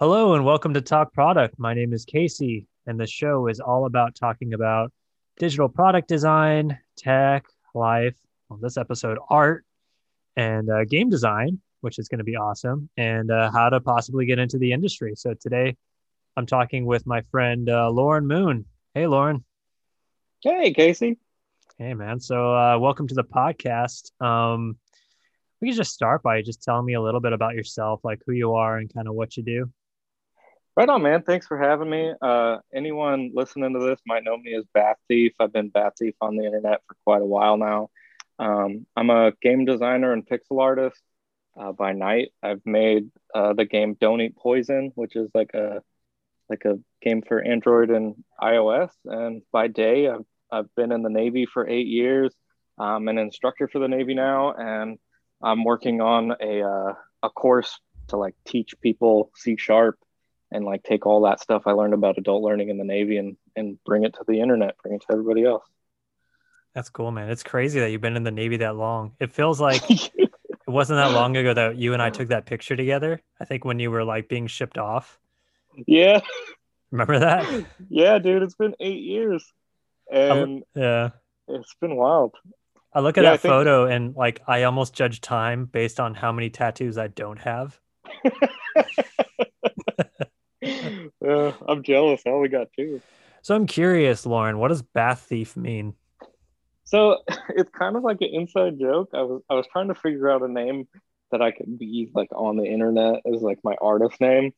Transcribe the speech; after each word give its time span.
Hello 0.00 0.32
and 0.32 0.46
welcome 0.46 0.72
to 0.72 0.80
Talk 0.80 1.12
Product. 1.12 1.58
My 1.58 1.74
name 1.74 1.92
is 1.92 2.06
Casey, 2.06 2.66
and 2.86 2.98
the 2.98 3.06
show 3.06 3.48
is 3.48 3.60
all 3.60 3.84
about 3.84 4.14
talking 4.14 4.54
about 4.54 4.90
digital 5.38 5.68
product 5.68 6.08
design, 6.08 6.78
tech, 6.96 7.44
life. 7.74 8.16
On 8.48 8.58
this 8.62 8.78
episode, 8.78 9.18
art 9.28 9.66
and 10.36 10.70
uh, 10.70 10.86
game 10.86 11.10
design, 11.10 11.60
which 11.82 11.98
is 11.98 12.08
going 12.08 12.16
to 12.16 12.24
be 12.24 12.34
awesome, 12.34 12.88
and 12.96 13.30
uh, 13.30 13.50
how 13.50 13.68
to 13.68 13.78
possibly 13.78 14.24
get 14.24 14.38
into 14.38 14.56
the 14.56 14.72
industry. 14.72 15.12
So 15.16 15.34
today, 15.34 15.76
I'm 16.34 16.46
talking 16.46 16.86
with 16.86 17.06
my 17.06 17.20
friend 17.30 17.68
uh, 17.68 17.90
Lauren 17.90 18.26
Moon. 18.26 18.64
Hey, 18.94 19.06
Lauren. 19.06 19.44
Hey, 20.42 20.72
Casey. 20.72 21.18
Hey, 21.76 21.92
man. 21.92 22.20
So 22.20 22.56
uh, 22.56 22.78
welcome 22.78 23.06
to 23.06 23.14
the 23.14 23.22
podcast. 23.22 24.18
Um, 24.18 24.78
we 25.60 25.68
can 25.68 25.76
just 25.76 25.92
start 25.92 26.22
by 26.22 26.40
just 26.40 26.62
telling 26.62 26.86
me 26.86 26.94
a 26.94 27.02
little 27.02 27.20
bit 27.20 27.34
about 27.34 27.54
yourself, 27.54 28.00
like 28.02 28.22
who 28.24 28.32
you 28.32 28.54
are 28.54 28.78
and 28.78 28.90
kind 28.90 29.06
of 29.06 29.12
what 29.12 29.36
you 29.36 29.42
do. 29.42 29.70
Right 30.80 30.88
on, 30.88 31.02
man. 31.02 31.20
Thanks 31.20 31.46
for 31.46 31.58
having 31.58 31.90
me. 31.90 32.10
Uh, 32.22 32.56
anyone 32.74 33.32
listening 33.34 33.74
to 33.74 33.80
this 33.80 34.00
might 34.06 34.24
know 34.24 34.38
me 34.38 34.54
as 34.54 34.64
Bath 34.72 34.96
Thief. 35.08 35.34
I've 35.38 35.52
been 35.52 35.68
Bath 35.68 35.92
Thief 35.98 36.14
on 36.22 36.38
the 36.38 36.46
internet 36.46 36.80
for 36.88 36.96
quite 37.04 37.20
a 37.20 37.26
while 37.26 37.58
now. 37.58 37.90
Um, 38.38 38.86
I'm 38.96 39.10
a 39.10 39.32
game 39.42 39.66
designer 39.66 40.14
and 40.14 40.26
pixel 40.26 40.58
artist 40.58 40.98
uh, 41.54 41.72
by 41.72 41.92
night. 41.92 42.28
I've 42.42 42.64
made 42.64 43.10
uh, 43.34 43.52
the 43.52 43.66
game 43.66 43.94
Don't 44.00 44.22
Eat 44.22 44.36
Poison, 44.36 44.90
which 44.94 45.16
is 45.16 45.28
like 45.34 45.52
a 45.52 45.82
like 46.48 46.64
a 46.64 46.78
game 47.02 47.20
for 47.28 47.42
Android 47.42 47.90
and 47.90 48.14
iOS. 48.42 48.88
And 49.04 49.42
by 49.52 49.66
day, 49.66 50.08
I've 50.08 50.24
I've 50.50 50.74
been 50.76 50.92
in 50.92 51.02
the 51.02 51.10
Navy 51.10 51.44
for 51.44 51.68
eight 51.68 51.88
years. 51.88 52.34
I'm 52.78 53.06
an 53.08 53.18
instructor 53.18 53.68
for 53.68 53.80
the 53.80 53.88
Navy 53.88 54.14
now, 54.14 54.54
and 54.54 54.98
I'm 55.42 55.62
working 55.62 56.00
on 56.00 56.32
a 56.40 56.62
uh, 56.62 56.94
a 57.22 57.28
course 57.28 57.78
to 58.08 58.16
like 58.16 58.34
teach 58.46 58.72
people 58.80 59.30
C 59.36 59.58
sharp 59.58 59.98
and 60.50 60.64
like 60.64 60.82
take 60.82 61.06
all 61.06 61.22
that 61.22 61.40
stuff 61.40 61.62
I 61.66 61.72
learned 61.72 61.94
about 61.94 62.18
adult 62.18 62.42
learning 62.42 62.68
in 62.68 62.78
the 62.78 62.84
Navy 62.84 63.16
and 63.16 63.36
and 63.56 63.78
bring 63.84 64.04
it 64.04 64.14
to 64.14 64.24
the 64.26 64.40
internet, 64.40 64.76
bring 64.82 64.94
it 64.94 65.02
to 65.02 65.12
everybody 65.12 65.44
else. 65.44 65.64
That's 66.74 66.90
cool, 66.90 67.10
man. 67.10 67.30
It's 67.30 67.42
crazy 67.42 67.80
that 67.80 67.90
you've 67.90 68.00
been 68.00 68.16
in 68.16 68.22
the 68.22 68.30
Navy 68.30 68.58
that 68.58 68.76
long. 68.76 69.12
It 69.18 69.32
feels 69.32 69.60
like 69.60 69.82
it 69.90 70.30
wasn't 70.66 70.98
that 70.98 71.12
long 71.12 71.36
ago 71.36 71.54
that 71.54 71.76
you 71.76 71.92
and 71.92 72.02
I 72.02 72.10
took 72.10 72.28
that 72.28 72.46
picture 72.46 72.76
together. 72.76 73.20
I 73.40 73.44
think 73.44 73.64
when 73.64 73.78
you 73.78 73.90
were 73.90 74.04
like 74.04 74.28
being 74.28 74.46
shipped 74.46 74.78
off. 74.78 75.18
Yeah. 75.86 76.20
Remember 76.90 77.20
that? 77.20 77.66
Yeah, 77.88 78.18
dude. 78.18 78.42
It's 78.42 78.54
been 78.54 78.74
eight 78.80 79.02
years. 79.02 79.44
And 80.12 80.64
yeah. 80.74 81.10
It's 81.48 81.74
been 81.80 81.96
wild. 81.96 82.34
I 82.92 83.00
look 83.00 83.18
at 83.18 83.24
yeah, 83.24 83.32
that 83.32 83.40
think... 83.40 83.52
photo 83.52 83.86
and 83.86 84.14
like 84.16 84.40
I 84.46 84.64
almost 84.64 84.94
judge 84.94 85.20
time 85.20 85.66
based 85.66 86.00
on 86.00 86.14
how 86.14 86.32
many 86.32 86.50
tattoos 86.50 86.98
I 86.98 87.08
don't 87.08 87.38
have. 87.38 87.78
uh, 91.30 91.52
I'm 91.68 91.82
jealous. 91.82 92.22
I 92.26 92.30
only 92.30 92.48
got 92.48 92.68
two. 92.76 93.00
So 93.42 93.54
I'm 93.54 93.66
curious, 93.66 94.26
Lauren, 94.26 94.58
what 94.58 94.68
does 94.68 94.82
bath 94.82 95.20
thief 95.22 95.56
mean? 95.56 95.94
So 96.84 97.18
it's 97.50 97.70
kind 97.70 97.96
of 97.96 98.02
like 98.02 98.18
an 98.20 98.30
inside 98.32 98.78
joke. 98.78 99.10
I 99.14 99.22
was 99.22 99.42
I 99.48 99.54
was 99.54 99.66
trying 99.72 99.88
to 99.88 99.94
figure 99.94 100.30
out 100.30 100.42
a 100.42 100.48
name 100.48 100.88
that 101.30 101.40
I 101.40 101.52
could 101.52 101.78
be 101.78 102.10
like 102.14 102.28
on 102.32 102.56
the 102.56 102.64
internet 102.64 103.20
as 103.24 103.40
like 103.40 103.60
my 103.62 103.76
artist 103.80 104.20
name, 104.20 104.52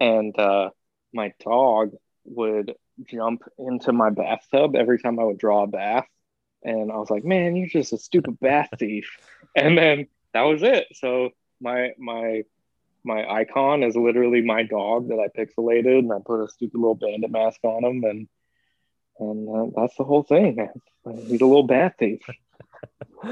and 0.00 0.36
uh, 0.38 0.70
my 1.12 1.32
dog 1.44 1.92
would 2.24 2.74
jump 3.04 3.42
into 3.58 3.92
my 3.92 4.10
bathtub 4.10 4.74
every 4.74 4.98
time 4.98 5.18
I 5.20 5.24
would 5.24 5.38
draw 5.38 5.64
a 5.64 5.66
bath, 5.66 6.06
and 6.62 6.90
I 6.90 6.96
was 6.96 7.10
like, 7.10 7.24
"Man, 7.24 7.54
you're 7.56 7.68
just 7.68 7.92
a 7.92 7.98
stupid 7.98 8.40
bath 8.40 8.70
thief," 8.78 9.16
and 9.56 9.76
then 9.76 10.06
that 10.32 10.42
was 10.42 10.62
it. 10.62 10.86
So 10.94 11.30
my 11.60 11.92
my 11.98 12.44
my 13.04 13.28
icon 13.28 13.82
is 13.82 13.94
literally 13.96 14.42
my 14.42 14.62
dog 14.62 15.08
that 15.08 15.18
I 15.18 15.28
pixelated 15.28 15.98
and 15.98 16.12
I 16.12 16.18
put 16.24 16.42
a 16.42 16.48
stupid 16.48 16.78
little 16.78 16.94
bandit 16.94 17.30
mask 17.30 17.60
on 17.62 17.84
him 17.84 18.04
and 18.04 18.28
and 19.20 19.48
uh, 19.48 19.66
that's 19.80 19.96
the 19.96 20.02
whole 20.04 20.24
thing. 20.24 20.56
Man. 20.56 20.72
He's 21.26 21.40
a 21.40 21.46
little 21.46 21.66
bat 21.66 21.94
thief. 21.98 22.20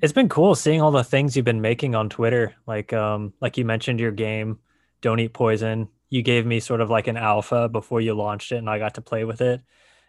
it's 0.00 0.12
been 0.12 0.28
cool 0.28 0.54
seeing 0.54 0.80
all 0.80 0.90
the 0.90 1.04
things 1.04 1.36
you've 1.36 1.44
been 1.44 1.60
making 1.60 1.94
on 1.94 2.08
Twitter. 2.08 2.54
Like 2.66 2.92
um 2.92 3.32
like 3.40 3.58
you 3.58 3.64
mentioned 3.64 4.00
your 4.00 4.12
game, 4.12 4.58
Don't 5.00 5.20
Eat 5.20 5.34
Poison. 5.34 5.88
You 6.08 6.22
gave 6.22 6.46
me 6.46 6.60
sort 6.60 6.80
of 6.80 6.88
like 6.88 7.08
an 7.08 7.16
alpha 7.16 7.68
before 7.68 8.00
you 8.00 8.14
launched 8.14 8.52
it 8.52 8.58
and 8.58 8.70
I 8.70 8.78
got 8.78 8.94
to 8.94 9.00
play 9.00 9.24
with 9.24 9.40
it. 9.40 9.60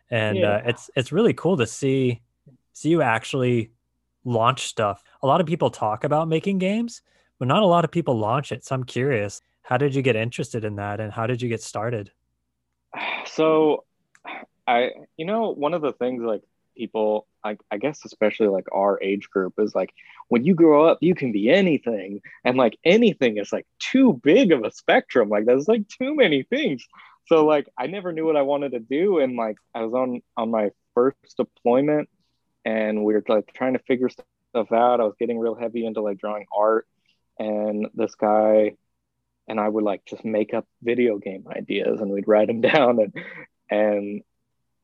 And 0.09 0.37
yeah. 0.37 0.51
uh, 0.51 0.61
it's 0.65 0.91
it's 0.95 1.11
really 1.11 1.33
cool 1.33 1.57
to 1.57 1.65
see 1.65 2.21
see 2.73 2.89
you 2.89 3.01
actually 3.01 3.71
launch 4.23 4.67
stuff. 4.67 5.03
A 5.21 5.27
lot 5.27 5.41
of 5.41 5.47
people 5.47 5.69
talk 5.69 6.03
about 6.03 6.27
making 6.27 6.59
games, 6.59 7.01
but 7.39 7.47
not 7.47 7.63
a 7.63 7.67
lot 7.67 7.85
of 7.85 7.91
people 7.91 8.17
launch 8.17 8.51
it. 8.51 8.65
So 8.65 8.75
I'm 8.75 8.83
curious, 8.83 9.41
how 9.61 9.77
did 9.77 9.95
you 9.95 10.01
get 10.01 10.15
interested 10.15 10.63
in 10.63 10.75
that 10.75 10.99
and 10.99 11.11
how 11.11 11.27
did 11.27 11.41
you 11.41 11.49
get 11.49 11.61
started? 11.61 12.11
So 13.25 13.83
I 14.65 14.91
you 15.17 15.25
know, 15.25 15.49
one 15.51 15.73
of 15.73 15.81
the 15.81 15.91
things 15.91 16.23
like 16.23 16.41
people 16.77 17.27
I, 17.43 17.57
I 17.71 17.77
guess 17.77 18.05
especially 18.05 18.47
like 18.47 18.67
our 18.71 19.01
age 19.01 19.29
group 19.29 19.55
is 19.57 19.73
like 19.73 19.93
when 20.27 20.45
you 20.45 20.53
grow 20.53 20.85
up 20.85 20.99
you 21.01 21.15
can 21.15 21.31
be 21.31 21.49
anything 21.49 22.21
and 22.45 22.57
like 22.57 22.77
anything 22.85 23.37
is 23.37 23.51
like 23.51 23.65
too 23.79 24.19
big 24.23 24.51
of 24.51 24.63
a 24.63 24.71
spectrum 24.71 25.29
like 25.29 25.45
there's 25.45 25.67
like 25.67 25.87
too 25.87 26.15
many 26.15 26.43
things 26.43 26.85
so 27.25 27.45
like 27.45 27.67
i 27.77 27.87
never 27.87 28.11
knew 28.11 28.25
what 28.25 28.35
i 28.37 28.41
wanted 28.43 28.73
to 28.73 28.79
do 28.79 29.19
and 29.19 29.35
like 29.35 29.57
i 29.73 29.81
was 29.81 29.93
on 29.93 30.21
on 30.37 30.51
my 30.51 30.69
first 30.93 31.17
deployment 31.37 32.09
and 32.63 33.03
we 33.03 33.13
were 33.13 33.23
like 33.27 33.51
trying 33.53 33.73
to 33.73 33.79
figure 33.79 34.09
stuff 34.09 34.25
out. 34.71 34.99
I 34.99 35.03
was 35.03 35.15
getting 35.19 35.39
real 35.39 35.55
heavy 35.55 35.85
into 35.85 36.01
like 36.01 36.19
drawing 36.19 36.45
art, 36.55 36.87
and 37.39 37.87
this 37.93 38.15
guy 38.15 38.73
and 39.47 39.59
I 39.59 39.67
would 39.67 39.83
like 39.83 40.05
just 40.05 40.25
make 40.25 40.53
up 40.53 40.67
video 40.81 41.17
game 41.17 41.45
ideas, 41.49 42.01
and 42.01 42.11
we'd 42.11 42.27
write 42.27 42.47
them 42.47 42.61
down. 42.73 42.99
And 42.99 43.13
and 43.69 44.21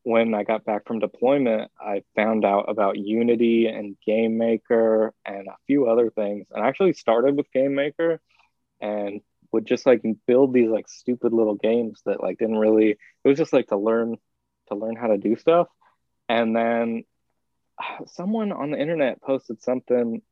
when 0.04 0.34
I 0.34 0.44
got 0.44 0.64
back 0.64 0.86
from 0.86 0.98
deployment, 0.98 1.70
I 1.80 2.02
found 2.14 2.44
out 2.44 2.68
about 2.68 2.98
Unity 2.98 3.66
and 3.66 3.96
Game 4.04 4.36
Maker 4.36 5.14
and 5.24 5.48
a 5.48 5.56
few 5.66 5.86
other 5.86 6.10
things. 6.10 6.46
And 6.50 6.62
I 6.62 6.68
actually 6.68 6.92
started 6.92 7.36
with 7.36 7.50
Game 7.52 7.74
Maker 7.74 8.20
and 8.80 9.22
would 9.50 9.66
just 9.66 9.86
like 9.86 10.02
build 10.26 10.52
these 10.52 10.68
like 10.68 10.88
stupid 10.88 11.32
little 11.32 11.54
games 11.54 12.02
that 12.04 12.22
like 12.22 12.38
didn't 12.38 12.58
really 12.58 12.90
it 12.90 13.28
was 13.28 13.38
just 13.38 13.52
like 13.52 13.68
to 13.68 13.76
learn 13.76 14.16
to 14.68 14.74
learn 14.74 14.96
how 14.96 15.06
to 15.08 15.18
do 15.18 15.36
stuff. 15.36 15.68
And 16.28 16.54
then 16.54 17.04
someone 18.06 18.52
on 18.52 18.70
the 18.70 18.78
internet 18.78 19.22
posted 19.22 19.62
something 19.62 20.22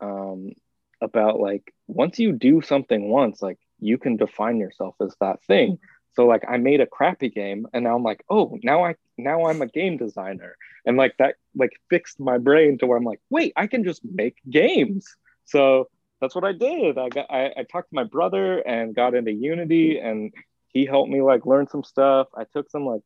um, 0.00 0.50
about 1.00 1.40
like 1.40 1.72
once 1.86 2.18
you 2.18 2.32
do 2.32 2.60
something 2.62 3.08
once, 3.08 3.42
like 3.42 3.58
you 3.78 3.98
can 3.98 4.16
define 4.16 4.58
yourself 4.58 4.94
as 5.00 5.14
that 5.20 5.42
thing. 5.44 5.78
So 6.14 6.26
like 6.26 6.42
I 6.48 6.58
made 6.58 6.80
a 6.80 6.86
crappy 6.86 7.30
game 7.30 7.66
and 7.72 7.84
now 7.84 7.96
I'm 7.96 8.02
like, 8.02 8.22
oh, 8.28 8.58
now 8.62 8.84
I 8.84 8.96
now 9.16 9.46
I'm 9.46 9.62
a 9.62 9.66
game 9.66 9.96
designer. 9.96 10.56
And 10.84 10.96
like 10.96 11.14
that 11.18 11.36
like 11.54 11.72
fixed 11.88 12.20
my 12.20 12.38
brain 12.38 12.78
to 12.78 12.86
where 12.86 12.98
I'm 12.98 13.04
like, 13.04 13.20
wait, 13.30 13.52
I 13.56 13.66
can 13.66 13.84
just 13.84 14.02
make 14.04 14.36
games. 14.48 15.06
So 15.44 15.88
that's 16.20 16.34
what 16.34 16.44
I 16.44 16.52
did. 16.52 16.98
I 16.98 17.08
got 17.08 17.30
I, 17.30 17.46
I 17.56 17.64
talked 17.70 17.90
to 17.90 17.94
my 17.94 18.04
brother 18.04 18.58
and 18.58 18.94
got 18.94 19.14
into 19.14 19.32
Unity 19.32 19.98
and 19.98 20.32
he 20.68 20.86
helped 20.86 21.10
me 21.10 21.22
like 21.22 21.46
learn 21.46 21.66
some 21.68 21.82
stuff. 21.82 22.28
I 22.36 22.44
took 22.44 22.70
some 22.70 22.86
like 22.86 23.02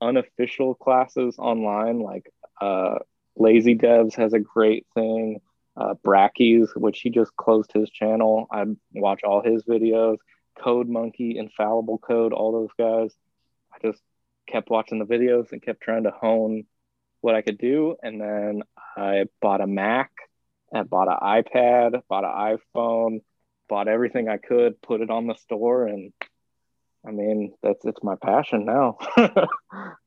unofficial 0.00 0.74
classes 0.74 1.36
online, 1.38 2.00
like 2.00 2.26
uh, 2.60 2.98
Lazy 3.36 3.76
Devs 3.76 4.14
has 4.16 4.32
a 4.32 4.38
great 4.38 4.86
thing. 4.94 5.40
Uh, 5.76 5.94
Brackeys, 6.04 6.70
which 6.76 7.00
he 7.00 7.10
just 7.10 7.34
closed 7.36 7.72
his 7.72 7.90
channel. 7.90 8.46
I 8.50 8.64
watch 8.92 9.22
all 9.24 9.42
his 9.42 9.64
videos. 9.64 10.18
Code 10.56 10.88
Monkey, 10.88 11.36
Infallible 11.36 11.98
Code, 11.98 12.32
all 12.32 12.52
those 12.52 12.70
guys. 12.78 13.12
I 13.72 13.78
just 13.84 14.00
kept 14.46 14.70
watching 14.70 15.00
the 15.00 15.04
videos 15.04 15.50
and 15.50 15.60
kept 15.60 15.80
trying 15.80 16.04
to 16.04 16.12
hone 16.12 16.64
what 17.22 17.34
I 17.34 17.42
could 17.42 17.58
do. 17.58 17.96
And 18.02 18.20
then 18.20 18.62
I 18.96 19.24
bought 19.40 19.60
a 19.60 19.66
Mac, 19.66 20.12
and 20.74 20.90
bought 20.90 21.08
an 21.08 21.42
iPad, 21.44 22.02
bought 22.08 22.24
an 22.24 22.58
iPhone, 22.76 23.20
bought 23.68 23.88
everything 23.88 24.28
I 24.28 24.36
could, 24.36 24.82
put 24.82 25.00
it 25.00 25.10
on 25.10 25.26
the 25.26 25.34
store, 25.34 25.86
and 25.86 26.12
I 27.06 27.10
mean, 27.10 27.52
that's 27.62 27.84
it's 27.84 28.02
my 28.02 28.14
passion 28.16 28.64
now. 28.64 28.96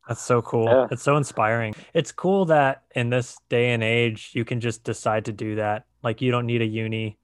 that's 0.07 0.21
so 0.21 0.41
cool. 0.41 0.65
Yeah. 0.65 0.87
It's 0.91 1.03
so 1.03 1.15
inspiring. 1.17 1.75
It's 1.93 2.11
cool 2.11 2.45
that 2.45 2.83
in 2.95 3.09
this 3.09 3.37
day 3.49 3.71
and 3.71 3.83
age 3.83 4.31
you 4.33 4.43
can 4.43 4.59
just 4.59 4.83
decide 4.83 5.25
to 5.25 5.33
do 5.33 5.55
that. 5.55 5.85
Like 6.03 6.21
you 6.21 6.31
don't 6.31 6.45
need 6.45 6.61
a 6.61 6.65
uni, 6.65 7.17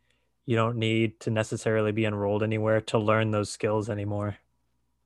you 0.46 0.56
don't 0.56 0.78
need 0.78 1.20
to 1.22 1.32
necessarily 1.32 1.92
be 1.92 2.06
enrolled 2.06 2.44
anywhere 2.44 2.82
to 2.82 3.00
learn 3.00 3.32
those 3.32 3.50
skills 3.50 3.90
anymore. 3.90 4.38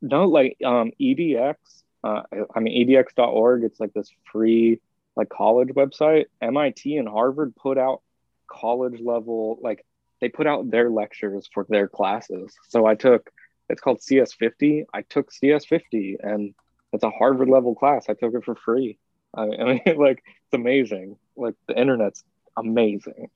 No, 0.01 0.25
like 0.25 0.57
um 0.65 0.91
EDX, 0.99 1.55
uh, 2.03 2.21
I 2.53 2.59
mean 2.59 2.87
edx.org, 2.87 3.63
it's 3.63 3.79
like 3.79 3.93
this 3.93 4.11
free 4.31 4.81
like 5.15 5.29
college 5.29 5.69
website. 5.69 6.25
MIT 6.41 6.97
and 6.97 7.07
Harvard 7.07 7.55
put 7.55 7.77
out 7.77 8.01
college 8.47 8.99
level 9.01 9.59
like 9.61 9.85
they 10.19 10.29
put 10.29 10.47
out 10.47 10.69
their 10.71 10.89
lectures 10.89 11.49
for 11.53 11.65
their 11.69 11.87
classes. 11.87 12.53
So 12.69 12.85
I 12.85 12.95
took 12.95 13.31
it's 13.69 13.81
called 13.81 13.99
CS50. 13.99 14.85
I 14.93 15.01
took 15.03 15.31
CS50 15.31 16.17
and 16.21 16.53
it's 16.93 17.03
a 17.03 17.09
Harvard 17.09 17.49
level 17.49 17.75
class. 17.75 18.05
I 18.09 18.13
took 18.13 18.33
it 18.33 18.43
for 18.43 18.55
free. 18.55 18.97
I, 19.35 19.43
I 19.43 19.63
mean, 19.63 19.81
like, 19.97 20.23
it's 20.25 20.53
amazing. 20.53 21.17
Like, 21.35 21.55
the 21.67 21.79
internet's 21.79 22.23
amazing. 22.55 23.29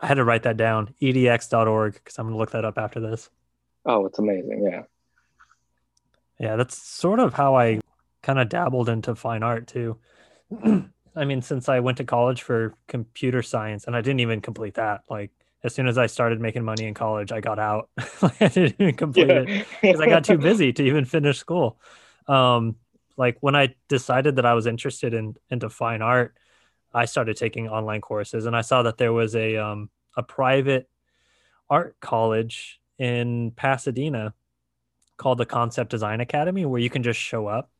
I 0.00 0.06
had 0.06 0.14
to 0.14 0.24
write 0.24 0.44
that 0.44 0.56
down. 0.56 0.94
edx.org 1.02 1.94
because 1.94 2.18
I'm 2.18 2.26
gonna 2.26 2.36
look 2.36 2.52
that 2.52 2.64
up 2.64 2.78
after 2.78 3.00
this. 3.00 3.30
Oh, 3.84 4.06
it's 4.06 4.18
amazing. 4.18 4.68
Yeah. 4.70 4.82
Yeah, 6.38 6.56
that's 6.56 6.78
sort 6.78 7.18
of 7.18 7.34
how 7.34 7.56
I 7.56 7.80
kind 8.22 8.38
of 8.38 8.48
dabbled 8.48 8.88
into 8.88 9.14
fine 9.14 9.42
art 9.42 9.66
too. 9.66 9.98
I 11.16 11.24
mean, 11.24 11.42
since 11.42 11.68
I 11.68 11.80
went 11.80 11.98
to 11.98 12.04
college 12.04 12.42
for 12.42 12.74
computer 12.86 13.42
science 13.42 13.86
and 13.86 13.96
I 13.96 14.00
didn't 14.02 14.20
even 14.20 14.40
complete 14.40 14.74
that. 14.74 15.02
Like 15.10 15.32
as 15.64 15.74
soon 15.74 15.88
as 15.88 15.98
I 15.98 16.06
started 16.06 16.40
making 16.40 16.64
money 16.64 16.86
in 16.86 16.94
college, 16.94 17.32
I 17.32 17.40
got 17.40 17.58
out. 17.58 17.88
like 18.22 18.40
I 18.40 18.48
didn't 18.48 18.76
even 18.78 18.94
complete 18.94 19.28
yeah. 19.28 19.44
it 19.46 19.66
because 19.82 20.00
I 20.00 20.06
got 20.06 20.24
too 20.24 20.38
busy 20.50 20.72
to 20.72 20.82
even 20.84 21.04
finish 21.04 21.38
school. 21.38 21.80
Um, 22.26 22.76
like 23.16 23.38
when 23.40 23.56
I 23.56 23.74
decided 23.88 24.36
that 24.36 24.46
I 24.46 24.54
was 24.54 24.66
interested 24.66 25.14
in 25.14 25.34
into 25.50 25.68
fine 25.68 26.02
art, 26.02 26.36
I 26.94 27.06
started 27.06 27.36
taking 27.36 27.68
online 27.68 28.00
courses 28.00 28.46
and 28.46 28.56
I 28.56 28.60
saw 28.60 28.84
that 28.84 28.98
there 28.98 29.12
was 29.12 29.34
a 29.34 29.56
um, 29.56 29.90
a 30.16 30.22
private 30.22 30.88
art 31.68 31.96
college 32.00 32.80
in 32.98 33.50
Pasadena 33.52 34.34
called 35.16 35.38
the 35.38 35.46
Concept 35.46 35.90
Design 35.90 36.20
Academy 36.20 36.64
where 36.64 36.80
you 36.80 36.90
can 36.90 37.02
just 37.02 37.18
show 37.18 37.48
up. 37.48 37.70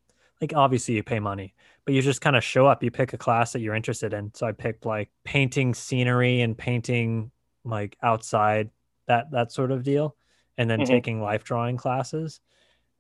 Like 0.41 0.53
obviously 0.55 0.95
you 0.95 1.03
pay 1.05 1.21
money, 1.21 1.55
but 1.85 1.95
you 1.95 2.03
just 2.03 2.21
kind 2.21 2.37
of 2.37 2.43
show 2.43 2.67
up. 2.67 2.83
You 2.83 2.91
pick 2.91 3.13
a 3.13 3.19
class 3.19 3.53
that 3.53 3.61
you're 3.61 3.75
interested 3.75 4.13
in. 4.13 4.33
So 4.35 4.47
I 4.47 4.53
picked 4.53 4.85
like 4.85 5.11
painting 5.25 5.75
scenery 5.75 6.41
and 6.41 6.59
painting 6.59 7.31
like 7.69 7.97
outside 8.03 8.70
that 9.06 9.31
that 9.32 9.53
sort 9.53 9.70
of 9.70 9.82
deal 9.82 10.17
and 10.56 10.69
then 10.69 10.81
mm-hmm. 10.81 10.93
taking 10.93 11.23
life 11.23 11.44
drawing 11.44 11.76
classes. 11.76 12.41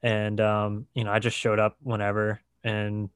And 0.02 0.40
um, 0.40 0.86
you 0.94 1.04
know 1.04 1.10
i 1.10 1.18
just 1.18 1.36
showed 1.36 1.58
up 1.58 1.76
whenever 1.82 2.40
and 2.62 3.10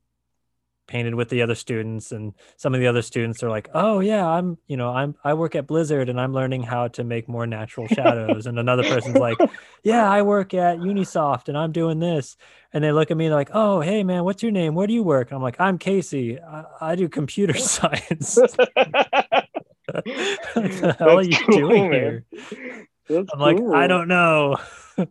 painted 0.87 1.15
with 1.15 1.29
the 1.29 1.43
other 1.43 1.55
students 1.55 2.13
and 2.13 2.35
some 2.57 2.75
of 2.75 2.81
the 2.81 2.87
other 2.87 3.03
students 3.03 3.43
are 3.43 3.49
like 3.49 3.69
oh 3.73 4.01
yeah 4.01 4.29
i'm 4.29 4.59
you 4.67 4.77
know 4.77 4.91
i'm 4.91 5.15
i 5.25 5.33
work 5.33 5.55
at 5.55 5.67
blizzard 5.67 6.09
and 6.09 6.21
i'm 6.21 6.33
learning 6.33 6.63
how 6.63 6.89
to 6.89 7.05
make 7.05 7.29
more 7.29 7.47
natural 7.47 7.87
shadows. 7.87 8.47
And 8.47 8.59
another 8.59 8.83
person's 8.83 9.17
like 9.17 9.39
yeah 9.85 10.11
i 10.11 10.23
work 10.23 10.55
at 10.55 10.79
Ubisoft 10.79 11.49
and 11.49 11.57
i'm 11.57 11.73
doing 11.73 11.99
this. 11.99 12.37
And 12.75 12.83
they 12.83 12.93
look 12.93 13.11
at 13.11 13.17
me 13.17 13.31
like 13.31 13.51
oh 13.55 13.81
hey 13.81 14.03
man 14.03 14.25
what's 14.25 14.43
your 14.43 14.53
name? 14.53 14.75
Where 14.75 14.87
do 14.87 14.93
you 14.93 15.03
work? 15.03 15.31
And 15.31 15.37
i'm 15.37 15.43
like 15.43 15.61
i'm 15.61 15.79
casey. 15.79 16.39
I, 16.41 16.65
I 16.81 16.95
do 16.97 17.09
computer 17.09 17.55
science 17.59 18.39
what 19.93 20.05
the 20.05 20.97
hell 20.99 21.19
are 21.19 21.23
you 21.23 21.37
cool, 21.37 21.59
doing 21.59 21.91
man. 21.91 22.25
here? 22.31 22.89
That's 23.09 23.31
I'm 23.33 23.41
like, 23.41 23.61
I 23.75 23.87
don't 23.87 24.09
know, 24.09 24.57
but 24.97 25.11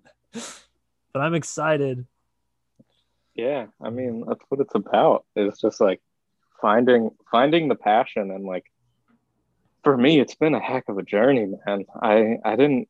I'm 1.15 1.33
excited. 1.33 2.06
Yeah, 3.35 3.68
I 3.81 3.89
mean, 3.89 4.23
that's 4.27 4.44
what 4.50 4.62
it's 4.62 4.75
about. 4.75 5.25
It's 5.35 5.59
just 5.59 5.81
like 5.81 6.01
finding 6.62 7.09
finding 7.29 7.68
the 7.68 7.75
passion 7.75 8.31
and 8.31 8.45
like 8.45 8.65
for 9.83 9.97
me 9.97 10.19
it's 10.19 10.35
been 10.35 10.53
a 10.53 10.59
heck 10.59 10.88
of 10.88 10.97
a 10.97 11.03
journey 11.03 11.51
man 11.65 11.85
i 12.01 12.38
i 12.45 12.56
didn't 12.56 12.88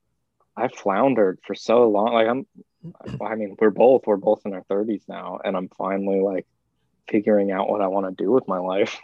i 0.57 0.68
floundered 0.68 1.39
for 1.45 1.56
so 1.56 1.89
long 1.89 2.13
like 2.13 2.27
i'm 2.27 2.45
i 3.22 3.36
mean 3.36 3.56
we're 3.60 3.69
both 3.69 4.01
we're 4.06 4.18
both 4.18 4.42
in 4.45 4.54
our 4.54 4.63
30s 4.69 5.04
now 5.07 5.39
and 5.44 5.56
i'm 5.56 5.69
finally 5.69 6.19
like 6.19 6.45
figuring 7.10 7.51
out 7.51 7.69
what 7.69 7.81
i 7.81 7.88
want 7.88 8.06
to 8.06 8.24
do 8.24 8.30
with 8.30 8.48
my 8.48 8.60
life 8.60 9.00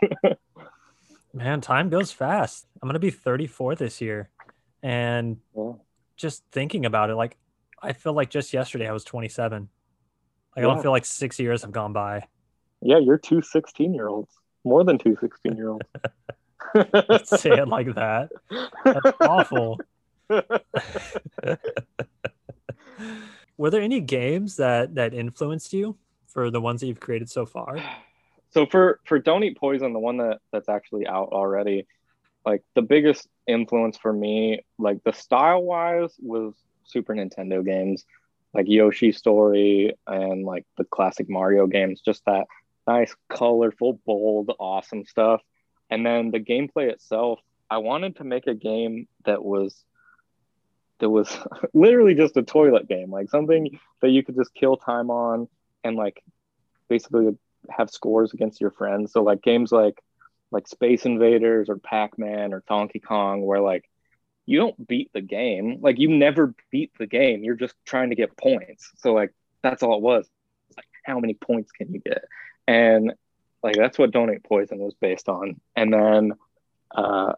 Man, 1.37 1.61
time 1.61 1.89
goes 1.89 2.11
fast. 2.11 2.65
I'm 2.81 2.89
gonna 2.89 2.97
be 2.97 3.11
34 3.11 3.75
this 3.75 4.01
year, 4.01 4.31
and 4.81 5.37
yeah. 5.55 5.73
just 6.15 6.43
thinking 6.51 6.87
about 6.87 7.11
it, 7.11 7.15
like 7.15 7.37
I 7.79 7.93
feel 7.93 8.13
like 8.13 8.31
just 8.31 8.53
yesterday 8.53 8.87
I 8.87 8.91
was 8.91 9.03
27. 9.03 9.61
Like 9.61 9.69
yeah. 10.55 10.63
I 10.63 10.73
don't 10.73 10.81
feel 10.81 10.89
like 10.89 11.05
six 11.05 11.39
years 11.39 11.61
have 11.61 11.71
gone 11.71 11.93
by. 11.93 12.23
Yeah, 12.81 12.97
you're 12.97 13.19
two 13.19 13.43
16 13.43 13.93
year 13.93 14.07
olds, 14.07 14.33
more 14.63 14.83
than 14.83 14.97
two 14.97 15.15
16 15.21 15.55
year 15.55 15.69
olds. 15.69 15.85
say 17.39 17.51
it 17.51 17.67
like 17.67 17.93
that. 17.93 18.31
That's 18.83 19.11
awful. 19.21 19.79
Were 23.57 23.69
there 23.69 23.81
any 23.81 24.01
games 24.01 24.55
that 24.55 24.95
that 24.95 25.13
influenced 25.13 25.71
you 25.71 25.97
for 26.25 26.49
the 26.49 26.61
ones 26.61 26.81
that 26.81 26.87
you've 26.87 26.99
created 26.99 27.29
so 27.29 27.45
far? 27.45 27.77
so 28.57 28.65
for 28.65 28.99
for 29.05 29.19
don't 29.19 29.43
eat 29.43 29.55
poison 29.55 29.93
the 29.93 29.99
one 29.99 30.17
that 30.17 30.39
that's 30.51 30.67
actually 30.67 31.05
out 31.05 31.29
already 31.31 31.85
like 32.43 32.63
the 32.73 32.81
biggest 32.81 33.27
influence 33.45 33.99
for 33.99 34.11
me 34.11 34.61
like 34.79 34.97
the 35.03 35.13
style 35.13 35.61
wise 35.61 36.15
was 36.19 36.55
super 36.83 37.13
nintendo 37.13 37.63
games 37.63 38.03
like 38.55 38.65
yoshi 38.67 39.11
story 39.11 39.93
and 40.07 40.43
like 40.43 40.65
the 40.75 40.83
classic 40.85 41.29
mario 41.29 41.67
games 41.67 42.01
just 42.03 42.25
that 42.25 42.47
nice 42.87 43.15
colorful 43.29 43.99
bold 44.05 44.49
awesome 44.59 45.05
stuff. 45.05 45.41
And 45.89 46.05
then 46.05 46.31
the 46.31 46.39
gameplay 46.39 46.89
itself 46.89 47.39
i 47.69 47.77
wanted 47.77 48.15
to 48.15 48.23
make 48.23 48.47
a 48.47 48.55
game 48.55 49.07
that 49.25 49.45
was 49.45 49.83
that 50.99 51.11
was 51.11 51.29
literally 51.75 52.15
just 52.15 52.37
a 52.37 52.41
toilet 52.41 52.87
game 52.87 53.11
like 53.11 53.29
something 53.29 53.79
that 54.01 54.09
you 54.09 54.23
could 54.23 54.35
just 54.35 54.51
kill 54.55 54.77
time 54.77 55.11
on 55.11 55.47
and 55.83 55.95
like 55.95 56.23
basically 56.89 57.37
have 57.69 57.89
scores 57.89 58.33
against 58.33 58.61
your 58.61 58.71
friends. 58.71 59.11
So 59.11 59.23
like 59.23 59.41
games 59.41 59.71
like 59.71 60.01
like 60.51 60.67
Space 60.67 61.05
Invaders 61.05 61.69
or 61.69 61.77
Pac-Man 61.77 62.53
or 62.53 62.63
Donkey 62.67 62.99
Kong 62.99 63.41
where 63.41 63.61
like 63.61 63.89
you 64.45 64.59
don't 64.59 64.87
beat 64.87 65.11
the 65.13 65.21
game. 65.21 65.79
Like 65.81 65.99
you 65.99 66.09
never 66.09 66.55
beat 66.71 66.91
the 66.97 67.07
game. 67.07 67.43
You're 67.43 67.55
just 67.55 67.75
trying 67.85 68.11
to 68.11 68.15
get 68.15 68.37
points. 68.37 68.91
So 68.97 69.13
like 69.13 69.33
that's 69.61 69.83
all 69.83 69.97
it 69.97 70.01
was. 70.01 70.29
It's 70.69 70.77
like 70.77 70.87
how 71.03 71.19
many 71.19 71.33
points 71.33 71.71
can 71.71 71.93
you 71.93 71.99
get? 71.99 72.23
And 72.67 73.13
like 73.63 73.75
that's 73.75 73.97
what 73.97 74.11
Don't 74.11 74.43
Poison 74.43 74.79
was 74.79 74.93
based 74.93 75.29
on. 75.29 75.59
And 75.75 75.91
then 75.93 76.33
uh 76.95 77.33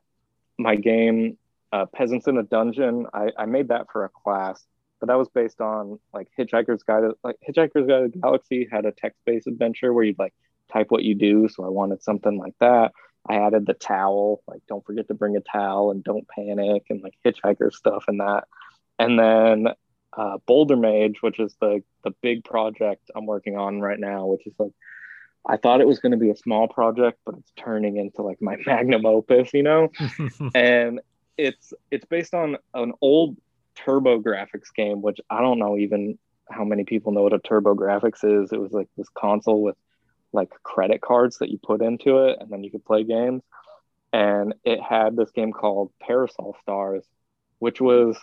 my 0.57 0.75
game 0.75 1.38
uh, 1.71 1.86
Peasants 1.86 2.27
in 2.27 2.38
a 2.38 2.44
Dungeon, 2.44 3.06
I, 3.13 3.31
I 3.38 3.45
made 3.45 3.68
that 3.69 3.88
for 3.92 4.06
a 4.06 4.10
class 4.10 4.63
but 4.99 5.07
that 5.07 5.17
was 5.17 5.29
based 5.29 5.61
on 5.61 5.99
like 6.13 6.27
Hitchhiker's 6.37 6.83
Guide. 6.83 7.01
to, 7.01 7.15
Like 7.23 7.37
Hitchhiker's 7.47 7.87
Guide 7.87 8.03
to 8.03 8.09
the 8.13 8.19
Galaxy 8.19 8.67
had 8.71 8.85
a 8.85 8.91
text-based 8.91 9.47
adventure 9.47 9.93
where 9.93 10.03
you'd 10.03 10.19
like 10.19 10.33
type 10.71 10.87
what 10.89 11.03
you 11.03 11.15
do. 11.15 11.47
So 11.47 11.63
I 11.65 11.69
wanted 11.69 12.03
something 12.03 12.37
like 12.37 12.55
that. 12.59 12.91
I 13.27 13.35
added 13.35 13.65
the 13.65 13.73
towel, 13.73 14.41
like 14.47 14.61
don't 14.67 14.85
forget 14.85 15.07
to 15.09 15.13
bring 15.13 15.35
a 15.35 15.41
towel 15.41 15.91
and 15.91 16.03
don't 16.03 16.27
panic, 16.27 16.85
and 16.89 17.01
like 17.01 17.15
Hitchhiker 17.25 17.71
stuff 17.71 18.05
and 18.07 18.19
that. 18.19 18.45
And 18.97 19.19
then 19.19 19.67
uh, 20.13 20.37
Boulder 20.45 20.77
Mage, 20.77 21.21
which 21.21 21.39
is 21.39 21.55
the 21.59 21.83
the 22.03 22.11
big 22.21 22.43
project 22.43 23.11
I'm 23.15 23.25
working 23.25 23.57
on 23.57 23.81
right 23.81 23.99
now, 23.99 24.25
which 24.25 24.47
is 24.47 24.53
like 24.57 24.71
I 25.47 25.57
thought 25.57 25.81
it 25.81 25.87
was 25.87 25.99
going 25.99 26.11
to 26.11 26.17
be 26.17 26.29
a 26.29 26.35
small 26.35 26.67
project, 26.67 27.19
but 27.25 27.35
it's 27.37 27.51
turning 27.57 27.97
into 27.97 28.21
like 28.21 28.41
my 28.41 28.57
magnum 28.65 29.05
opus, 29.05 29.53
you 29.53 29.63
know. 29.63 29.89
and 30.55 31.01
it's 31.37 31.73
it's 31.91 32.05
based 32.05 32.33
on 32.33 32.57
an 32.73 32.93
old 33.01 33.37
TurboGrafx 33.77 34.73
game, 34.76 35.02
which 35.02 35.19
I 35.30 35.42
don't 35.42 35.59
know 35.59 35.78
even 35.78 36.18
how 36.49 36.64
many 36.64 36.83
people 36.83 37.11
know 37.11 37.23
what 37.23 37.33
a 37.33 37.40
TurboGrafx 37.40 38.44
is. 38.44 38.52
It 38.52 38.59
was 38.59 38.71
like 38.71 38.88
this 38.97 39.09
console 39.09 39.61
with 39.61 39.76
like 40.31 40.49
credit 40.64 41.02
cards 41.02 41.38
that 41.40 41.49
you 41.49 41.57
put 41.57 41.81
into 41.81 42.26
it 42.26 42.38
and 42.40 42.49
then 42.49 42.64
you 42.64 42.71
could 42.71 42.85
play 42.85 43.04
games. 43.04 43.44
And 44.11 44.56
it 44.64 44.81
had 44.81 45.16
this 45.16 45.31
game 45.31 45.54
called 45.54 45.92
Parasol 46.02 46.56
Stars, 46.61 47.06
which 47.59 47.80
was 47.80 48.18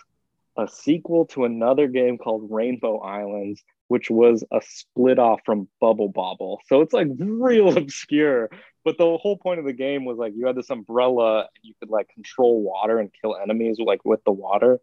a 0.57 0.67
sequel 0.67 1.25
to 1.27 1.45
another 1.45 1.87
game 1.87 2.17
called 2.17 2.47
Rainbow 2.51 2.99
Islands, 2.99 3.63
which 3.87 4.09
was 4.09 4.43
a 4.51 4.61
split 4.61 5.19
off 5.19 5.41
from 5.45 5.69
Bubble 5.79 6.09
Bobble. 6.09 6.59
So 6.67 6.81
it's 6.81 6.93
like 6.93 7.07
real 7.17 7.77
obscure. 7.77 8.49
But 8.83 8.97
the 8.97 9.17
whole 9.17 9.37
point 9.37 9.59
of 9.59 9.65
the 9.65 9.73
game 9.73 10.05
was 10.05 10.17
like 10.17 10.33
you 10.35 10.47
had 10.47 10.55
this 10.55 10.69
umbrella 10.69 11.39
and 11.39 11.63
you 11.63 11.73
could 11.79 11.89
like 11.89 12.09
control 12.09 12.61
water 12.61 12.99
and 12.99 13.11
kill 13.21 13.37
enemies 13.37 13.77
like 13.79 14.03
with 14.03 14.23
the 14.25 14.31
water 14.31 14.79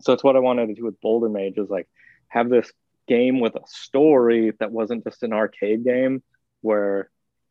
so 0.00 0.12
it's 0.12 0.24
what 0.24 0.36
I 0.36 0.40
wanted 0.40 0.68
to 0.68 0.74
do 0.74 0.84
with 0.84 1.00
Boulder 1.00 1.28
Mage 1.28 1.58
is 1.58 1.68
like 1.70 1.88
have 2.28 2.48
this 2.48 2.72
game 3.06 3.40
with 3.40 3.54
a 3.56 3.66
story 3.66 4.52
that 4.60 4.72
wasn't 4.72 5.04
just 5.04 5.22
an 5.22 5.32
arcade 5.32 5.84
game 5.84 6.22
where 6.60 7.10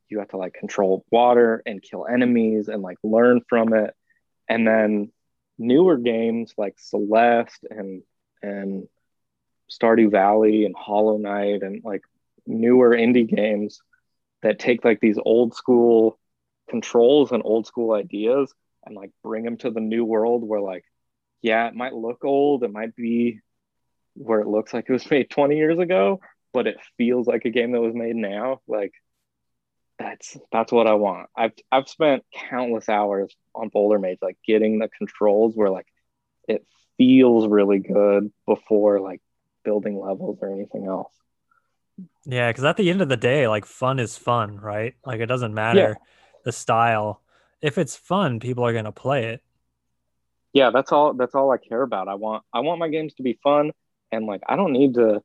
you 0.10 0.20
have 0.20 0.29
to 0.29 0.38
like 0.38 0.53
control 0.53 1.06
water 1.12 1.62
and 1.65 1.82
kill 1.82 2.08
enemies 2.08 2.68
and 2.68 2.82
like 2.82 2.98
learn 3.03 3.41
from 3.48 3.74
it. 3.74 3.94
And 4.48 4.68
then 4.68 5.12
newer 5.58 5.98
games 5.98 6.53
like 6.58 6.75
Celeste 6.79 7.65
and 7.70 8.01
and 8.41 8.88
Stardew 9.70 10.10
Valley 10.10 10.65
and 10.65 10.75
Hollow 10.75 11.18
Knight 11.18 11.62
and 11.62 11.84
like 11.84 12.01
newer 12.48 12.91
indie 12.91 13.27
games 13.27 13.82
that 14.41 14.58
take 14.58 14.84
like 14.84 15.00
these 15.00 15.20
old 15.24 15.53
school 15.53 16.18
controls 16.70 17.32
and 17.32 17.44
old 17.46 17.68
school 17.68 17.94
ideas 17.94 18.53
and 18.86 18.96
like 18.96 19.12
bring 19.24 19.44
them 19.44 19.58
to 19.58 19.70
the 19.70 19.82
new 19.82 20.06
world 20.06 20.44
where 20.44 20.62
like 20.62 20.86
yeah, 21.41 21.67
it 21.67 21.75
might 21.75 21.93
look 21.93 22.24
old. 22.24 22.63
It 22.63 22.72
might 22.72 22.96
be 22.96 23.39
where 24.15 24.41
it 24.41 24.48
looks 24.48 24.74
like 24.74 24.86
it 24.88 24.93
was 24.93 25.10
made 25.12 25.29
20 25.29 25.55
years 25.55 25.79
ago, 25.79 26.19
but 26.53 26.67
it 26.67 26.77
feels 26.98 27.27
like 27.27 27.46
a 27.46 27.50
game 27.50 27.72
that 27.72 27.81
was 27.81 27.96
made 27.96 28.15
now. 28.15 28.62
Like 28.67 28.93
that's 29.98 30.38
that's 30.51 30.72
what 30.72 30.88
I 30.88 30.93
want. 30.93 31.29
I've 31.36 31.53
I've 31.72 31.89
spent 31.89 32.24
countless 32.34 32.89
hours 32.89 33.36
on 33.53 33.69
Boulder 33.69 34.00
Mage, 34.00 34.19
like 34.22 34.38
getting 34.46 34.79
the 34.79 34.89
controls 34.89 35.55
where 35.55 35.69
like 35.69 35.88
it 36.48 36.65
feels 36.98 37.48
really 37.48 37.79
good 37.79 38.31
before 38.46 39.00
like 39.00 39.22
building 39.63 40.00
levels 40.00 40.39
or 40.41 40.51
anything 40.51 40.86
else. 40.86 41.13
Yeah, 42.25 42.50
because 42.50 42.63
at 42.63 42.77
the 42.77 42.89
end 42.89 43.01
of 43.01 43.10
the 43.10 43.17
day, 43.17 43.48
like 43.48 43.65
fun 43.65 44.00
is 44.00 44.17
fun, 44.17 44.58
right? 44.58 44.96
Like 45.05 45.19
it 45.19 45.25
doesn't 45.25 45.53
matter 45.53 45.79
yeah. 45.79 45.93
the 46.46 46.53
style. 46.53 47.22
If 47.62 47.77
it's 47.77 47.98
fun, 47.98 48.39
people 48.39 48.65
are 48.65 48.74
gonna 48.74 48.93
play 48.93 49.25
it 49.25 49.41
yeah, 50.53 50.72
that's 50.72 50.91
all. 50.91 51.13
That's 51.13 51.36
all 51.36 51.51
I 51.51 51.58
care 51.58 51.82
about. 51.82 52.08
I 52.08 52.15
want 52.15 52.44
I 52.53 52.62
want 52.62 52.79
my 52.79 52.89
games 52.89 53.13
to 53.15 53.24
be 53.24 53.39
fun, 53.44 53.72
and 54.12 54.25
like 54.25 54.41
I 54.48 54.56
don't 54.56 54.74
need 54.74 54.96
to. 54.96 55.22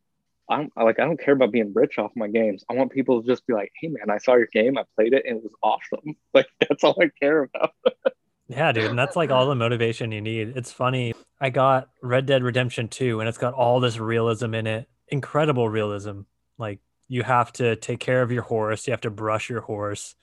I'm 0.48 0.70
like 0.76 0.98
I 0.98 1.04
don't 1.04 1.18
care 1.18 1.34
about 1.34 1.52
being 1.52 1.72
rich 1.74 1.98
off 1.98 2.10
my 2.14 2.28
games. 2.28 2.64
I 2.70 2.74
want 2.74 2.92
people 2.92 3.22
to 3.22 3.26
just 3.26 3.46
be 3.46 3.54
like, 3.54 3.72
"Hey 3.80 3.88
man, 3.88 4.10
I 4.10 4.18
saw 4.18 4.34
your 4.34 4.48
game. 4.52 4.76
I 4.76 4.84
played 4.96 5.14
it, 5.14 5.24
and 5.26 5.38
it 5.38 5.42
was 5.42 5.52
awesome." 5.62 6.16
Like 6.34 6.48
that's 6.60 6.82
all 6.82 6.96
I 7.00 7.10
care 7.20 7.44
about. 7.44 7.70
yeah, 8.48 8.72
dude, 8.72 8.90
and 8.90 8.98
that's 8.98 9.16
like 9.16 9.30
all 9.30 9.46
the 9.46 9.54
motivation 9.54 10.12
you 10.12 10.20
need. 10.20 10.54
It's 10.56 10.72
funny. 10.72 11.14
I 11.40 11.50
got 11.50 11.90
Red 12.02 12.26
Dead 12.26 12.42
Redemption 12.42 12.88
2 12.88 13.20
and 13.20 13.28
it's 13.28 13.38
got 13.38 13.54
all 13.54 13.78
this 13.80 13.98
realism 13.98 14.54
in 14.54 14.66
it. 14.66 14.88
Incredible 15.08 15.68
realism. 15.68 16.20
Like 16.58 16.80
you 17.08 17.22
have 17.22 17.52
to 17.54 17.76
take 17.76 18.00
care 18.00 18.22
of 18.22 18.32
your 18.32 18.42
horse, 18.42 18.86
you 18.86 18.92
have 18.92 19.02
to 19.02 19.10
brush 19.10 19.50
your 19.50 19.60
horse. 19.60 20.14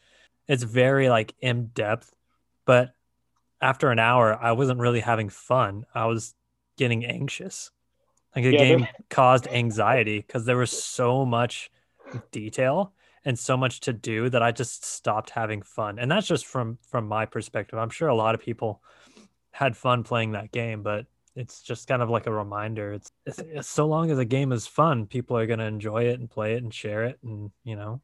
It's 0.47 0.63
very 0.63 1.09
like 1.09 1.35
in 1.39 1.67
depth, 1.67 2.11
but 2.65 2.93
after 3.61 3.91
an 3.91 3.99
hour, 3.99 4.37
I 4.41 4.53
wasn't 4.53 4.79
really 4.79 4.99
having 4.99 5.29
fun. 5.29 5.85
I 5.93 6.05
was 6.05 6.33
getting 6.77 7.05
anxious. 7.05 7.71
Like 8.35 8.45
the 8.45 8.53
yeah, 8.53 8.59
game 8.59 8.87
caused 9.09 9.47
anxiety 9.47 10.19
because 10.19 10.45
there 10.45 10.57
was 10.57 10.71
so 10.71 11.25
much 11.25 11.69
detail 12.31 12.93
and 13.25 13.37
so 13.37 13.55
much 13.55 13.81
to 13.81 13.93
do 13.93 14.29
that 14.29 14.41
I 14.41 14.51
just 14.51 14.85
stopped 14.85 15.29
having 15.29 15.61
fun. 15.61 15.99
And 15.99 16.09
that's 16.09 16.27
just 16.27 16.45
from 16.45 16.77
from 16.89 17.07
my 17.07 17.25
perspective. 17.25 17.77
I'm 17.77 17.89
sure 17.89 18.07
a 18.07 18.15
lot 18.15 18.33
of 18.33 18.41
people 18.41 18.81
had 19.51 19.75
fun 19.75 20.03
playing 20.03 20.31
that 20.31 20.51
game, 20.51 20.81
but 20.81 21.05
it's 21.35 21.61
just 21.61 21.87
kind 21.87 22.01
of 22.01 22.09
like 22.09 22.27
a 22.27 22.31
reminder. 22.31 22.93
It's, 22.93 23.11
it's, 23.25 23.39
it's 23.39 23.69
so 23.69 23.85
long 23.85 24.11
as 24.11 24.17
a 24.17 24.25
game 24.25 24.51
is 24.51 24.67
fun, 24.67 25.05
people 25.05 25.37
are 25.37 25.45
going 25.45 25.59
to 25.59 25.65
enjoy 25.65 26.03
it 26.05 26.19
and 26.19 26.29
play 26.29 26.55
it 26.55 26.63
and 26.63 26.73
share 26.73 27.03
it, 27.03 27.19
and 27.23 27.51
you 27.63 27.75
know. 27.75 28.01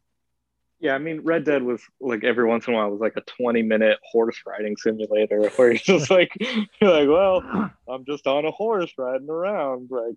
Yeah, 0.80 0.94
I 0.94 0.98
mean, 0.98 1.22
Red 1.22 1.44
Dead 1.44 1.62
was 1.62 1.82
like 2.00 2.22
every 2.22 2.44
once 2.44 2.66
in 2.68 2.74
a 2.74 2.76
while 2.76 2.90
was 2.90 3.00
like 3.00 3.16
a 3.16 3.22
20 3.22 3.62
minute 3.62 3.98
horse 4.02 4.40
riding 4.46 4.76
simulator 4.76 5.48
where 5.56 5.72
you're 5.72 5.78
just 5.78 6.10
like, 6.10 6.32
you're 6.38 6.90
like, 6.90 7.08
well, 7.08 7.72
I'm 7.88 8.04
just 8.04 8.26
on 8.26 8.44
a 8.44 8.50
horse 8.50 8.92
riding 8.96 9.28
around. 9.28 9.90
Like, 9.90 10.14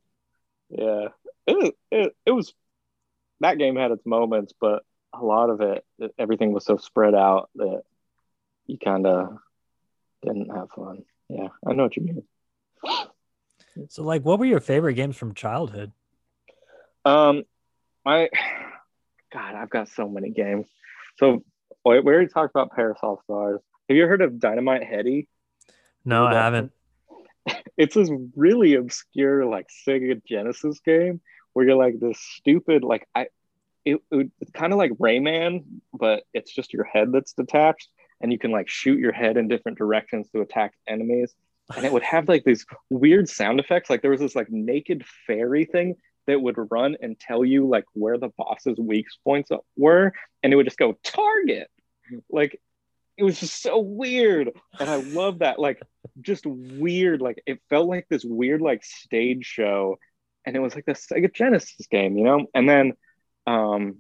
yeah, 0.70 1.08
it, 1.48 1.76
it, 1.92 2.16
it 2.26 2.32
was 2.32 2.54
that 3.40 3.58
game 3.58 3.76
had 3.76 3.92
its 3.92 4.06
moments, 4.06 4.54
but 4.60 4.84
a 5.14 5.24
lot 5.24 5.50
of 5.50 5.62
it, 5.62 5.84
everything 6.18 6.54
was 6.54 6.64
so 6.64 6.78
spread 6.78 7.16
out 7.16 7.50
that 7.56 7.82
you 8.68 8.78
kind 8.78 9.06
of 9.06 9.38
didn't 10.22 10.56
have 10.56 10.70
fun. 10.70 11.04
Yeah, 11.28 11.48
I 11.68 11.74
know 11.74 11.84
what 11.84 11.98
you 11.98 12.04
mean. 12.04 12.24
So, 13.90 14.04
like, 14.04 14.24
what 14.24 14.38
were 14.40 14.46
your 14.46 14.60
favorite 14.60 14.94
games 14.94 15.18
from 15.18 15.34
childhood? 15.34 15.92
Um, 17.04 17.44
I, 18.06 18.30
God, 19.32 19.56
I've 19.56 19.70
got 19.70 19.90
so 19.90 20.10
many 20.10 20.30
games. 20.30 20.68
So, 21.18 21.44
we 21.86 21.98
already 21.98 22.28
talked 22.28 22.52
about 22.52 22.72
Parasol 22.72 23.22
Stars. 23.24 23.62
Have 23.90 23.98
you 23.98 24.06
heard 24.06 24.22
of 24.22 24.40
Dynamite 24.40 24.84
Headdy? 24.84 25.28
No, 26.06 26.26
I 26.26 26.34
haven't. 26.34 26.72
It's 27.78 27.96
this 27.96 28.12
really 28.36 28.76
obscure, 28.76 29.46
like 29.46 29.68
Sega 29.88 30.24
Genesis 30.24 30.80
game 30.82 31.22
where 31.54 31.66
you're 31.66 31.76
like 31.76 32.00
this 32.00 32.20
stupid, 32.20 32.84
like 32.84 33.08
I, 33.16 33.28
it, 33.84 33.98
it 34.12 34.32
it's 34.40 34.52
kind 34.52 34.72
of 34.72 34.78
like 34.78 34.92
Rayman, 34.92 35.64
but 35.92 36.24
it's 36.36 36.54
just 36.54 36.74
your 36.74 36.84
head 36.84 37.12
that's 37.12 37.34
detached, 37.34 37.90
and 38.20 38.32
you 38.32 38.38
can 38.38 38.52
like 38.52 38.70
shoot 38.70 39.00
your 39.00 39.14
head 39.14 39.38
in 39.38 39.48
different 39.48 39.80
directions 39.80 40.30
to 40.30 40.42
attack 40.42 40.74
enemies 40.88 41.34
and 41.76 41.86
it 41.86 41.92
would 41.92 42.04
have 42.04 42.28
like 42.28 42.44
these 42.44 42.66
weird 42.90 43.30
sound 43.30 43.60
effects. 43.60 43.90
Like 43.90 44.02
there 44.02 44.12
was 44.12 44.20
this 44.20 44.36
like 44.36 44.50
naked 44.50 45.06
fairy 45.28 45.66
thing 45.66 45.96
that 46.28 46.42
would 46.42 46.56
run 46.70 46.98
and 47.02 47.20
tell 47.20 47.44
you 47.44 47.68
like 47.68 47.86
where 47.94 48.18
the 48.18 48.30
boss's 48.38 48.78
weak 48.80 49.08
points 49.24 49.52
were, 49.78 50.14
and 50.44 50.54
it 50.54 50.56
would 50.56 50.66
just 50.66 50.78
go 50.78 50.98
target. 51.04 51.70
Like 52.30 52.60
it 53.18 53.24
was 53.24 53.40
just 53.40 53.62
so 53.62 53.80
weird, 53.80 54.52
and 54.80 54.90
I 54.90 54.98
love 54.98 55.40
that. 55.40 55.60
Like 55.60 55.82
just 56.22 56.46
weird. 56.46 57.22
Like 57.22 57.42
it 57.46 57.60
felt 57.70 57.88
like 57.88 58.08
this 58.10 58.26
weird 58.26 58.62
like 58.62 58.84
stage 58.84 59.46
show, 59.46 59.98
and 60.46 60.56
it 60.56 60.60
was 60.60 60.76
like 60.76 60.86
the 60.86 60.94
Sega 60.94 61.34
Genesis 61.34 61.88
game, 61.88 62.18
you 62.18 62.24
know. 62.24 62.48
And 62.54 62.68
then 62.68 62.94
um, 63.48 63.98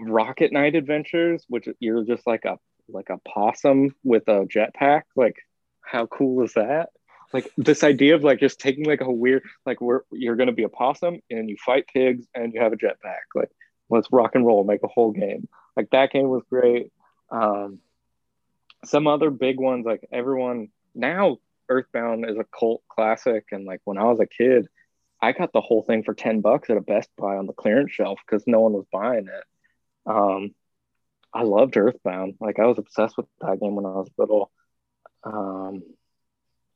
Rocket 0.00 0.52
Knight 0.52 0.74
Adventures, 0.74 1.44
which 1.48 1.68
you're 1.78 2.04
just 2.04 2.26
like 2.26 2.44
a 2.44 2.58
like 2.88 3.10
a 3.10 3.18
possum 3.28 3.94
with 4.02 4.28
a 4.28 4.46
jetpack. 4.46 5.02
Like 5.16 5.36
how 5.80 6.06
cool 6.06 6.44
is 6.44 6.54
that? 6.54 6.90
Like 7.32 7.50
this 7.56 7.84
idea 7.84 8.14
of 8.14 8.24
like 8.24 8.40
just 8.40 8.60
taking 8.60 8.84
like 8.84 9.00
a 9.00 9.10
weird 9.10 9.42
like 9.64 9.80
where 9.80 10.02
you're 10.10 10.36
gonna 10.36 10.52
be 10.52 10.64
a 10.64 10.68
possum 10.68 11.20
and 11.30 11.48
you 11.48 11.56
fight 11.64 11.86
pigs 11.92 12.26
and 12.34 12.52
you 12.54 12.60
have 12.60 12.72
a 12.72 12.76
jetpack. 12.76 13.26
Like 13.34 13.50
let's 13.88 14.08
rock 14.10 14.34
and 14.34 14.46
roll, 14.46 14.64
make 14.64 14.82
a 14.82 14.88
whole 14.88 15.12
game. 15.12 15.48
Like 15.76 15.90
that 15.90 16.12
game 16.12 16.28
was 16.28 16.42
great. 16.48 16.92
Um, 17.30 17.78
some 18.84 19.06
other 19.06 19.30
big 19.30 19.58
ones 19.60 19.86
like 19.86 20.06
everyone 20.12 20.68
now 20.94 21.38
Earthbound 21.68 22.28
is 22.28 22.36
a 22.36 22.44
cult 22.44 22.82
classic, 22.88 23.46
and 23.52 23.64
like 23.64 23.80
when 23.84 23.96
I 23.96 24.04
was 24.04 24.18
a 24.18 24.26
kid, 24.26 24.66
I 25.22 25.32
got 25.32 25.52
the 25.52 25.60
whole 25.60 25.82
thing 25.82 26.02
for 26.02 26.14
ten 26.14 26.40
bucks 26.40 26.68
at 26.68 26.76
a 26.76 26.80
Best 26.82 27.08
Buy 27.16 27.36
on 27.36 27.46
the 27.46 27.52
clearance 27.52 27.92
shelf 27.92 28.18
because 28.26 28.44
no 28.46 28.60
one 28.60 28.72
was 28.72 28.86
buying 28.92 29.28
it. 29.28 29.44
Um, 30.04 30.54
I 31.32 31.44
loved 31.44 31.76
Earthbound. 31.76 32.34
Like 32.40 32.58
I 32.58 32.66
was 32.66 32.78
obsessed 32.78 33.16
with 33.16 33.26
that 33.40 33.60
game 33.60 33.76
when 33.76 33.86
I 33.86 33.90
was 33.90 34.10
little. 34.18 34.50
Um, 35.22 35.82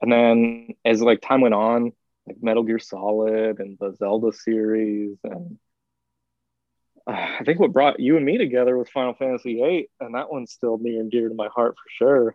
and 0.04 0.12
then 0.12 0.68
as 0.84 1.00
like 1.00 1.22
time 1.22 1.40
went 1.40 1.54
on, 1.54 1.92
like 2.26 2.36
Metal 2.42 2.62
Gear 2.62 2.78
Solid 2.78 3.58
and 3.58 3.78
the 3.80 3.94
Zelda 3.96 4.32
series, 4.36 5.16
and 5.24 5.58
uh, 7.06 7.12
I 7.40 7.44
think 7.44 7.58
what 7.58 7.72
brought 7.72 8.00
you 8.00 8.18
and 8.18 8.26
me 8.26 8.36
together 8.36 8.76
was 8.76 8.90
Final 8.90 9.14
Fantasy 9.14 9.54
VIII, 9.54 9.88
and 10.00 10.14
that 10.14 10.30
one's 10.30 10.52
still 10.52 10.76
near 10.76 11.00
and 11.00 11.10
dear 11.10 11.30
to 11.30 11.34
my 11.34 11.48
heart 11.48 11.76
for 11.76 11.88
sure. 11.88 12.34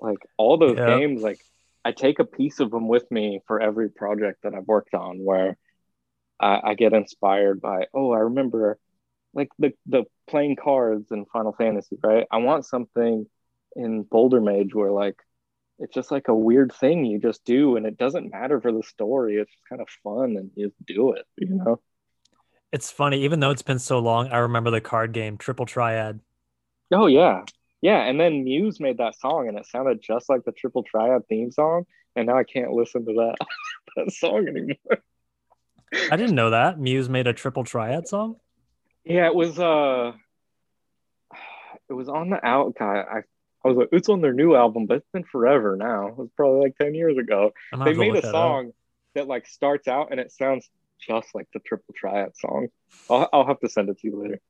Like 0.00 0.18
all 0.38 0.56
those 0.56 0.78
yeah. 0.78 0.98
games, 0.98 1.22
like 1.22 1.40
I 1.84 1.92
take 1.92 2.20
a 2.20 2.24
piece 2.24 2.58
of 2.58 2.70
them 2.70 2.88
with 2.88 3.10
me 3.10 3.40
for 3.46 3.60
every 3.60 3.90
project 3.90 4.44
that 4.44 4.54
I've 4.54 4.66
worked 4.66 4.94
on, 4.94 5.18
where 5.22 5.58
I, 6.40 6.60
I 6.70 6.74
get 6.74 6.94
inspired 6.94 7.60
by. 7.60 7.88
Oh, 7.92 8.12
I 8.12 8.20
remember 8.20 8.78
like 9.34 9.50
the 9.58 9.74
the 9.84 10.04
playing 10.26 10.56
cards 10.56 11.10
in 11.10 11.26
Final 11.26 11.52
Fantasy, 11.52 11.98
right? 12.02 12.26
I 12.30 12.38
want 12.38 12.64
something 12.64 13.26
in 13.76 14.04
Boulder 14.04 14.40
Mage 14.40 14.74
where 14.74 14.90
like 14.90 15.16
it's 15.78 15.94
just 15.94 16.10
like 16.10 16.28
a 16.28 16.34
weird 16.34 16.72
thing 16.72 17.04
you 17.04 17.18
just 17.18 17.44
do 17.44 17.76
and 17.76 17.86
it 17.86 17.96
doesn't 17.96 18.30
matter 18.30 18.60
for 18.60 18.72
the 18.72 18.82
story. 18.82 19.36
It's 19.36 19.50
just 19.50 19.68
kind 19.68 19.80
of 19.80 19.88
fun 20.02 20.36
and 20.36 20.50
you 20.54 20.72
do 20.86 21.12
it 21.12 21.24
you 21.36 21.48
know? 21.48 21.80
It's 22.72 22.90
funny 22.90 23.22
even 23.22 23.40
though 23.40 23.50
it's 23.50 23.62
been 23.62 23.78
so 23.78 23.98
long 23.98 24.28
i 24.28 24.38
remember 24.38 24.70
the 24.70 24.80
card 24.80 25.12
game 25.12 25.38
triple 25.38 25.66
triad. 25.66 26.20
Oh 26.92 27.06
yeah. 27.06 27.44
Yeah 27.80 27.98
and 28.00 28.18
then 28.18 28.44
muse 28.44 28.80
made 28.80 28.98
that 28.98 29.18
song 29.18 29.48
and 29.48 29.58
it 29.58 29.66
sounded 29.66 30.02
just 30.02 30.28
like 30.28 30.44
the 30.44 30.52
triple 30.52 30.82
triad 30.82 31.22
theme 31.28 31.50
song 31.50 31.84
and 32.16 32.26
now 32.26 32.36
i 32.36 32.44
can't 32.44 32.72
listen 32.72 33.04
to 33.04 33.12
that 33.12 33.36
that 33.96 34.12
song 34.12 34.48
anymore. 34.48 34.76
I 36.10 36.16
didn't 36.16 36.34
know 36.34 36.50
that. 36.50 36.78
Muse 36.78 37.08
made 37.08 37.26
a 37.26 37.32
triple 37.32 37.64
triad 37.64 38.08
song? 38.08 38.36
Yeah 39.04 39.26
it 39.26 39.34
was 39.34 39.58
uh 39.58 40.12
it 41.88 41.94
was 41.94 42.08
on 42.08 42.30
the 42.30 42.44
out 42.44 42.74
guy. 42.78 43.04
I 43.10 43.20
I 43.68 43.72
was 43.72 43.78
like, 43.78 43.88
it's 43.92 44.08
on 44.08 44.20
their 44.20 44.32
new 44.32 44.54
album, 44.54 44.86
but 44.86 44.98
it's 44.98 45.08
been 45.12 45.24
forever 45.24 45.76
now. 45.76 46.08
It 46.08 46.16
was 46.16 46.28
probably 46.36 46.60
like 46.60 46.78
10 46.78 46.94
years 46.94 47.18
ago. 47.18 47.52
They 47.84 47.92
made 47.92 48.16
a 48.16 48.22
song 48.22 48.72
that, 49.14 49.22
that 49.22 49.28
like 49.28 49.46
starts 49.46 49.86
out 49.88 50.08
and 50.10 50.18
it 50.18 50.32
sounds 50.32 50.68
just 50.98 51.28
like 51.34 51.48
the 51.52 51.60
Triple 51.60 51.94
Triad 51.94 52.36
song. 52.36 52.68
I'll, 53.10 53.28
I'll 53.32 53.46
have 53.46 53.60
to 53.60 53.68
send 53.68 53.90
it 53.90 53.98
to 54.00 54.08
you 54.08 54.22
later. 54.22 54.40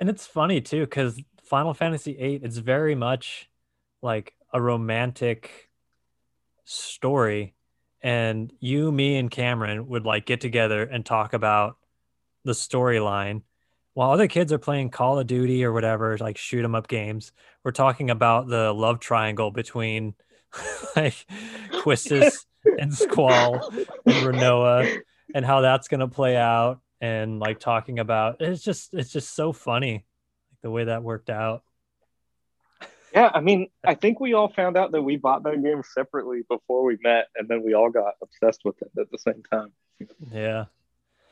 And 0.00 0.08
it's 0.08 0.26
funny 0.26 0.60
too, 0.60 0.80
because 0.80 1.20
Final 1.42 1.74
Fantasy 1.74 2.14
VIII, 2.14 2.40
it's 2.42 2.56
very 2.56 2.94
much 2.94 3.50
like 4.00 4.34
a 4.52 4.60
romantic 4.60 5.70
story. 6.64 7.54
And 8.00 8.52
you, 8.60 8.90
me, 8.90 9.16
and 9.16 9.30
Cameron 9.30 9.88
would 9.88 10.06
like 10.06 10.24
get 10.24 10.40
together 10.40 10.82
and 10.82 11.04
talk 11.04 11.34
about 11.34 11.76
the 12.44 12.52
storyline 12.52 13.42
while 13.98 14.12
other 14.12 14.28
kids 14.28 14.52
are 14.52 14.60
playing 14.60 14.90
Call 14.90 15.18
of 15.18 15.26
Duty 15.26 15.64
or 15.64 15.72
whatever, 15.72 16.16
like 16.18 16.38
shoot 16.38 16.64
'em 16.64 16.76
up 16.76 16.86
games, 16.86 17.32
we're 17.64 17.72
talking 17.72 18.10
about 18.10 18.46
the 18.46 18.72
love 18.72 19.00
triangle 19.00 19.50
between 19.50 20.14
like 20.96 21.26
Quistis 21.72 22.46
and 22.78 22.94
Squall 22.94 23.54
and 24.06 24.14
Rinoa 24.24 25.00
and 25.34 25.44
how 25.44 25.62
that's 25.62 25.88
gonna 25.88 26.06
play 26.06 26.36
out 26.36 26.78
and 27.00 27.40
like 27.40 27.58
talking 27.58 27.98
about 27.98 28.36
it's 28.38 28.62
just 28.62 28.94
it's 28.94 29.10
just 29.10 29.34
so 29.34 29.52
funny 29.52 29.94
like 29.94 30.60
the 30.62 30.70
way 30.70 30.84
that 30.84 31.02
worked 31.02 31.28
out. 31.28 31.64
Yeah, 33.12 33.32
I 33.34 33.40
mean, 33.40 33.66
I 33.82 33.96
think 33.96 34.20
we 34.20 34.32
all 34.32 34.48
found 34.48 34.76
out 34.76 34.92
that 34.92 35.02
we 35.02 35.16
bought 35.16 35.42
that 35.42 35.60
game 35.60 35.82
separately 35.82 36.42
before 36.48 36.84
we 36.84 36.98
met, 37.02 37.26
and 37.34 37.48
then 37.48 37.64
we 37.64 37.74
all 37.74 37.90
got 37.90 38.14
obsessed 38.22 38.60
with 38.64 38.80
it 38.80 38.92
at 38.96 39.10
the 39.10 39.18
same 39.18 39.42
time. 39.50 39.72
Yeah. 40.30 40.66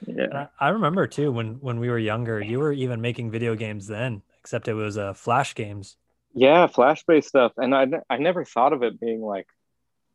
Yeah. 0.07 0.49
I, 0.61 0.69
remember 0.69 1.07
too 1.07 1.33
when 1.33 1.55
when 1.61 1.81
we 1.81 1.89
were 1.89 1.99
younger, 1.99 2.41
you 2.41 2.59
were 2.59 2.73
even 2.73 3.01
making 3.01 3.31
video 3.31 3.55
games 3.55 3.87
then, 3.87 4.23
except 4.41 4.69
it 4.69 4.75
was 4.75 4.99
uh, 4.99 5.15
flash 5.15 5.55
games. 5.55 5.97
Yeah, 6.35 6.67
flash 6.67 7.03
based 7.05 7.29
stuff, 7.29 7.53
and 7.57 7.75
I 7.75 7.87
I 8.11 8.19
never 8.19 8.45
thought 8.45 8.73
of 8.73 8.83
it 8.83 9.01
being 9.01 9.23
like 9.23 9.47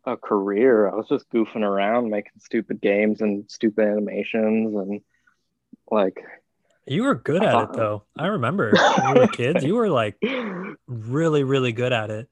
a 0.05 0.17
career. 0.17 0.89
I 0.89 0.95
was 0.95 1.07
just 1.07 1.29
goofing 1.29 1.63
around, 1.63 2.09
making 2.09 2.33
stupid 2.39 2.81
games 2.81 3.21
and 3.21 3.49
stupid 3.49 3.87
animations, 3.87 4.75
and 4.75 5.01
like. 5.89 6.23
You 6.87 7.03
were 7.03 7.15
good 7.15 7.43
at 7.43 7.63
it 7.63 7.73
though. 7.73 8.03
I 8.17 8.27
remember 8.27 8.71
when 8.97 9.13
we 9.13 9.19
were 9.19 9.27
kids. 9.27 9.63
You 9.63 9.75
were 9.75 9.89
like 9.89 10.21
really, 10.87 11.43
really 11.43 11.71
good 11.71 11.93
at 11.93 12.09
it, 12.09 12.27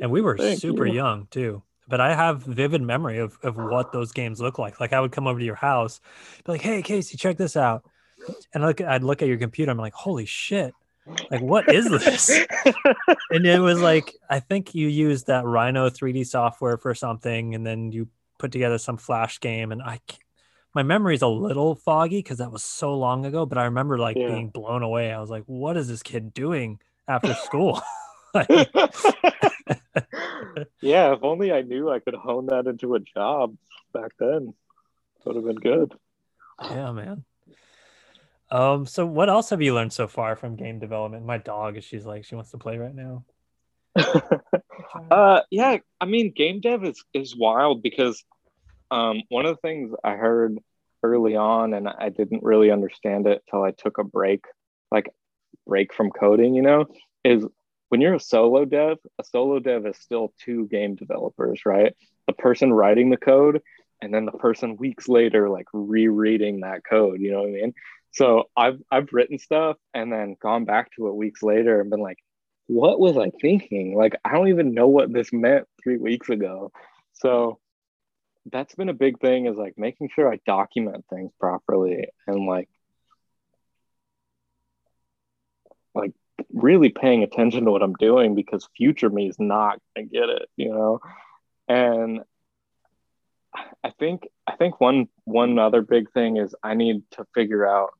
and 0.00 0.10
we 0.10 0.20
were 0.20 0.38
super 0.56 0.86
you. 0.86 0.94
young 0.94 1.26
too. 1.30 1.62
But 1.88 2.00
I 2.00 2.14
have 2.14 2.42
vivid 2.42 2.82
memory 2.82 3.18
of, 3.18 3.38
of 3.42 3.56
what 3.56 3.92
those 3.92 4.12
games 4.12 4.40
look 4.40 4.58
like. 4.58 4.80
Like 4.80 4.92
I 4.92 5.00
would 5.00 5.12
come 5.12 5.26
over 5.26 5.38
to 5.38 5.44
your 5.44 5.54
house, 5.54 6.00
be 6.44 6.52
like, 6.52 6.62
"Hey, 6.62 6.82
Casey, 6.82 7.16
check 7.16 7.36
this 7.36 7.56
out," 7.56 7.84
and 8.52 8.64
I 8.64 8.68
look, 8.68 8.80
I'd 8.80 9.02
look 9.02 9.22
at 9.22 9.28
your 9.28 9.38
computer. 9.38 9.70
I'm 9.70 9.78
like, 9.78 9.94
"Holy 9.94 10.26
shit! 10.26 10.74
Like, 11.30 11.42
what 11.42 11.72
is 11.72 11.88
this?" 11.90 12.30
and 13.30 13.46
it 13.46 13.60
was 13.60 13.80
like, 13.80 14.14
I 14.30 14.40
think 14.40 14.74
you 14.74 14.88
used 14.88 15.26
that 15.26 15.44
Rhino 15.44 15.90
3D 15.90 16.26
software 16.26 16.78
for 16.78 16.94
something, 16.94 17.54
and 17.54 17.66
then 17.66 17.92
you 17.92 18.08
put 18.38 18.52
together 18.52 18.78
some 18.78 18.96
Flash 18.96 19.40
game. 19.40 19.72
And 19.72 19.82
I, 19.82 20.00
my 20.74 20.82
memory 20.82 21.14
is 21.14 21.22
a 21.22 21.28
little 21.28 21.74
foggy 21.74 22.18
because 22.18 22.38
that 22.38 22.50
was 22.50 22.64
so 22.64 22.96
long 22.96 23.26
ago. 23.26 23.46
But 23.46 23.58
I 23.58 23.64
remember 23.64 23.98
like 23.98 24.16
yeah. 24.16 24.28
being 24.28 24.48
blown 24.48 24.82
away. 24.82 25.12
I 25.12 25.20
was 25.20 25.30
like, 25.30 25.44
"What 25.46 25.76
is 25.76 25.88
this 25.88 26.02
kid 26.02 26.32
doing 26.32 26.80
after 27.06 27.34
school?" 27.44 27.80
yeah, 30.80 31.12
if 31.12 31.20
only 31.22 31.52
I 31.52 31.62
knew 31.62 31.90
I 31.90 32.00
could 32.00 32.14
hone 32.14 32.46
that 32.46 32.66
into 32.66 32.94
a 32.94 33.00
job 33.00 33.56
back 33.92 34.12
then. 34.18 34.54
It 35.18 35.26
would 35.26 35.36
have 35.36 35.44
been 35.44 35.56
good. 35.56 35.94
Yeah, 36.62 36.92
man. 36.92 37.24
Um, 38.50 38.86
so 38.86 39.06
what 39.06 39.28
else 39.28 39.50
have 39.50 39.62
you 39.62 39.74
learned 39.74 39.92
so 39.92 40.06
far 40.06 40.36
from 40.36 40.56
game 40.56 40.78
development? 40.78 41.24
My 41.24 41.38
dog 41.38 41.76
is 41.76 41.84
she's 41.84 42.04
like 42.04 42.24
she 42.24 42.34
wants 42.34 42.50
to 42.50 42.58
play 42.58 42.78
right 42.78 42.94
now. 42.94 43.24
uh 45.10 45.40
yeah, 45.50 45.78
I 46.00 46.04
mean 46.04 46.32
game 46.32 46.60
dev 46.60 46.84
is 46.84 47.02
is 47.12 47.36
wild 47.36 47.82
because 47.82 48.24
um 48.90 49.22
one 49.28 49.46
of 49.46 49.56
the 49.56 49.60
things 49.60 49.94
I 50.02 50.14
heard 50.14 50.58
early 51.02 51.36
on 51.36 51.74
and 51.74 51.88
I 51.88 52.08
didn't 52.08 52.42
really 52.42 52.70
understand 52.70 53.26
it 53.26 53.42
till 53.50 53.62
I 53.62 53.70
took 53.70 53.98
a 53.98 54.04
break, 54.04 54.44
like 54.90 55.10
break 55.66 55.92
from 55.92 56.10
coding, 56.10 56.54
you 56.54 56.62
know, 56.62 56.86
is 57.24 57.44
when 57.94 58.00
you're 58.00 58.14
a 58.14 58.20
solo 58.20 58.64
dev, 58.64 58.98
a 59.20 59.24
solo 59.24 59.60
dev 59.60 59.86
is 59.86 59.96
still 59.98 60.34
two 60.40 60.66
game 60.66 60.96
developers, 60.96 61.60
right? 61.64 61.94
The 62.26 62.32
person 62.32 62.72
writing 62.72 63.08
the 63.08 63.16
code 63.16 63.62
and 64.02 64.12
then 64.12 64.24
the 64.24 64.32
person 64.32 64.76
weeks 64.76 65.06
later 65.06 65.48
like 65.48 65.66
rereading 65.72 66.62
that 66.62 66.82
code, 66.84 67.20
you 67.20 67.30
know 67.30 67.42
what 67.42 67.50
I 67.50 67.52
mean? 67.52 67.74
So 68.10 68.50
I've 68.56 68.82
I've 68.90 69.12
written 69.12 69.38
stuff 69.38 69.76
and 69.94 70.12
then 70.12 70.34
gone 70.42 70.64
back 70.64 70.90
to 70.96 71.06
it 71.06 71.14
weeks 71.14 71.40
later 71.40 71.80
and 71.80 71.88
been 71.88 72.00
like, 72.00 72.18
what 72.66 72.98
was 72.98 73.16
I 73.16 73.30
thinking? 73.40 73.96
Like 73.96 74.16
I 74.24 74.32
don't 74.32 74.48
even 74.48 74.74
know 74.74 74.88
what 74.88 75.12
this 75.12 75.32
meant 75.32 75.68
3 75.84 75.98
weeks 75.98 76.30
ago. 76.30 76.72
So 77.12 77.60
that's 78.50 78.74
been 78.74 78.88
a 78.88 78.92
big 78.92 79.20
thing 79.20 79.46
is 79.46 79.56
like 79.56 79.74
making 79.78 80.08
sure 80.12 80.28
I 80.28 80.40
document 80.44 81.04
things 81.08 81.30
properly 81.38 82.08
and 82.26 82.44
like 82.44 82.68
like 85.94 86.10
really 86.54 86.88
paying 86.88 87.22
attention 87.22 87.64
to 87.64 87.70
what 87.70 87.82
I'm 87.82 87.94
doing 87.94 88.34
because 88.34 88.68
future 88.76 89.10
me 89.10 89.28
is 89.28 89.38
not 89.38 89.80
gonna 89.94 90.06
get 90.06 90.28
it, 90.28 90.48
you 90.56 90.70
know. 90.70 91.00
And 91.68 92.20
I 93.82 93.90
think 93.98 94.28
I 94.46 94.56
think 94.56 94.80
one 94.80 95.08
one 95.24 95.58
other 95.58 95.82
big 95.82 96.10
thing 96.12 96.36
is 96.36 96.54
I 96.62 96.74
need 96.74 97.02
to 97.12 97.26
figure 97.34 97.66
out, 97.66 97.90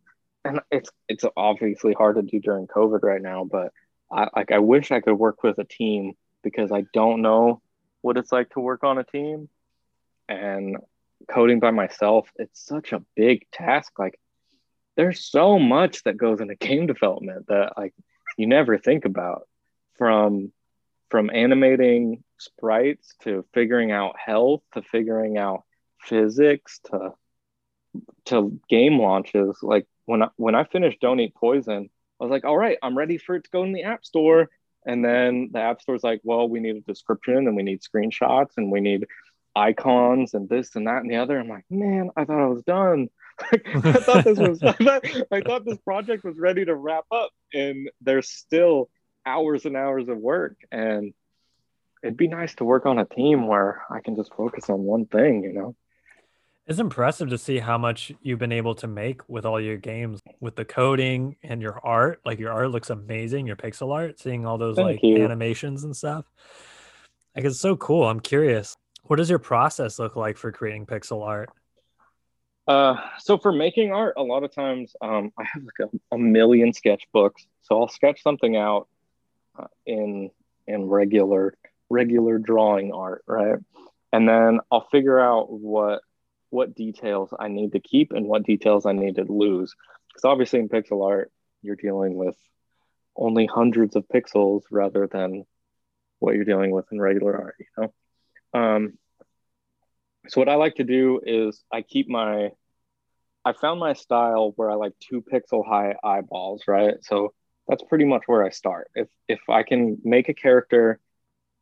and 0.45 0.61
it's 0.71 0.91
it's 1.09 1.25
obviously 1.37 1.93
hard 1.93 2.17
to 2.17 2.23
do 2.23 2.41
during 2.41 2.67
COVID 2.67 3.03
right 3.03 3.23
now, 3.23 3.45
but 3.45 3.73
I 4.11 4.29
like 4.35 4.53
I 4.53 4.59
wish 4.61 4.91
I 4.93 5.01
could 5.01 5.15
work 5.15 5.43
with 5.43 5.59
a 5.59 5.65
team 5.65 6.15
because 6.43 6.71
I 6.71 6.85
don't 6.93 7.23
know 7.23 7.61
what 8.03 8.17
it's 8.17 8.33
like 8.33 8.51
to 8.51 8.61
work 8.61 8.85
on 8.85 8.99
a 8.99 9.05
team, 9.05 9.49
and 10.29 10.77
coding 11.29 11.59
by 11.59 11.71
myself 11.71 12.29
it's 12.37 12.65
such 12.65 12.93
a 12.93 13.03
big 13.17 13.47
task. 13.51 13.99
Like 13.99 14.19
there's 14.97 15.25
so 15.25 15.59
much 15.59 16.03
that 16.05 16.17
goes 16.17 16.41
into 16.41 16.55
game 16.55 16.87
development 16.87 17.47
that 17.49 17.73
like 17.77 17.95
you 18.37 18.47
never 18.47 18.79
think 18.79 19.05
about 19.05 19.47
from 19.97 20.53
from 21.11 21.31
animating 21.33 22.25
sprites 22.39 23.15
to 23.23 23.45
figuring 23.55 23.93
out 23.93 24.17
health 24.19 24.63
to 24.73 24.83
figuring 24.83 25.39
out 25.39 25.63
physics 26.01 26.81
to 26.91 27.13
to 28.27 28.59
game 28.69 28.99
launches. 28.99 29.59
Like 29.63 29.87
when 30.07 30.25
I, 30.25 30.29
when 30.37 30.55
I 30.55 30.65
finished 30.65 31.01
don't 31.01 31.21
eat 31.21 31.35
poison 31.35 31.89
i 32.21 32.25
was 32.25 32.31
like 32.31 32.45
all 32.45 32.57
right 32.57 32.79
i'm 32.83 32.97
ready 32.97 33.19
for 33.19 33.37
it 33.37 33.45
to 33.45 33.51
go 33.51 33.63
in 33.65 33.73
the 33.73 33.85
app 33.85 34.05
store. 34.05 34.49
And 34.87 35.03
then 35.03 35.49
the 35.53 35.61
app 35.61 35.81
store's 35.81 36.05
like 36.05 36.21
well 36.25 36.49
we 36.49 36.61
need 36.61 36.77
a 36.77 36.81
description 36.81 37.37
and 37.37 37.57
we 37.57 37.63
need 37.63 37.81
screenshots 37.81 38.53
and 38.57 38.71
we 38.71 38.81
need 38.81 39.07
icons 39.57 40.35
and 40.35 40.49
this 40.49 40.75
and 40.75 40.87
that 40.87 41.03
and 41.03 41.11
the 41.11 41.17
other. 41.17 41.39
I'm 41.39 41.49
like 41.49 41.65
man 41.71 42.11
i 42.17 42.25
thought 42.25 42.43
i 42.43 42.47
was 42.47 42.63
done 42.63 43.09
I 43.41 43.93
thought 43.95 44.25
this 44.25 44.39
was 44.39 44.63
I 44.63 44.73
thought, 44.73 45.05
I 45.33 45.41
thought 45.41 45.65
this 45.65 45.79
project 45.79 46.25
was 46.25 46.39
ready 46.39 46.65
to 46.65 46.75
wrap 46.75 47.05
up 47.11 47.31
and 47.53 47.91
there's 48.01 48.29
still 48.29 48.89
hours 49.27 49.65
and 49.65 49.77
hours 49.77 50.09
of 50.09 50.19
work 50.19 50.57
and 50.71 51.13
it'd 52.03 52.17
be 52.17 52.29
nice 52.29 52.55
to 52.57 52.65
work 52.65 52.87
on 52.87 52.99
a 52.99 53.07
team 53.07 53.47
where 53.47 53.83
I 53.91 54.01
can 54.01 54.15
just 54.15 54.35
focus 54.35 54.69
on 54.69 54.81
one 54.81 55.07
thing, 55.07 55.43
you 55.43 55.53
know. 55.53 55.75
It's 56.67 56.79
impressive 56.79 57.29
to 57.31 57.39
see 57.39 57.59
how 57.59 57.77
much 57.77 58.13
you've 58.23 58.39
been 58.39 58.53
able 58.53 58.75
to 58.77 58.87
make 58.87 59.27
with 59.29 59.45
all 59.45 59.61
your 59.61 59.77
games, 59.77 60.21
with 60.41 60.57
the 60.57 60.65
coding 60.65 61.37
and 61.43 61.61
your 61.61 61.79
art. 61.85 62.21
Like 62.25 62.39
your 62.39 62.53
art 62.53 62.71
looks 62.71 62.89
amazing, 62.89 63.47
your 63.47 63.57
pixel 63.57 63.93
art, 63.93 64.19
seeing 64.19 64.47
all 64.47 64.57
those 64.57 64.77
Thank 64.77 64.87
like 64.87 65.03
you. 65.03 65.23
animations 65.23 65.85
and 65.85 65.95
stuff. 65.95 66.25
Like 67.37 67.45
it's 67.45 67.61
so 67.61 67.77
cool. 67.77 68.09
I'm 68.09 68.21
curious. 68.21 68.77
What 69.05 69.17
does 69.17 69.29
your 69.29 69.39
process 69.39 69.99
look 69.99 70.17
like 70.17 70.39
for 70.39 70.53
creating 70.53 70.87
pixel 70.87 71.27
art? 71.27 71.51
Uh, 72.67 72.97
so 73.19 73.37
for 73.37 73.53
making 73.53 73.93
art, 73.93 74.15
a 74.17 74.23
lot 74.23 74.43
of 74.43 74.55
times 74.55 74.95
um, 75.01 75.33
I 75.39 75.45
have 75.45 75.63
like 75.65 75.89
a, 75.91 76.15
a, 76.15 76.19
million 76.19 76.73
sketchbooks. 76.73 77.47
So 77.63 77.79
I'll 77.79 77.89
sketch 77.89 78.23
something 78.23 78.57
out 78.57 78.89
uh, 79.59 79.67
in 79.85 80.31
in 80.67 80.87
regular 80.87 81.55
regular 81.91 82.39
drawing 82.39 82.93
art, 82.93 83.23
right? 83.27 83.59
And 84.13 84.29
then 84.29 84.61
I'll 84.71 84.89
figure 84.91 85.21
out 85.21 85.51
what 85.51 86.01
what 86.49 86.75
details 86.75 87.35
I 87.39 87.49
need 87.49 87.73
to 87.73 87.81
keep 87.81 88.13
and 88.13 88.27
what 88.27 88.45
details 88.45 88.87
I 88.87 88.93
need 88.93 89.17
to 89.17 89.25
lose. 89.25 89.75
Because 90.09 90.25
obviously 90.25 90.61
in 90.61 90.69
pixel 90.69 91.05
art, 91.07 91.31
you're 91.61 91.77
dealing 91.77 92.15
with 92.15 92.37
only 93.17 93.47
hundreds 93.47 93.97
of 93.97 94.09
pixels 94.09 94.63
rather 94.71 95.07
than 95.07 95.45
what 96.19 96.35
you're 96.35 96.45
dealing 96.45 96.71
with 96.71 96.87
in 96.93 97.01
regular 97.01 97.37
art, 97.37 97.57
you 97.59 97.67
know. 97.77 97.93
Um, 98.59 98.99
so 100.29 100.41
what 100.41 100.49
I 100.49 100.55
like 100.55 100.77
to 100.77 100.85
do 100.85 101.21
is 101.25 101.63
I 101.73 101.83
keep 101.83 102.09
my 102.09 102.51
I 103.45 103.53
found 103.53 103.79
my 103.79 103.93
style 103.93 104.53
where 104.57 104.71
I 104.71 104.75
like 104.75 104.93
two 105.01 105.23
pixel 105.23 105.67
high 105.67 105.97
eyeballs, 106.03 106.63
right? 106.67 106.95
So 107.03 107.35
that's 107.69 107.83
pretty 107.83 108.07
much 108.07 108.23
where 108.27 108.45
I 108.45 108.51
start. 108.51 108.91
If 108.95 109.09
if 109.29 109.41
I 109.49 109.63
can 109.63 109.99
make 110.05 110.29
a 110.29 110.35
character 110.35 111.01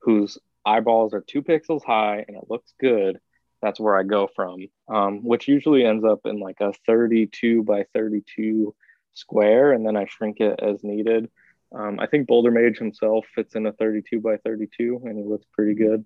whose 0.01 0.39
eyeballs 0.65 1.13
are 1.15 1.25
two 1.27 1.43
pixels 1.43 1.85
high 1.85 2.25
and 2.27 2.37
it 2.37 2.45
looks 2.49 2.73
good, 2.81 3.19
that's 3.61 3.81
where 3.81 3.97
I 3.97 4.05
go 4.05 4.29
from. 4.35 4.67
Um, 4.89 5.25
which 5.25 5.49
usually 5.49 5.85
ends 5.85 6.05
up 6.05 6.21
in 6.25 6.41
like 6.41 6.61
a 6.61 6.73
32 6.87 7.63
by 7.65 7.85
32 7.95 8.75
square, 9.15 9.73
and 9.73 9.87
then 9.87 9.97
I 9.97 10.07
shrink 10.07 10.41
it 10.41 10.61
as 10.63 10.85
needed. 10.85 11.31
Um, 11.75 11.99
I 12.01 12.07
think 12.07 12.27
Boulder 12.27 12.51
Mage 12.51 12.79
himself 12.79 13.25
fits 13.35 13.55
in 13.55 13.67
a 13.67 13.73
32 13.73 14.21
by 14.21 14.37
32, 14.39 15.03
and 15.05 15.17
he 15.17 15.25
looks 15.25 15.47
pretty 15.53 15.75
good. 15.75 16.05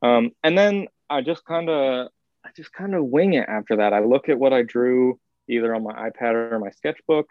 Um, 0.00 0.32
and 0.42 0.56
then 0.56 0.88
I 1.12 1.20
just 1.20 1.44
kind 1.44 1.68
of 1.68 2.08
I 2.44 2.48
just 2.56 2.72
kind 2.72 2.94
of 2.94 3.04
wing 3.04 3.34
it 3.34 3.46
after 3.46 3.76
that. 3.76 3.92
I 3.92 4.00
look 4.00 4.30
at 4.30 4.38
what 4.38 4.54
I 4.54 4.62
drew 4.62 5.20
either 5.48 5.74
on 5.74 5.82
my 5.84 6.10
iPad 6.10 6.52
or 6.52 6.58
my 6.58 6.70
sketchbook. 6.70 7.28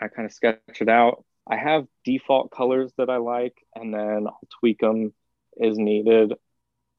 I 0.00 0.08
kind 0.08 0.26
of 0.26 0.32
sketch 0.32 0.60
it 0.80 0.88
out. 0.88 1.24
I 1.48 1.56
have 1.56 1.86
default 2.04 2.50
colors 2.50 2.92
that 2.98 3.08
I 3.08 3.16
like, 3.16 3.56
and 3.74 3.92
then 3.92 4.26
I'll 4.26 4.40
tweak 4.60 4.80
them 4.80 5.14
as 5.60 5.78
needed. 5.78 6.34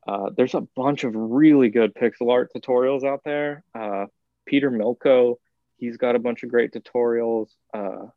Uh, 0.08 0.32
there's 0.36 0.56
a 0.56 0.68
bunch 0.76 1.04
of 1.04 1.14
really 1.16 1.70
good 1.70 1.94
pixel 1.94 2.32
art 2.32 2.52
tutorials 2.56 3.04
out 3.04 3.22
there. 3.24 3.64
Uh, 3.76 4.08
Peter 4.48 4.72
Milko, 4.72 5.36
he's 5.78 5.98
got 5.98 6.16
a 6.16 6.20
bunch 6.20 6.42
of 6.42 6.50
great 6.50 6.74
tutorials. 6.74 7.50
Uh, 7.72 8.08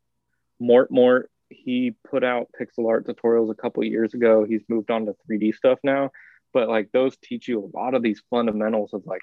Mort 0.59 0.89
Mort, 0.89 1.29
he 1.49 1.93
put 2.09 2.23
out 2.23 2.49
pixel 2.59 2.89
art 2.89 3.05
tutorials 3.05 3.51
a 3.51 3.55
couple 3.55 3.83
years 3.83 4.15
ago. 4.15 4.43
He's 4.43 4.63
moved 4.67 4.89
on 4.89 5.05
to 5.05 5.15
3D 5.29 5.53
stuff 5.53 5.77
now 5.83 6.09
but 6.53 6.69
like 6.69 6.91
those 6.91 7.17
teach 7.17 7.47
you 7.47 7.59
a 7.59 7.77
lot 7.77 7.93
of 7.93 8.03
these 8.03 8.21
fundamentals 8.29 8.93
of 8.93 9.03
like 9.05 9.21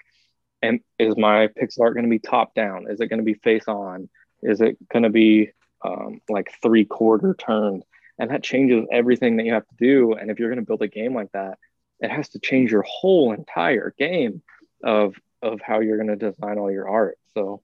and 0.63 0.81
is 0.99 1.17
my 1.17 1.49
pixel 1.49 1.83
art 1.83 1.95
going 1.95 2.05
to 2.05 2.11
be 2.11 2.19
top 2.19 2.55
down? 2.55 2.87
Is 2.91 3.01
it 3.01 3.07
going 3.07 3.21
to 3.21 3.25
be 3.25 3.35
face 3.35 3.67
on? 3.67 4.11
Is 4.43 4.61
it 4.61 4.77
going 4.93 5.05
to 5.05 5.11
be 5.11 5.51
um, 5.83 6.21
like 6.29 6.53
three 6.63 6.85
quarter 6.85 7.35
turned? 7.35 7.83
And 8.19 8.31
that 8.31 8.43
changes 8.43 8.85
everything 8.93 9.39
that 9.39 9.47
you 9.47 9.55
have 9.55 9.67
to 9.67 9.75
do. 9.79 10.13
And 10.13 10.31
if 10.31 10.39
you're 10.39 10.51
going 10.51 10.61
to 10.61 10.67
build 10.67 10.83
a 10.83 10.89
game 10.89 11.15
like 11.15 11.33
that 11.33 11.57
it 12.01 12.11
has 12.11 12.31
to 12.31 12.39
change 12.39 12.73
your 12.73 12.85
whole 12.89 13.33
entire 13.33 13.95
game 13.99 14.43
of 14.83 15.15
of 15.43 15.61
how 15.61 15.81
you're 15.81 15.97
going 15.97 16.09
to 16.09 16.17
design 16.17 16.59
all 16.59 16.71
your 16.71 16.89
art. 16.89 17.19
So 17.35 17.63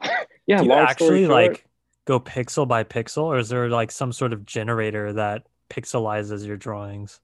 yeah 0.46 0.58
do 0.58 0.66
you 0.66 0.72
actually 0.72 1.26
like 1.26 1.66
go 2.04 2.20
pixel 2.20 2.68
by 2.68 2.84
pixel 2.84 3.24
or 3.24 3.38
is 3.38 3.48
there 3.48 3.68
like 3.68 3.90
some 3.90 4.12
sort 4.12 4.32
of 4.32 4.46
generator 4.46 5.12
that 5.14 5.46
pixelizes 5.70 6.46
your 6.46 6.56
drawings? 6.56 7.20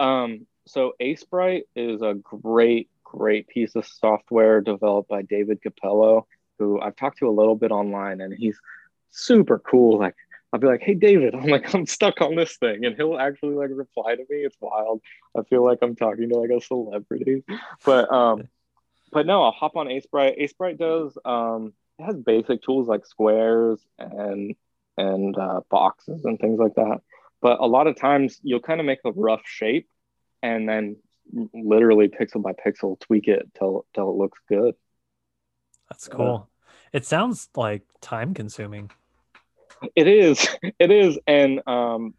Um 0.00 0.46
so 0.66 0.92
Aseprite 1.00 1.62
is 1.76 2.02
a 2.02 2.14
great, 2.14 2.88
great 3.02 3.48
piece 3.48 3.74
of 3.76 3.86
software 3.86 4.60
developed 4.60 5.08
by 5.08 5.22
David 5.22 5.60
Capello, 5.62 6.26
who 6.58 6.80
I've 6.80 6.96
talked 6.96 7.18
to 7.18 7.28
a 7.28 7.30
little 7.30 7.56
bit 7.56 7.70
online, 7.70 8.20
and 8.20 8.32
he's 8.32 8.58
super 9.10 9.58
cool. 9.58 9.98
Like, 9.98 10.14
I'll 10.52 10.60
be 10.60 10.66
like, 10.66 10.82
"Hey, 10.82 10.94
David," 10.94 11.34
I'm 11.34 11.48
like, 11.48 11.74
"I'm 11.74 11.86
stuck 11.86 12.20
on 12.20 12.34
this 12.34 12.56
thing," 12.56 12.84
and 12.84 12.96
he'll 12.96 13.18
actually 13.18 13.54
like 13.54 13.70
reply 13.72 14.14
to 14.14 14.22
me. 14.30 14.38
It's 14.38 14.56
wild. 14.60 15.00
I 15.36 15.42
feel 15.42 15.64
like 15.64 15.78
I'm 15.82 15.96
talking 15.96 16.28
to 16.28 16.38
like 16.38 16.50
a 16.50 16.60
celebrity, 16.60 17.44
but 17.84 18.12
um, 18.12 18.48
but 19.12 19.26
no, 19.26 19.42
I'll 19.44 19.52
hop 19.52 19.76
on 19.76 19.86
Aseprite. 19.86 20.40
Aseprite 20.40 20.78
does 20.78 21.16
um, 21.24 21.72
it 21.98 22.04
has 22.04 22.16
basic 22.16 22.62
tools 22.62 22.88
like 22.88 23.06
squares 23.06 23.80
and 23.98 24.54
and 24.96 25.36
uh, 25.36 25.60
boxes 25.70 26.24
and 26.24 26.38
things 26.38 26.58
like 26.58 26.74
that. 26.74 27.00
But 27.40 27.60
a 27.60 27.66
lot 27.66 27.86
of 27.86 27.96
times 27.96 28.40
you'll 28.42 28.60
kind 28.60 28.80
of 28.80 28.86
make 28.86 29.00
a 29.04 29.12
rough 29.12 29.42
shape, 29.44 29.88
and 30.44 30.68
then 30.68 30.96
literally 31.54 32.06
pixel 32.06 32.42
by 32.42 32.52
pixel 32.52 33.00
tweak 33.00 33.26
it 33.28 33.48
till 33.58 33.86
till 33.94 34.10
it 34.10 34.16
looks 34.16 34.38
good. 34.46 34.74
That's 35.90 36.06
cool. 36.06 36.48
Uh, 36.48 36.68
it 36.92 37.06
sounds 37.06 37.48
like 37.56 37.82
time 38.00 38.34
consuming. 38.34 38.90
It 39.96 40.06
is. 40.06 40.46
It 40.78 40.90
is. 40.90 41.18
And 41.26 41.60
um, 41.66 42.14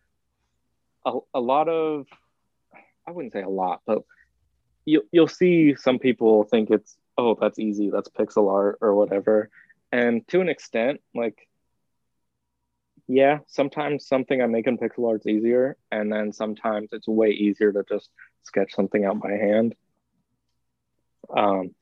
a, 1.05 1.19
a 1.33 1.39
lot 1.39 1.69
of, 1.69 2.07
I 3.07 3.11
wouldn't 3.11 3.33
say 3.33 3.41
a 3.41 3.49
lot, 3.49 3.81
but 3.85 4.03
you, 4.85 5.03
you'll 5.11 5.27
see 5.27 5.75
some 5.75 5.99
people 5.99 6.43
think 6.43 6.69
it's, 6.69 6.95
oh, 7.17 7.37
that's 7.39 7.59
easy. 7.59 7.89
That's 7.89 8.09
pixel 8.09 8.51
art 8.51 8.79
or 8.81 8.95
whatever. 8.95 9.49
And 9.91 10.27
to 10.29 10.41
an 10.41 10.49
extent, 10.49 11.01
like, 11.13 11.47
yeah, 13.07 13.39
sometimes 13.47 14.07
something 14.07 14.41
I 14.41 14.47
make 14.47 14.67
in 14.67 14.77
pixel 14.77 15.07
art's 15.07 15.27
easier. 15.27 15.77
And 15.91 16.11
then 16.11 16.33
sometimes 16.33 16.89
it's 16.91 17.07
way 17.07 17.29
easier 17.31 17.71
to 17.71 17.83
just 17.87 18.09
sketch 18.43 18.73
something 18.73 19.05
out 19.05 19.19
by 19.19 19.31
hand. 19.31 19.75
Um, 21.35 21.75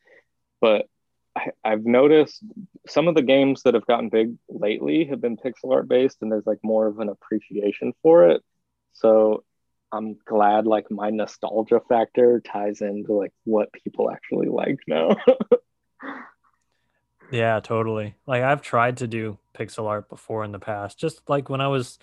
but 0.59 0.87
I, 1.35 1.51
have 1.63 1.85
noticed 1.85 2.43
some 2.87 3.07
of 3.07 3.15
the 3.15 3.21
games 3.21 3.63
that 3.63 3.73
have 3.73 3.85
gotten 3.85 4.09
big 4.09 4.35
lately 4.49 5.05
have 5.05 5.21
been 5.21 5.37
pixel 5.37 5.71
art 5.71 5.87
based, 5.87 6.17
and 6.21 6.31
there's 6.31 6.45
like 6.45 6.59
more 6.63 6.87
of 6.87 6.99
an 6.99 7.09
appreciation 7.09 7.93
for 8.01 8.29
it. 8.29 8.41
So 8.93 9.43
I'm 9.91 10.17
glad 10.25 10.65
like 10.65 10.91
my 10.91 11.09
nostalgia 11.09 11.81
factor 11.87 12.41
ties 12.41 12.81
into 12.81 13.13
like 13.13 13.33
what 13.43 13.73
people 13.73 14.11
actually 14.11 14.47
like 14.47 14.79
now. 14.87 15.15
yeah, 17.33 17.59
totally. 17.59 18.15
Like 18.27 18.43
I've 18.43 18.61
tried 18.61 18.97
to 18.97 19.07
do 19.07 19.39
pixel 19.55 19.87
art 19.87 20.07
before 20.07 20.43
in 20.43 20.51
the 20.51 20.59
past, 20.59 20.99
just 20.99 21.27
like 21.27 21.49
when 21.49 21.61
I 21.61 21.67
was 21.67 21.97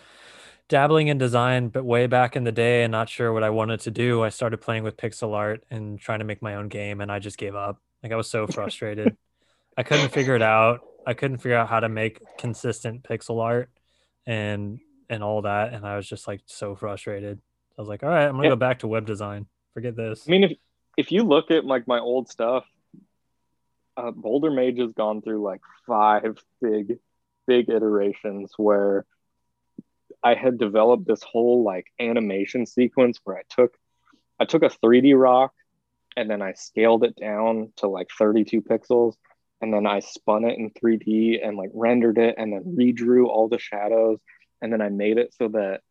dabbling 0.69 1.09
in 1.09 1.19
design, 1.19 1.69
but 1.69 1.85
way 1.85 2.07
back 2.09 2.35
in 2.35 2.43
the 2.45 2.53
day 2.53 2.83
and 2.83 2.91
not 2.91 3.09
sure 3.09 3.33
what 3.33 3.45
I 3.45 3.51
wanted 3.51 3.81
to 3.81 3.91
do, 3.91 4.23
I 4.23 4.29
started 4.29 4.59
playing 4.59 4.83
with 4.83 4.97
pixel 4.97 5.35
art 5.35 5.65
and 5.71 6.01
trying 6.01 6.19
to 6.19 6.25
make 6.25 6.43
my 6.43 6.57
own 6.57 6.69
game, 6.69 7.01
and 7.01 7.13
I 7.13 7.21
just 7.21 7.39
gave 7.39 7.55
up. 7.55 7.81
Like 8.03 8.13
I 8.13 8.17
was 8.17 8.29
so 8.29 8.49
frustrated. 8.49 9.17
I 9.77 9.85
couldn't 9.85 10.11
figure 10.11 10.35
it 10.35 10.43
out. 10.43 10.81
I 11.07 11.15
couldn't 11.15 11.39
figure 11.39 11.57
out 11.57 11.69
how 11.69 11.81
to 11.81 11.89
make 11.89 12.21
consistent 12.37 13.05
pixel 13.05 13.41
art 13.41 13.71
and 14.27 14.81
and 15.09 15.23
all 15.23 15.43
that. 15.43 15.73
And 15.73 15.87
I 15.87 15.97
was 15.97 16.09
just 16.09 16.27
like 16.27 16.41
so 16.47 16.75
frustrated. 16.75 17.41
I 17.79 17.83
was 17.83 17.89
like, 17.89 18.03
all 18.03 18.09
right, 18.09 18.27
I'm 18.27 18.33
gonna 18.33 18.45
yeah. 18.45 18.51
go 18.51 18.57
back 18.57 18.81
to 18.81 18.89
web 18.89 19.07
design. 19.07 19.47
Forget 19.75 19.97
this. 19.97 20.25
I 20.27 20.31
mean, 20.33 20.45
if 20.45 20.53
if 20.97 21.13
you 21.13 21.23
look 21.23 21.53
at 21.53 21.65
like 21.65 21.87
my 21.87 22.01
old 22.01 22.29
stuff, 22.29 22.65
uh, 24.01 24.11
Boulder 24.11 24.51
Mage 24.51 24.79
has 24.79 24.93
gone 24.93 25.23
through 25.23 25.43
like 25.43 25.61
five 25.87 26.39
big, 26.61 26.99
big 27.47 27.69
iterations 27.69 28.53
where 28.57 29.07
I 30.23 30.35
had 30.35 30.59
developed 30.59 31.07
this 31.07 31.23
whole 31.23 31.63
like 31.63 31.87
animation 31.99 32.67
sequence 32.67 33.21
where 33.25 33.37
I 33.37 33.43
took 33.49 33.77
I 34.39 34.45
took 34.47 34.63
a 34.63 34.71
3D 34.71 35.21
rock 35.21 35.53
and 36.17 36.31
then 36.31 36.43
I 36.43 36.55
scaled 36.55 37.05
it 37.05 37.17
down 37.17 37.73
to 37.77 37.89
like 37.89 38.09
32 38.19 38.63
pixels. 38.63 39.15
And 39.61 39.73
then 39.73 39.87
I 39.87 40.01
spun 40.01 40.45
it 40.45 40.59
in 40.59 40.71
3D 40.71 41.47
and 41.47 41.57
like 41.57 41.71
rendered 41.75 42.17
it 42.17 42.37
and 42.39 42.53
then 42.53 42.77
redrew 42.79 43.27
all 43.27 43.49
the 43.49 43.59
shadows. 43.59 44.19
And 44.63 44.73
then 44.73 44.81
I 44.81 44.89
made 44.89 45.19
it 45.19 45.35
so 45.35 45.49
that 45.49 45.83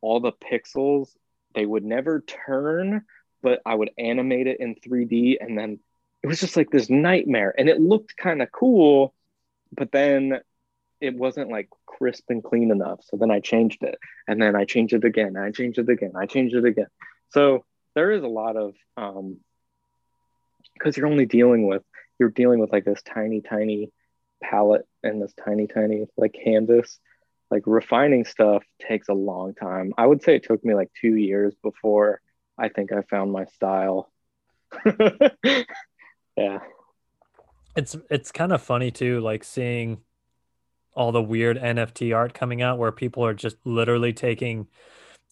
all 0.00 0.20
the 0.20 0.32
pixels, 0.32 1.10
they 1.54 1.66
would 1.66 1.84
never 1.84 2.20
turn, 2.20 3.04
but 3.42 3.60
I 3.66 3.74
would 3.74 3.90
animate 3.98 4.46
it 4.46 4.60
in 4.60 4.76
3D. 4.76 5.38
And 5.40 5.58
then 5.58 5.80
it 6.22 6.26
was 6.26 6.40
just 6.40 6.56
like 6.56 6.70
this 6.70 6.90
nightmare. 6.90 7.54
And 7.56 7.68
it 7.68 7.80
looked 7.80 8.16
kind 8.16 8.42
of 8.42 8.50
cool, 8.52 9.14
but 9.76 9.92
then 9.92 10.40
it 11.00 11.14
wasn't 11.14 11.50
like 11.50 11.68
crisp 11.86 12.24
and 12.28 12.42
clean 12.42 12.70
enough. 12.70 13.00
So 13.04 13.16
then 13.16 13.30
I 13.30 13.40
changed 13.40 13.82
it. 13.82 13.98
And 14.26 14.40
then 14.42 14.56
I 14.56 14.64
changed 14.64 14.94
it 14.94 15.04
again. 15.04 15.36
I 15.36 15.50
changed 15.52 15.78
it 15.78 15.88
again. 15.88 16.12
I 16.16 16.26
changed 16.26 16.54
it 16.54 16.64
again. 16.64 16.88
So 17.30 17.64
there 17.94 18.10
is 18.10 18.22
a 18.22 18.28
lot 18.28 18.56
of 18.56 18.74
um, 18.96 19.38
because 20.74 20.96
you're 20.96 21.06
only 21.06 21.26
dealing 21.26 21.66
with 21.66 21.82
you're 22.18 22.30
dealing 22.30 22.58
with 22.60 22.72
like 22.72 22.84
this 22.84 23.02
tiny 23.02 23.40
tiny 23.40 23.92
palette 24.42 24.86
and 25.02 25.20
this 25.20 25.32
tiny 25.44 25.66
tiny 25.66 26.06
like 26.16 26.32
canvas 26.44 26.98
like 27.50 27.62
refining 27.66 28.24
stuff 28.24 28.62
takes 28.80 29.08
a 29.08 29.14
long 29.14 29.54
time 29.54 29.92
i 29.98 30.06
would 30.06 30.22
say 30.22 30.36
it 30.36 30.44
took 30.44 30.64
me 30.64 30.74
like 30.74 30.90
two 31.00 31.14
years 31.16 31.54
before 31.62 32.20
i 32.56 32.68
think 32.68 32.92
i 32.92 33.02
found 33.02 33.32
my 33.32 33.44
style 33.46 34.10
yeah 36.38 36.58
it's 37.76 37.96
it's 38.10 38.32
kind 38.32 38.52
of 38.52 38.62
funny 38.62 38.90
too 38.90 39.20
like 39.20 39.44
seeing 39.44 40.00
all 40.94 41.12
the 41.12 41.22
weird 41.22 41.58
nft 41.58 42.14
art 42.14 42.34
coming 42.34 42.62
out 42.62 42.78
where 42.78 42.92
people 42.92 43.24
are 43.24 43.34
just 43.34 43.56
literally 43.64 44.12
taking 44.12 44.66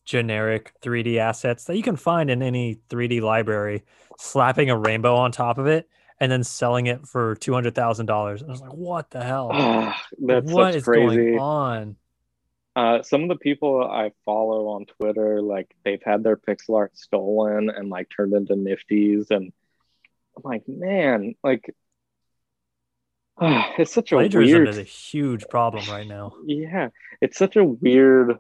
generic 0.07 0.73
3D 0.81 1.19
assets 1.19 1.65
that 1.65 1.77
you 1.77 1.83
can 1.83 1.97
find 1.97 2.31
in 2.31 2.41
any 2.41 2.79
3D 2.89 3.21
library, 3.21 3.83
slapping 4.17 4.71
a 4.71 4.79
rainbow 4.79 5.17
on 5.17 5.33
top 5.33 5.59
of 5.59 5.67
it, 5.67 5.89
and 6.21 6.33
then 6.33 6.43
selling 6.43 6.87
it 6.87 7.07
for 7.07 7.35
two 7.35 7.53
hundred 7.53 7.75
thousand 7.75 8.07
dollars. 8.07 8.43
I 8.43 8.47
was 8.47 8.63
like, 8.63 8.73
"What 8.73 9.11
the 9.11 9.23
hell? 9.23 9.51
that's 10.19 10.51
what 10.51 10.75
is 10.75 10.85
crazy. 10.85 11.17
going 11.17 11.39
on?" 11.39 11.97
Uh, 12.75 13.03
some 13.03 13.23
of 13.23 13.29
the 13.29 13.37
people 13.37 13.83
I 13.83 14.13
follow 14.25 14.69
on 14.69 14.87
Twitter, 14.87 15.43
like 15.43 15.75
they've 15.85 16.03
had 16.03 16.23
their 16.23 16.37
pixel 16.37 16.77
art 16.77 16.97
stolen 16.97 17.69
and 17.69 17.91
like 17.91 18.09
turned 18.15 18.33
into 18.33 18.55
nifties, 18.55 19.31
and 19.31 19.53
I'm 20.37 20.43
like, 20.45 20.63
man, 20.67 21.35
like 21.43 21.75
uh, 23.39 23.63
it's 23.79 23.93
such 23.93 24.13
a 24.13 24.17
plagiarism 24.17 24.55
weird... 24.55 24.69
is 24.69 24.79
a 24.79 24.83
huge 24.83 25.47
problem 25.49 25.85
right 25.89 26.07
now. 26.07 26.35
Yeah, 26.47 26.89
it's 27.21 27.39
such 27.39 27.57
a 27.57 27.65
weird 27.65 28.39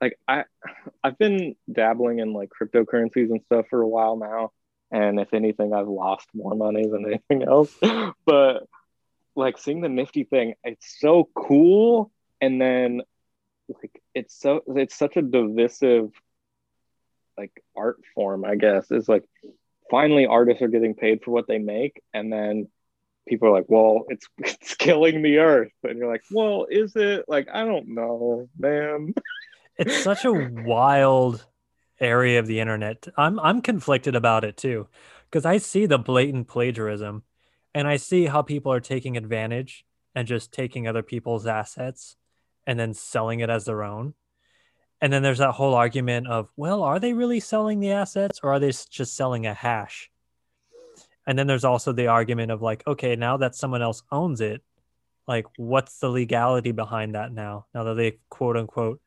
like 0.00 0.18
I 0.28 0.44
I've 1.02 1.18
been 1.18 1.56
dabbling 1.70 2.18
in 2.18 2.32
like 2.32 2.50
cryptocurrencies 2.50 3.30
and 3.30 3.40
stuff 3.46 3.66
for 3.70 3.80
a 3.80 3.88
while 3.88 4.16
now. 4.16 4.52
And 4.90 5.18
if 5.18 5.32
anything, 5.32 5.72
I've 5.72 5.88
lost 5.88 6.28
more 6.34 6.54
money 6.54 6.86
than 6.86 7.06
anything 7.30 7.48
else. 7.48 7.74
but 8.26 8.64
like 9.34 9.58
seeing 9.58 9.80
the 9.80 9.88
nifty 9.88 10.24
thing, 10.24 10.54
it's 10.62 10.98
so 11.00 11.28
cool. 11.34 12.12
And 12.40 12.60
then 12.60 13.02
like 13.68 14.02
it's 14.14 14.38
so 14.38 14.62
it's 14.68 14.94
such 14.94 15.16
a 15.16 15.22
divisive 15.22 16.10
like 17.38 17.52
art 17.76 17.98
form, 18.14 18.44
I 18.44 18.56
guess. 18.56 18.90
Is 18.90 19.08
like 19.08 19.24
finally 19.94 20.26
artists 20.26 20.60
are 20.60 20.68
getting 20.68 20.94
paid 20.94 21.22
for 21.22 21.30
what 21.30 21.46
they 21.46 21.58
make 21.58 22.02
and 22.12 22.32
then 22.32 22.66
people 23.28 23.48
are 23.48 23.52
like, 23.52 23.66
well, 23.68 24.04
it's 24.08 24.26
it's 24.38 24.74
killing 24.74 25.22
the 25.22 25.38
earth. 25.38 25.72
And 25.82 25.98
you're 25.98 26.10
like, 26.10 26.24
well, 26.32 26.66
is 26.68 26.96
it? 26.96 27.24
Like, 27.28 27.48
I 27.52 27.64
don't 27.64 27.94
know, 27.94 28.48
man. 28.58 29.14
it's 29.78 30.02
such 30.02 30.24
a 30.24 30.32
wild 30.32 31.46
area 32.00 32.38
of 32.38 32.46
the 32.46 32.60
internet. 32.60 33.06
I'm 33.16 33.38
I'm 33.38 33.62
conflicted 33.62 34.16
about 34.16 34.44
it 34.44 34.56
too, 34.56 34.88
because 35.30 35.46
I 35.46 35.58
see 35.58 35.86
the 35.86 35.98
blatant 35.98 36.48
plagiarism, 36.48 37.22
and 37.74 37.86
I 37.86 37.96
see 37.96 38.26
how 38.26 38.42
people 38.42 38.72
are 38.72 38.80
taking 38.80 39.16
advantage 39.16 39.84
and 40.14 40.28
just 40.28 40.52
taking 40.52 40.86
other 40.86 41.02
people's 41.02 41.46
assets 41.46 42.16
and 42.66 42.78
then 42.78 42.94
selling 42.94 43.40
it 43.40 43.50
as 43.50 43.64
their 43.64 43.82
own. 43.82 44.14
And 45.00 45.12
then 45.12 45.22
there's 45.22 45.38
that 45.38 45.52
whole 45.52 45.74
argument 45.74 46.28
of, 46.28 46.48
well, 46.56 46.82
are 46.82 46.98
they 46.98 47.12
really 47.12 47.40
selling 47.40 47.80
the 47.80 47.90
assets 47.90 48.40
or 48.42 48.52
are 48.52 48.60
they 48.60 48.70
just 48.70 49.16
selling 49.16 49.46
a 49.46 49.54
hash? 49.54 50.10
And 51.26 51.38
then 51.38 51.46
there's 51.46 51.64
also 51.64 51.92
the 51.92 52.08
argument 52.08 52.52
of 52.52 52.62
like, 52.62 52.86
okay, 52.86 53.16
now 53.16 53.36
that 53.38 53.54
someone 53.54 53.82
else 53.82 54.02
owns 54.10 54.40
it, 54.40 54.62
like 55.26 55.46
what's 55.56 55.98
the 55.98 56.08
legality 56.08 56.72
behind 56.72 57.14
that 57.14 57.32
now? 57.32 57.66
Now 57.74 57.84
that 57.84 57.94
they 57.94 58.18
quote 58.28 58.56
unquote 58.56 59.00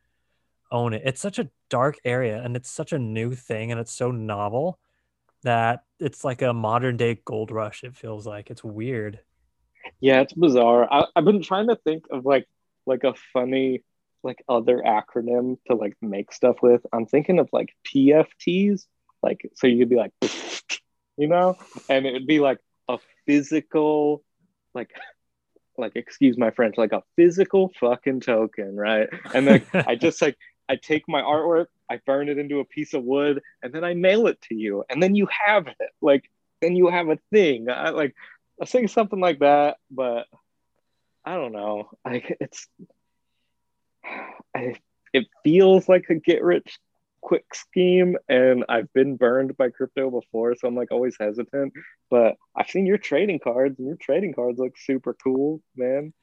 own 0.71 0.93
it. 0.93 1.03
It's 1.05 1.21
such 1.21 1.39
a 1.39 1.49
dark 1.69 1.97
area 2.03 2.41
and 2.43 2.55
it's 2.55 2.69
such 2.69 2.91
a 2.91 2.99
new 2.99 3.33
thing 3.33 3.71
and 3.71 3.79
it's 3.79 3.93
so 3.93 4.11
novel 4.11 4.79
that 5.43 5.83
it's 5.99 6.23
like 6.23 6.41
a 6.41 6.53
modern 6.53 6.97
day 6.97 7.21
gold 7.23 7.51
rush. 7.51 7.83
It 7.83 7.95
feels 7.95 8.25
like 8.25 8.49
it's 8.49 8.63
weird. 8.63 9.19
Yeah, 9.99 10.21
it's 10.21 10.33
bizarre. 10.33 10.91
I, 10.91 11.05
I've 11.15 11.25
been 11.25 11.41
trying 11.41 11.67
to 11.67 11.75
think 11.75 12.05
of 12.11 12.25
like 12.25 12.47
like 12.85 13.03
a 13.03 13.13
funny 13.33 13.83
like 14.27 14.43
other 14.47 14.83
acronym 14.85 15.57
to 15.67 15.75
like 15.75 15.95
make 16.01 16.31
stuff 16.31 16.57
with. 16.61 16.85
I'm 16.93 17.05
thinking 17.05 17.39
of 17.39 17.49
like 17.51 17.73
PFTs, 17.87 18.85
like 19.23 19.49
so 19.55 19.65
you'd 19.65 19.89
be 19.89 19.95
like, 19.95 20.11
you 21.17 21.27
know, 21.27 21.57
and 21.89 22.05
it 22.05 22.13
would 22.13 22.27
be 22.27 22.39
like 22.39 22.59
a 22.87 22.99
physical, 23.25 24.23
like 24.75 24.91
like 25.77 25.95
excuse 25.95 26.37
my 26.37 26.51
French, 26.51 26.77
like 26.77 26.91
a 26.91 27.03
physical 27.15 27.71
fucking 27.79 28.19
token, 28.19 28.75
right? 28.75 29.09
And 29.33 29.47
then 29.47 29.65
I 29.73 29.95
just 30.07 30.21
like 30.21 30.37
I 30.69 30.75
take 30.75 31.07
my 31.07 31.21
artwork, 31.21 31.67
I 31.89 31.99
burn 32.05 32.29
it 32.29 32.37
into 32.37 32.59
a 32.59 32.65
piece 32.65 32.93
of 32.93 33.03
wood, 33.03 33.41
and 33.63 33.73
then 33.73 33.83
I 33.83 33.93
mail 33.93 34.27
it 34.27 34.41
to 34.43 34.55
you, 34.55 34.83
and 34.89 35.01
then 35.01 35.15
you 35.15 35.27
have 35.45 35.67
it. 35.67 35.91
Like, 36.01 36.29
then 36.61 36.75
you 36.75 36.87
have 36.89 37.09
a 37.09 37.19
thing. 37.31 37.69
I 37.69 37.89
like, 37.89 38.15
I 38.61 38.65
say 38.65 38.87
something 38.87 39.19
like 39.19 39.39
that, 39.39 39.77
but 39.89 40.25
I 41.23 41.35
don't 41.35 41.53
know. 41.53 41.89
Like, 42.03 42.35
it's 42.41 42.67
I, 44.55 44.75
it 45.13 45.27
feels 45.43 45.87
like 45.87 46.05
a 46.09 46.15
get 46.15 46.43
rich 46.43 46.77
quick 47.21 47.53
scheme 47.53 48.15
and 48.29 48.63
I've 48.69 48.91
been 48.93 49.17
burned 49.17 49.57
by 49.57 49.69
crypto 49.69 50.09
before, 50.09 50.55
so 50.55 50.67
I'm 50.67 50.75
like 50.75 50.91
always 50.91 51.17
hesitant. 51.19 51.73
But 52.09 52.35
I've 52.55 52.69
seen 52.69 52.85
your 52.85 52.97
trading 52.97 53.39
cards 53.43 53.79
and 53.79 53.87
your 53.87 53.97
trading 53.97 54.33
cards 54.33 54.59
look 54.59 54.77
super 54.77 55.15
cool, 55.21 55.61
man. 55.75 56.13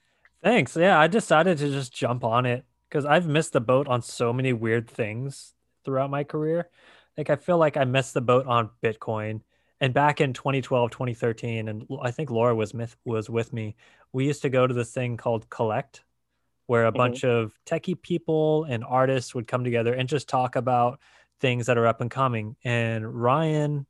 Thanks. 0.43 0.77
Yeah, 0.77 0.99
I 0.99 1.07
decided 1.07 1.59
to 1.59 1.71
just 1.71 1.93
jump 1.93 2.25
on 2.25 2.47
it 2.47 2.65
because 2.89 3.05
I've 3.05 3.27
missed 3.27 3.53
the 3.53 3.61
boat 3.61 3.89
on 3.89 4.03
so 4.03 4.33
many 4.33 4.53
weird 4.53 4.89
things 4.89 5.55
throughout 5.85 6.11
my 6.11 6.25
career. 6.25 6.69
Like 7.17 7.31
I 7.31 7.37
feel 7.37 7.59
like 7.59 7.77
I 7.77 7.85
missed 7.85 8.15
the 8.15 8.21
boat 8.21 8.47
on 8.47 8.71
Bitcoin. 8.83 9.41
And 9.81 9.93
back 9.93 10.21
in 10.21 10.33
2012, 10.33 10.91
2013, 10.91 11.69
and 11.69 11.87
I 12.03 12.11
think 12.11 12.31
Laura 12.31 12.55
was 12.55 12.73
was 13.05 13.29
with 13.29 13.53
me. 13.53 13.75
We 14.13 14.27
used 14.27 14.43
to 14.43 14.49
go 14.49 14.67
to 14.67 14.73
this 14.73 14.93
thing 14.93 15.17
called 15.17 15.51
Collect, 15.51 16.03
where 16.67 16.87
a 16.87 16.89
mm-hmm. 16.89 16.99
bunch 16.99 17.25
of 17.25 17.53
techie 17.67 18.01
people 18.01 18.65
and 18.65 18.85
artists 18.85 19.35
would 19.35 19.47
come 19.47 19.65
together 19.65 19.95
and 19.95 20.09
just 20.09 20.29
talk 20.29 20.57
about 20.57 21.01
things 21.41 21.67
that 21.67 21.79
are 21.79 21.87
up 21.87 22.01
and 22.01 22.11
coming. 22.11 22.57
And 22.65 23.23
Ryan, 23.23 23.87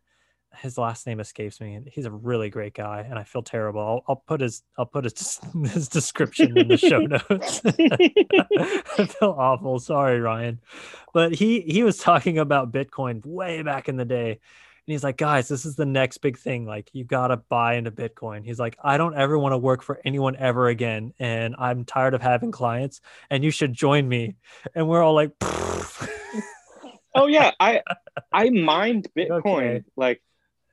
his 0.59 0.79
last 0.79 1.07
name 1.07 1.21
escapes 1.21 1.61
me. 1.61 1.81
He's 1.93 2.07
a 2.07 2.11
really 2.11 2.51
great 2.51 2.75
guy, 2.75 3.07
and 3.09 3.19
I 3.19 3.25
feel 3.25 3.43
terrible. 3.43 3.81
I'll, 3.81 4.05
I'll 4.09 4.23
put 4.27 4.41
his 4.41 4.63
I'll 4.79 4.87
put 4.87 5.05
his, 5.05 5.41
his 5.73 5.89
description 5.89 6.57
in 6.57 6.69
the 6.69 6.77
show 6.77 7.01
notes. 7.01 7.61
I 8.99 9.07
feel 9.07 9.35
awful. 9.39 9.79
Sorry, 9.79 10.21
Ryan, 10.21 10.61
but 11.13 11.35
he 11.35 11.61
he 11.61 11.83
was 11.83 11.99
talking 11.99 12.39
about 12.39 12.73
Bitcoin 12.73 13.25
way 13.25 13.63
back 13.63 13.89
in 13.89 13.97
the 13.97 14.05
day, 14.05 14.41
he's 14.93 15.05
like, 15.05 15.17
guys, 15.17 15.49
this 15.49 15.65
is 15.65 15.77
the 15.77 15.87
next 15.87 16.19
big 16.19 16.39
thing. 16.39 16.67
Like, 16.67 16.91
you 16.93 17.05
got 17.05 17.29
to 17.29 17.37
buy 17.37 17.75
into 17.75 17.91
Bitcoin. 17.91 18.45
He's 18.45 18.59
like, 18.59 18.77
I 18.83 18.97
don't 18.97 19.17
ever 19.17 19.39
want 19.39 19.53
to 19.53 19.59
work 19.59 19.83
for 19.83 20.01
anyone 20.05 20.37
ever 20.37 20.69
again. 20.69 21.15
And 21.19 21.55
I'm 21.59 21.85
tired 21.85 22.15
of 22.15 22.21
having 22.21 22.53
clients, 22.53 23.01
and 23.31 23.43
you 23.43 23.51
should 23.51 23.73
join 23.73 24.09
me. 24.09 24.37
And 24.75 24.89
we're 24.89 25.03
all 25.03 25.15
like, 25.15 25.33
oh, 27.15 27.27
yeah. 27.27 27.53
I, 27.59 27.83
I 28.33 28.51
mined 28.51 29.09
Bitcoin 29.17 29.77
okay. 29.77 29.85
like, 29.97 30.23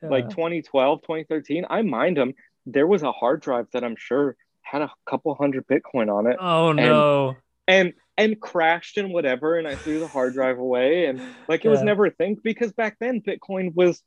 yeah. 0.04 0.10
like 0.10 0.30
2012, 0.30 1.02
2013. 1.02 1.66
I 1.70 1.82
mined 1.82 2.18
them. 2.18 2.34
There 2.66 2.88
was 2.88 3.04
a 3.04 3.12
hard 3.12 3.42
drive 3.42 3.68
that 3.74 3.84
I'm 3.84 3.96
sure 3.96 4.36
had 4.62 4.82
a 4.82 4.92
couple 5.06 5.34
hundred 5.36 5.68
Bitcoin 5.68 6.14
on 6.14 6.28
it. 6.28 6.38
Oh, 6.40 6.74
no. 6.74 7.38
And, 7.68 7.88
and 7.88 7.94
crashed 8.40 8.98
and 8.98 9.14
whatever 9.14 9.58
and 9.58 9.68
i 9.68 9.76
threw 9.76 10.00
the 10.00 10.08
hard 10.08 10.34
drive 10.34 10.58
away 10.58 11.06
and 11.06 11.22
like 11.48 11.62
it 11.62 11.66
yeah. 11.66 11.72
was 11.72 11.82
never 11.82 12.06
a 12.06 12.12
thing 12.12 12.38
because 12.44 12.72
back 12.72 12.98
then 13.00 13.22
bitcoin 13.22 13.74
was 13.74 14.02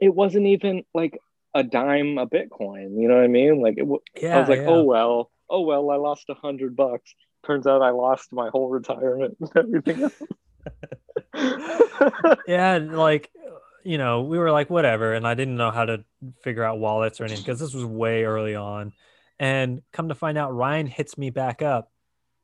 it 0.00 0.14
wasn't 0.14 0.46
even 0.46 0.82
like 0.94 1.18
a 1.54 1.62
dime 1.62 2.18
a 2.18 2.26
bitcoin 2.26 3.00
you 3.00 3.08
know 3.08 3.16
what 3.16 3.24
i 3.24 3.28
mean 3.28 3.60
like 3.60 3.74
it, 3.76 3.86
yeah, 4.20 4.36
i 4.36 4.40
was 4.40 4.48
like 4.48 4.60
yeah. 4.60 4.68
oh 4.68 4.82
well 4.82 5.30
oh 5.48 5.60
well 5.60 5.90
i 5.90 5.96
lost 5.96 6.24
a 6.28 6.34
hundred 6.34 6.74
bucks 6.74 7.14
turns 7.44 7.66
out 7.66 7.82
i 7.82 7.90
lost 7.90 8.32
my 8.32 8.48
whole 8.50 8.68
retirement 8.68 9.36
and 9.40 9.50
everything 9.56 10.10
yeah 12.46 12.78
like 12.78 13.30
you 13.84 13.98
know 13.98 14.22
we 14.22 14.38
were 14.38 14.50
like 14.50 14.70
whatever 14.70 15.12
and 15.12 15.26
i 15.26 15.34
didn't 15.34 15.56
know 15.56 15.70
how 15.70 15.84
to 15.84 16.04
figure 16.42 16.64
out 16.64 16.78
wallets 16.78 17.20
or 17.20 17.24
anything 17.24 17.42
because 17.42 17.60
this 17.60 17.74
was 17.74 17.84
way 17.84 18.24
early 18.24 18.54
on 18.54 18.92
and 19.38 19.82
come 19.92 20.08
to 20.08 20.14
find 20.14 20.38
out 20.38 20.54
ryan 20.54 20.86
hits 20.86 21.18
me 21.18 21.30
back 21.30 21.62
up 21.62 21.91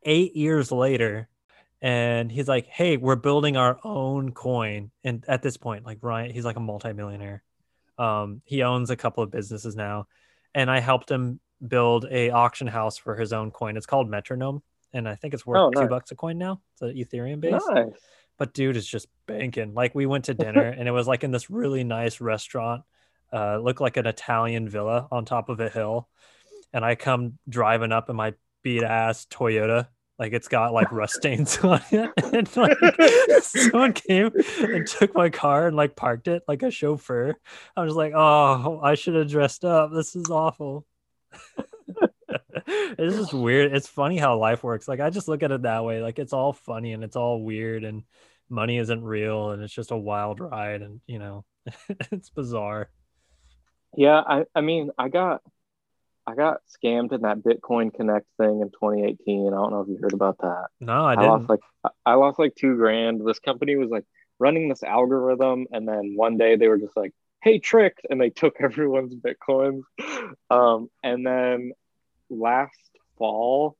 eight 0.03 0.37
years 0.37 0.71
later 0.73 1.29
and 1.81 2.31
he's 2.31 2.49
like 2.49 2.67
hey 2.67 2.97
we're 2.97 3.17
building 3.17 3.57
our 3.57 3.79
own 3.85 4.33
coin. 4.33 4.91
And 5.05 5.25
at 5.29 5.43
this 5.43 5.57
point 5.57 5.85
like 5.85 5.99
ryan 6.03 6.33
he's 6.33 6.45
like 6.45 6.57
a 6.57 6.61
multimillionaire. 6.61 7.43
Um, 7.99 8.43
he 8.45 8.63
owns 8.63 8.91
a 8.91 8.97
couple 8.97 9.25
of 9.25 9.31
businesses 9.31 9.75
now 9.75 10.07
and 10.55 10.71
i 10.71 10.81
helped 10.81 11.11
him 11.11 11.41
build 11.67 12.07
a 12.11 12.31
auction 12.31 12.69
house 12.69 12.97
for 12.97 13.17
his 13.17 13.33
own 13.33 13.51
coin. 13.51 13.77
It's 13.77 13.87
called 13.87 14.09
metronome 14.09 14.63
and 14.93 15.09
i 15.09 15.15
think 15.15 15.35
it's 15.35 15.45
worth 15.47 15.59
oh, 15.59 15.69
nice. 15.71 15.85
two 15.85 15.89
bucks 15.89 16.11
a 16.11 16.17
coin 16.17 16.39
now. 16.39 16.61
It's 16.75 16.83
an 16.83 16.95
ethereum 16.97 17.41
base. 17.41 17.63
Nice. 17.71 17.87
but 18.39 18.55
dude 18.55 18.77
is 18.77 18.87
just 18.87 19.09
banking. 19.27 19.75
Like 19.75 19.95
we 19.95 20.07
went 20.07 20.27
to 20.27 20.35
dinner 20.47 20.63
and 20.63 20.89
it 20.89 20.93
was 20.93 21.07
like 21.07 21.25
in 21.25 21.31
this 21.31 21.51
really 21.51 21.85
nice 21.85 22.21
restaurant 22.21 22.83
uh 23.33 23.59
looked 23.59 23.81
like 23.81 23.97
an 23.97 24.07
italian 24.07 24.69
villa 24.69 25.07
on 25.11 25.25
top 25.25 25.49
of 25.49 25.61
a 25.61 25.69
hill. 25.69 26.09
And 26.73 26.85
i 26.85 26.95
come 26.95 27.39
driving 27.49 27.93
up 27.93 28.11
in 28.11 28.17
my 28.17 28.35
beat 28.63 28.83
ass 28.83 29.27
Toyota. 29.31 29.89
Like 30.19 30.33
it's 30.33 30.49
got 30.49 30.73
like 30.73 30.91
rust 30.91 31.15
stains 31.17 31.59
on 31.59 31.81
it. 31.91 32.11
And 32.35 32.57
like 32.57 32.77
someone 33.43 33.93
came 33.93 34.31
and 34.61 34.87
took 34.87 35.15
my 35.15 35.31
car 35.31 35.69
and 35.69 35.77
like 35.77 35.97
parked 35.97 36.29
it 36.29 36.43
like 36.49 36.63
a 36.63 36.71
chauffeur. 36.71 37.37
I 37.77 37.83
was 37.83 37.95
like, 37.95 38.13
oh, 38.15 38.81
I 38.83 38.95
should 38.95 39.15
have 39.15 39.31
dressed 39.31 39.65
up. 39.65 39.91
This 39.93 40.17
is 40.17 40.31
awful. 40.31 40.87
it's 42.69 43.17
just 43.17 43.33
weird. 43.33 43.73
It's 43.73 43.87
funny 43.87 44.19
how 44.19 44.39
life 44.39 44.63
works. 44.65 44.89
Like 44.89 45.01
I 45.01 45.11
just 45.11 45.29
look 45.29 45.43
at 45.43 45.53
it 45.53 45.63
that 45.63 45.85
way. 45.85 46.03
Like 46.03 46.19
it's 46.19 46.33
all 46.33 46.53
funny 46.53 46.93
and 46.93 47.05
it's 47.05 47.17
all 47.17 47.43
weird 47.43 47.85
and 47.85 48.03
money 48.49 48.79
isn't 48.79 49.05
real 49.05 49.51
and 49.51 49.63
it's 49.63 49.73
just 49.73 49.91
a 49.91 49.97
wild 49.97 50.41
ride 50.41 50.83
and 50.83 51.01
you 51.07 51.19
know, 51.19 51.45
it's 52.11 52.31
bizarre. 52.31 52.91
Yeah, 53.97 54.21
I 54.21 54.45
I 54.55 54.61
mean, 54.61 54.91
I 54.99 55.09
got 55.09 55.43
I 56.29 56.35
got 56.35 56.59
scammed 56.69 57.15
in 57.15 57.23
that 57.23 57.39
Bitcoin 57.39 57.93
Connect 57.93 58.27
thing 58.37 58.61
in 58.61 58.69
2018. 58.69 59.47
I 59.47 59.51
don't 59.51 59.71
know 59.71 59.81
if 59.81 59.89
you 59.89 59.97
heard 59.97 60.13
about 60.13 60.37
that. 60.43 60.67
No, 60.79 61.07
I 61.07 61.17
didn't. 61.17 61.25
I 61.25 61.33
lost 61.33 61.49
like 61.49 61.61
I 62.05 62.15
lost 62.15 62.39
like 62.39 62.55
two 62.55 62.77
grand. 62.77 63.27
This 63.27 63.39
company 63.39 63.77
was 63.77 63.89
like 63.89 64.05
running 64.39 64.69
this 64.69 64.83
algorithm, 64.83 65.69
and 65.73 65.89
then 65.89 66.13
one 66.17 66.37
day 66.37 66.57
they 66.57 66.69
were 66.69 66.77
just 66.77 66.95
like, 66.99 67.15
"Hey, 67.43 67.59
tricked," 67.59 68.07
and 68.11 68.21
they 68.21 68.29
took 68.29 68.57
everyone's 68.61 69.15
bitcoins. 69.15 69.85
Um, 70.51 70.91
and 71.03 71.27
then 71.27 71.73
last 72.29 72.91
fall, 73.17 73.79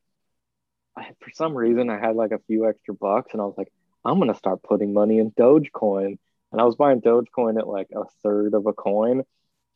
I, 0.97 1.11
for 1.21 1.31
some 1.35 1.55
reason, 1.55 1.91
I 1.91 1.99
had 1.99 2.17
like 2.17 2.33
a 2.33 2.41
few 2.47 2.67
extra 2.67 2.95
bucks, 2.95 3.35
and 3.35 3.43
I 3.43 3.45
was 3.45 3.59
like, 3.59 3.71
"I'm 4.07 4.19
gonna 4.19 4.35
start 4.35 4.63
putting 4.63 4.95
money 4.95 5.19
in 5.19 5.33
Dogecoin." 5.33 6.17
And 6.51 6.63
I 6.63 6.65
was 6.65 6.77
buying 6.77 7.03
Dogecoin 7.03 7.59
at 7.59 7.69
like 7.69 7.89
a 7.95 8.05
third 8.23 8.55
of 8.55 8.65
a 8.65 8.73
coin 8.73 9.25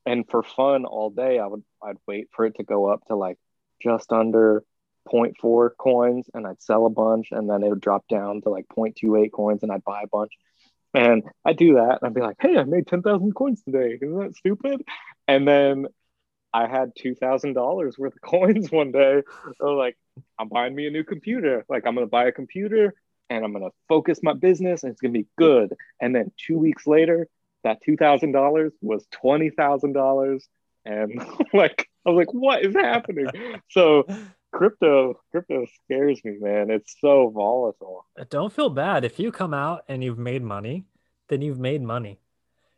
and 0.07 0.29
for 0.29 0.43
fun 0.43 0.85
all 0.85 1.11
day 1.11 1.39
i 1.39 1.47
would 1.47 1.63
i'd 1.85 1.97
wait 2.07 2.29
for 2.33 2.45
it 2.45 2.57
to 2.57 2.65
go 2.65 2.87
up 2.87 3.05
to 3.07 3.17
like 3.17 3.39
just 3.83 4.13
under 4.13 4.65
0.4 5.09 5.71
coins 5.77 6.27
and 6.35 6.47
i'd 6.47 6.63
sell 6.63 6.87
a 6.87 6.91
bunch 6.91 7.29
and 7.33 7.49
then 7.49 7.63
it 7.63 7.69
would 7.69 7.81
drop 7.81 8.07
down 8.09 8.41
to 8.41 8.51
like 8.51 8.67
0.28 8.69 9.33
coins 9.33 9.63
and 9.63 9.73
i'd 9.73 9.85
buy 9.85 10.03
a 10.03 10.07
bunch. 10.07 10.33
And 10.95 11.23
i'd 11.45 11.57
do 11.57 11.75
that 11.75 11.99
and 12.01 12.09
i'd 12.09 12.15
be 12.15 12.21
like 12.21 12.37
hey 12.41 12.57
i 12.57 12.65
made 12.65 12.87
10000 12.87 13.35
coins 13.35 13.63
today. 13.63 13.99
Isn't 14.01 14.19
that 14.19 14.37
stupid? 14.37 14.83
And 15.27 15.47
then 15.47 15.87
i 16.55 16.67
had 16.67 16.95
$2000 16.95 17.99
worth 17.99 18.15
of 18.15 18.21
coins 18.25 18.71
one 18.71 18.93
day. 18.93 19.23
So 19.59 19.75
like 19.75 19.97
i'm 20.39 20.49
buying 20.49 20.75
me 20.75 20.87
a 20.87 20.91
new 20.91 21.05
computer. 21.05 21.65
Like 21.69 21.87
i'm 21.87 21.95
gonna 21.95 22.07
buy 22.07 22.27
a 22.27 22.33
computer 22.33 22.95
and 23.31 23.45
i'm 23.45 23.53
gonna 23.53 23.71
focus 23.89 24.21
my 24.23 24.35
business 24.35 24.83
and 24.83 24.93
it's 24.93 25.01
gonna 25.01 25.13
be 25.13 25.27
good. 25.37 25.75
And 26.01 26.15
then 26.15 26.31
two 26.37 26.59
weeks 26.59 26.87
later 26.87 27.29
that 27.65 27.83
two 27.83 27.97
thousand 27.97 28.33
dollars 28.33 28.73
was 28.81 29.07
twenty 29.11 29.51
thousand 29.51 29.93
dollars, 29.93 30.47
and 30.85 31.15
like 31.53 31.89
I 32.07 32.11
was 32.11 32.19
like, 32.19 32.35
what 32.35 32.65
is 32.65 32.75
happening? 32.75 33.27
so 33.71 34.05
crypto 34.53 35.21
crypto 35.31 35.67
scares 35.85 36.23
me, 36.25 36.37
man. 36.41 36.71
It's 36.71 36.97
so 37.01 37.31
volatile. 37.31 38.07
Uh, 38.19 38.25
don't 38.29 38.53
feel 38.53 38.71
bad 38.71 39.05
if 39.05 39.19
you 39.19 39.33
come 39.33 39.55
out 39.55 39.85
and 39.89 40.03
you've 40.05 40.19
made 40.19 40.43
money, 40.43 40.85
then 41.29 41.43
you've 41.43 41.61
made 41.61 41.83
money. 41.83 42.19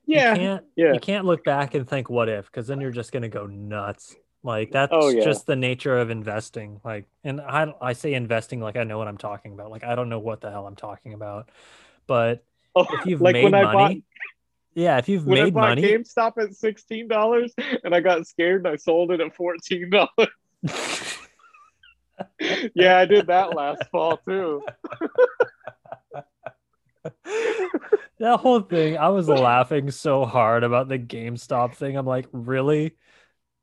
Yeah, 0.06 0.32
you 0.32 0.38
can't, 0.38 0.64
yeah. 0.76 0.92
You 0.92 1.00
can't 1.00 1.24
look 1.24 1.44
back 1.44 1.74
and 1.74 1.88
think 1.88 2.10
what 2.10 2.28
if, 2.28 2.46
because 2.46 2.66
then 2.66 2.80
you're 2.80 2.90
just 2.90 3.12
gonna 3.12 3.28
go 3.28 3.46
nuts. 3.46 4.14
Like 4.42 4.70
that's 4.72 4.92
oh, 4.94 5.08
yeah. 5.08 5.24
just 5.24 5.46
the 5.46 5.56
nature 5.56 5.96
of 5.98 6.10
investing. 6.10 6.80
Like, 6.84 7.06
and 7.24 7.40
I 7.40 7.72
I 7.80 7.94
say 7.94 8.12
investing 8.12 8.60
like 8.60 8.76
I 8.76 8.84
know 8.84 8.98
what 8.98 9.08
I'm 9.08 9.16
talking 9.16 9.52
about. 9.54 9.70
Like 9.70 9.84
I 9.84 9.94
don't 9.94 10.10
know 10.10 10.18
what 10.18 10.42
the 10.42 10.50
hell 10.50 10.66
I'm 10.66 10.76
talking 10.76 11.14
about, 11.14 11.48
but 12.06 12.44
oh, 12.74 12.86
if 12.92 13.06
you've 13.06 13.22
like 13.22 13.32
made 13.32 13.50
money, 13.50 13.72
bought, 13.72 13.96
yeah, 14.74 14.98
if 14.98 15.08
you've 15.08 15.26
when 15.26 15.38
made 15.38 15.46
I 15.46 15.50
bought 15.50 15.68
money, 15.70 15.82
GameStop 15.82 16.32
at 16.42 16.54
sixteen 16.54 17.08
dollars, 17.08 17.54
and 17.84 17.94
I 17.94 18.00
got 18.00 18.26
scared 18.26 18.66
and 18.66 18.74
I 18.74 18.76
sold 18.76 19.10
it 19.12 19.20
at 19.20 19.34
fourteen 19.34 19.90
dollars. 19.90 20.28
yeah, 22.74 22.98
I 22.98 23.04
did 23.04 23.28
that 23.28 23.54
last 23.54 23.84
fall 23.90 24.18
too. 24.18 24.62
that 28.18 28.40
whole 28.40 28.60
thing, 28.60 28.96
I 28.96 29.08
was 29.10 29.28
laughing 29.28 29.90
so 29.90 30.24
hard 30.24 30.64
about 30.64 30.88
the 30.88 30.98
GameStop 30.98 31.74
thing. 31.74 31.96
I'm 31.96 32.06
like, 32.06 32.26
really, 32.32 32.96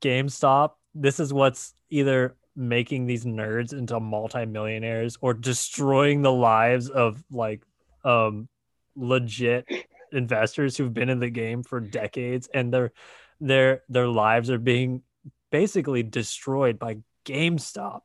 GameStop? 0.00 0.72
This 0.94 1.20
is 1.20 1.32
what's 1.32 1.74
either 1.90 2.36
making 2.54 3.06
these 3.06 3.24
nerds 3.24 3.72
into 3.72 3.98
multimillionaires 3.98 5.16
or 5.20 5.34
destroying 5.34 6.22
the 6.22 6.32
lives 6.32 6.90
of 6.90 7.22
like 7.30 7.62
um 8.04 8.46
legit 8.94 9.66
investors 10.12 10.76
who've 10.76 10.92
been 10.92 11.08
in 11.08 11.18
the 11.20 11.30
game 11.30 11.62
for 11.62 11.80
decades 11.80 12.48
and 12.52 12.72
their 12.72 12.92
their 13.40 13.82
their 13.88 14.08
lives 14.08 14.50
are 14.50 14.58
being 14.58 15.02
basically 15.50 16.02
destroyed 16.02 16.78
by 16.78 16.98
GameStop. 17.24 18.02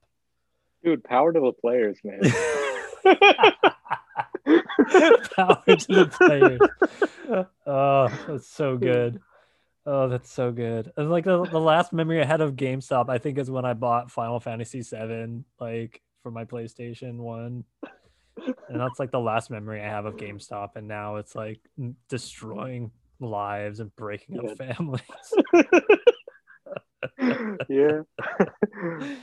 Dude, 0.84 1.04
power 1.04 1.34
to 1.34 1.40
the 1.40 1.54
players, 1.54 1.98
man. 2.04 2.22
power 5.36 5.64
to 5.66 5.88
the 5.88 6.08
players. 6.12 6.60
Oh, 7.66 8.08
that's 8.28 8.48
so 8.48 8.78
good. 8.78 9.22
Oh, 9.86 10.10
that's 10.10 10.32
so 10.32 10.52
good. 10.52 10.92
And 10.98 11.10
like 11.10 11.24
the, 11.24 11.46
the 11.46 11.60
last 11.60 11.94
memory 11.94 12.22
I 12.22 12.26
had 12.26 12.42
of 12.42 12.56
GameStop, 12.56 13.10
I 13.10 13.18
think 13.20 13.38
is 13.38 13.50
when 13.50 13.64
I 13.64 13.74
bought 13.74 14.12
Final 14.12 14.40
Fantasy 14.40 14.82
VII, 14.82 15.44
like 15.60 16.02
for 16.22 16.32
my 16.32 16.44
PlayStation 16.44 17.18
One. 17.18 17.64
And 18.70 18.80
that's 18.80 19.00
like 19.00 19.12
the 19.12 19.20
last 19.20 19.50
memory 19.50 19.82
I 19.82 19.88
have 19.88 20.06
of 20.06 20.18
GameStop. 20.18 20.76
And 20.76 20.88
now 20.88 21.18
it's 21.18 21.36
like 21.36 21.60
destroying 22.10 22.92
lives 23.20 23.80
and 23.80 23.96
breaking 23.96 24.40
up 24.40 24.58
families. 24.58 25.02
yeah. 27.70 28.02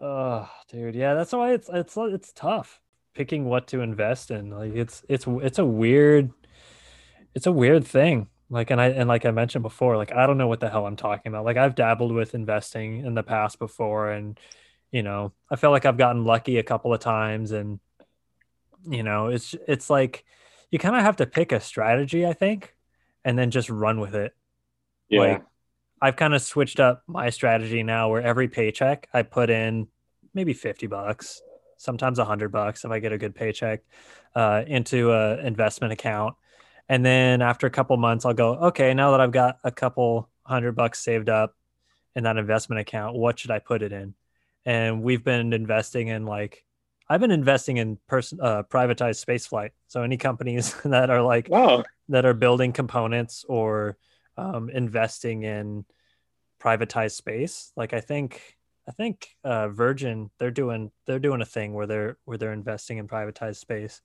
oh, 0.00 0.48
dude. 0.68 0.94
Yeah, 0.94 1.14
that's 1.14 1.32
why 1.32 1.52
it's 1.52 1.68
it's 1.72 1.96
it's 1.96 2.32
tough 2.32 2.80
picking 3.14 3.44
what 3.44 3.68
to 3.68 3.80
invest 3.80 4.30
in. 4.30 4.50
Like 4.50 4.74
it's 4.74 5.04
it's 5.08 5.26
it's 5.26 5.58
a 5.58 5.64
weird 5.64 6.30
it's 7.34 7.46
a 7.46 7.52
weird 7.52 7.86
thing. 7.86 8.28
Like 8.50 8.70
and 8.70 8.80
I 8.80 8.88
and 8.88 9.08
like 9.08 9.24
I 9.24 9.30
mentioned 9.30 9.62
before, 9.62 9.96
like 9.96 10.12
I 10.12 10.26
don't 10.26 10.38
know 10.38 10.48
what 10.48 10.60
the 10.60 10.68
hell 10.68 10.86
I'm 10.86 10.96
talking 10.96 11.30
about. 11.30 11.44
Like 11.44 11.56
I've 11.56 11.74
dabbled 11.74 12.12
with 12.12 12.34
investing 12.34 13.04
in 13.04 13.14
the 13.14 13.22
past 13.22 13.58
before 13.58 14.10
and 14.10 14.38
you 14.94 15.02
know, 15.02 15.32
I 15.50 15.56
feel 15.56 15.72
like 15.72 15.86
I've 15.86 15.96
gotten 15.96 16.24
lucky 16.24 16.56
a 16.58 16.62
couple 16.62 16.94
of 16.94 17.00
times 17.00 17.50
and 17.50 17.80
you 18.88 19.02
know, 19.02 19.26
it's 19.26 19.56
it's 19.66 19.90
like 19.90 20.24
you 20.70 20.78
kind 20.78 20.94
of 20.94 21.02
have 21.02 21.16
to 21.16 21.26
pick 21.26 21.50
a 21.50 21.58
strategy, 21.58 22.24
I 22.24 22.32
think, 22.32 22.76
and 23.24 23.36
then 23.36 23.50
just 23.50 23.68
run 23.70 23.98
with 23.98 24.14
it. 24.14 24.36
Yeah. 25.08 25.20
Like 25.20 25.42
I've 26.00 26.14
kind 26.14 26.32
of 26.32 26.42
switched 26.42 26.78
up 26.78 27.02
my 27.08 27.30
strategy 27.30 27.82
now 27.82 28.08
where 28.08 28.22
every 28.22 28.46
paycheck 28.46 29.08
I 29.12 29.22
put 29.22 29.50
in 29.50 29.88
maybe 30.32 30.52
50 30.52 30.86
bucks, 30.86 31.42
sometimes 31.76 32.20
a 32.20 32.24
hundred 32.24 32.52
bucks 32.52 32.84
if 32.84 32.92
I 32.92 33.00
get 33.00 33.10
a 33.10 33.18
good 33.18 33.34
paycheck 33.34 33.80
uh, 34.36 34.62
into 34.64 35.10
a 35.10 35.38
investment 35.38 35.92
account. 35.92 36.36
And 36.88 37.04
then 37.04 37.42
after 37.42 37.66
a 37.66 37.70
couple 37.70 37.96
months, 37.96 38.24
I'll 38.24 38.32
go, 38.32 38.54
okay, 38.66 38.94
now 38.94 39.10
that 39.10 39.20
I've 39.20 39.32
got 39.32 39.58
a 39.64 39.72
couple 39.72 40.30
hundred 40.44 40.76
bucks 40.76 41.00
saved 41.00 41.28
up 41.28 41.56
in 42.14 42.22
that 42.22 42.36
investment 42.36 42.80
account, 42.80 43.16
what 43.16 43.40
should 43.40 43.50
I 43.50 43.58
put 43.58 43.82
it 43.82 43.92
in? 43.92 44.14
And 44.64 45.02
we've 45.02 45.24
been 45.24 45.52
investing 45.52 46.08
in 46.08 46.24
like 46.24 46.64
I've 47.08 47.20
been 47.20 47.30
investing 47.30 47.76
in 47.76 47.98
person 48.08 48.38
uh, 48.40 48.62
privatized 48.62 49.16
space 49.16 49.46
flight. 49.46 49.72
So 49.88 50.02
any 50.02 50.16
companies 50.16 50.74
that 50.84 51.10
are 51.10 51.22
like 51.22 51.48
wow. 51.48 51.84
that 52.08 52.24
are 52.24 52.34
building 52.34 52.72
components 52.72 53.44
or 53.48 53.96
um, 54.36 54.70
investing 54.70 55.42
in 55.42 55.84
privatized 56.60 57.12
space. 57.12 57.72
Like 57.76 57.92
I 57.92 58.00
think 58.00 58.56
I 58.88 58.92
think 58.92 59.28
uh, 59.44 59.68
Virgin 59.68 60.30
they're 60.38 60.50
doing 60.50 60.90
they're 61.06 61.18
doing 61.18 61.42
a 61.42 61.46
thing 61.46 61.74
where 61.74 61.86
they're 61.86 62.16
where 62.24 62.38
they're 62.38 62.52
investing 62.52 62.98
in 62.98 63.08
privatized 63.08 63.56
space. 63.56 64.00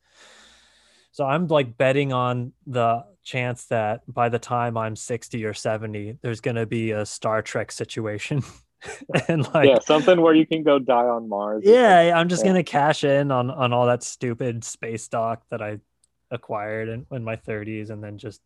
So 1.12 1.26
I'm 1.26 1.48
like 1.48 1.78
betting 1.78 2.14
on 2.14 2.54
the 2.68 3.04
chance 3.24 3.66
that 3.66 4.02
by 4.08 4.30
the 4.30 4.38
time 4.38 4.78
I'm 4.78 4.96
60 4.96 5.44
or 5.44 5.56
70, 5.56 6.20
there's 6.22 6.40
going 6.40 6.56
to 6.56 6.68
be 6.68 6.92
a 6.92 7.04
Star 7.04 7.42
Trek 7.42 7.72
situation 7.72 8.44
and 9.28 9.54
like 9.54 9.68
yeah 9.68 9.80
something 9.80 10.22
where 10.22 10.34
you 10.34 10.48
can 10.48 10.64
go 10.64 10.80
die 10.80 11.06
on 11.06 11.28
mars 11.28 11.64
yeah 11.66 12.14
i'm 12.16 12.30
just 12.30 12.44
yeah. 12.44 12.52
gonna 12.52 12.64
cash 12.64 13.04
in 13.04 13.30
on 13.30 13.52
on 13.52 13.74
all 13.74 13.86
that 13.86 14.02
stupid 14.02 14.64
space 14.64 15.04
stock 15.04 15.44
that 15.50 15.62
i 15.62 15.78
acquired 16.32 16.90
in, 16.90 17.06
in 17.12 17.24
my 17.24 17.36
30s 17.36 17.90
and 17.90 18.04
then 18.04 18.18
just 18.18 18.42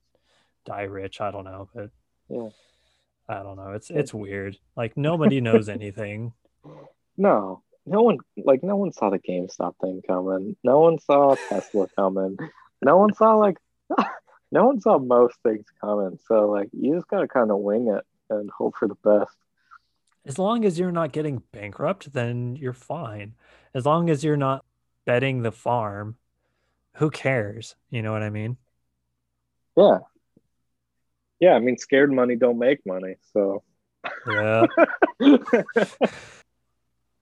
die 0.65 0.83
rich. 0.83 1.21
I 1.21 1.31
don't 1.31 1.45
know 1.45 1.69
but 1.73 1.89
yeah. 2.29 2.49
I 3.27 3.41
don't 3.41 3.55
know. 3.55 3.71
It's 3.71 3.89
it's 3.89 4.13
weird. 4.13 4.57
Like 4.75 4.97
nobody 4.97 5.41
knows 5.41 5.69
anything. 5.69 6.33
No. 7.15 7.61
No 7.85 8.01
one 8.01 8.17
like 8.43 8.63
no 8.63 8.75
one 8.75 8.91
saw 8.91 9.11
the 9.11 9.19
gamestop 9.19 9.75
thing 9.79 10.01
coming. 10.07 10.55
No 10.63 10.79
one 10.79 10.97
saw 10.97 11.35
tesla 11.47 11.87
coming. 11.95 12.37
No 12.81 12.97
one 12.97 13.13
saw 13.13 13.35
like 13.35 13.57
no 14.51 14.65
one 14.65 14.81
saw 14.81 14.97
most 14.97 15.35
things 15.43 15.67
coming. 15.79 16.17
So 16.27 16.49
like 16.49 16.69
you 16.71 16.95
just 16.95 17.07
gotta 17.07 17.27
kind 17.27 17.51
of 17.51 17.59
wing 17.59 17.89
it 17.95 18.03
and 18.33 18.49
hope 18.49 18.77
for 18.79 18.87
the 18.87 18.95
best 19.03 19.35
as 20.25 20.39
long 20.39 20.65
as 20.65 20.79
you're 20.79 20.91
not 20.91 21.11
getting 21.11 21.41
bankrupt, 21.51 22.13
then 22.13 22.55
you're 22.55 22.73
fine. 22.73 23.35
As 23.73 23.85
long 23.85 24.09
as 24.09 24.23
you're 24.23 24.37
not 24.37 24.63
betting 25.05 25.41
the 25.41 25.51
farm, 25.51 26.17
who 26.95 27.09
cares? 27.09 27.75
You 27.89 28.01
know 28.01 28.11
what 28.11 28.23
I 28.23 28.29
mean? 28.29 28.57
Yeah. 29.75 29.99
Yeah, 31.39 31.53
I 31.53 31.59
mean 31.59 31.77
scared 31.77 32.11
money 32.11 32.35
don't 32.35 32.57
make 32.57 32.85
money, 32.85 33.15
so 33.33 33.63
Yeah. 34.27 34.65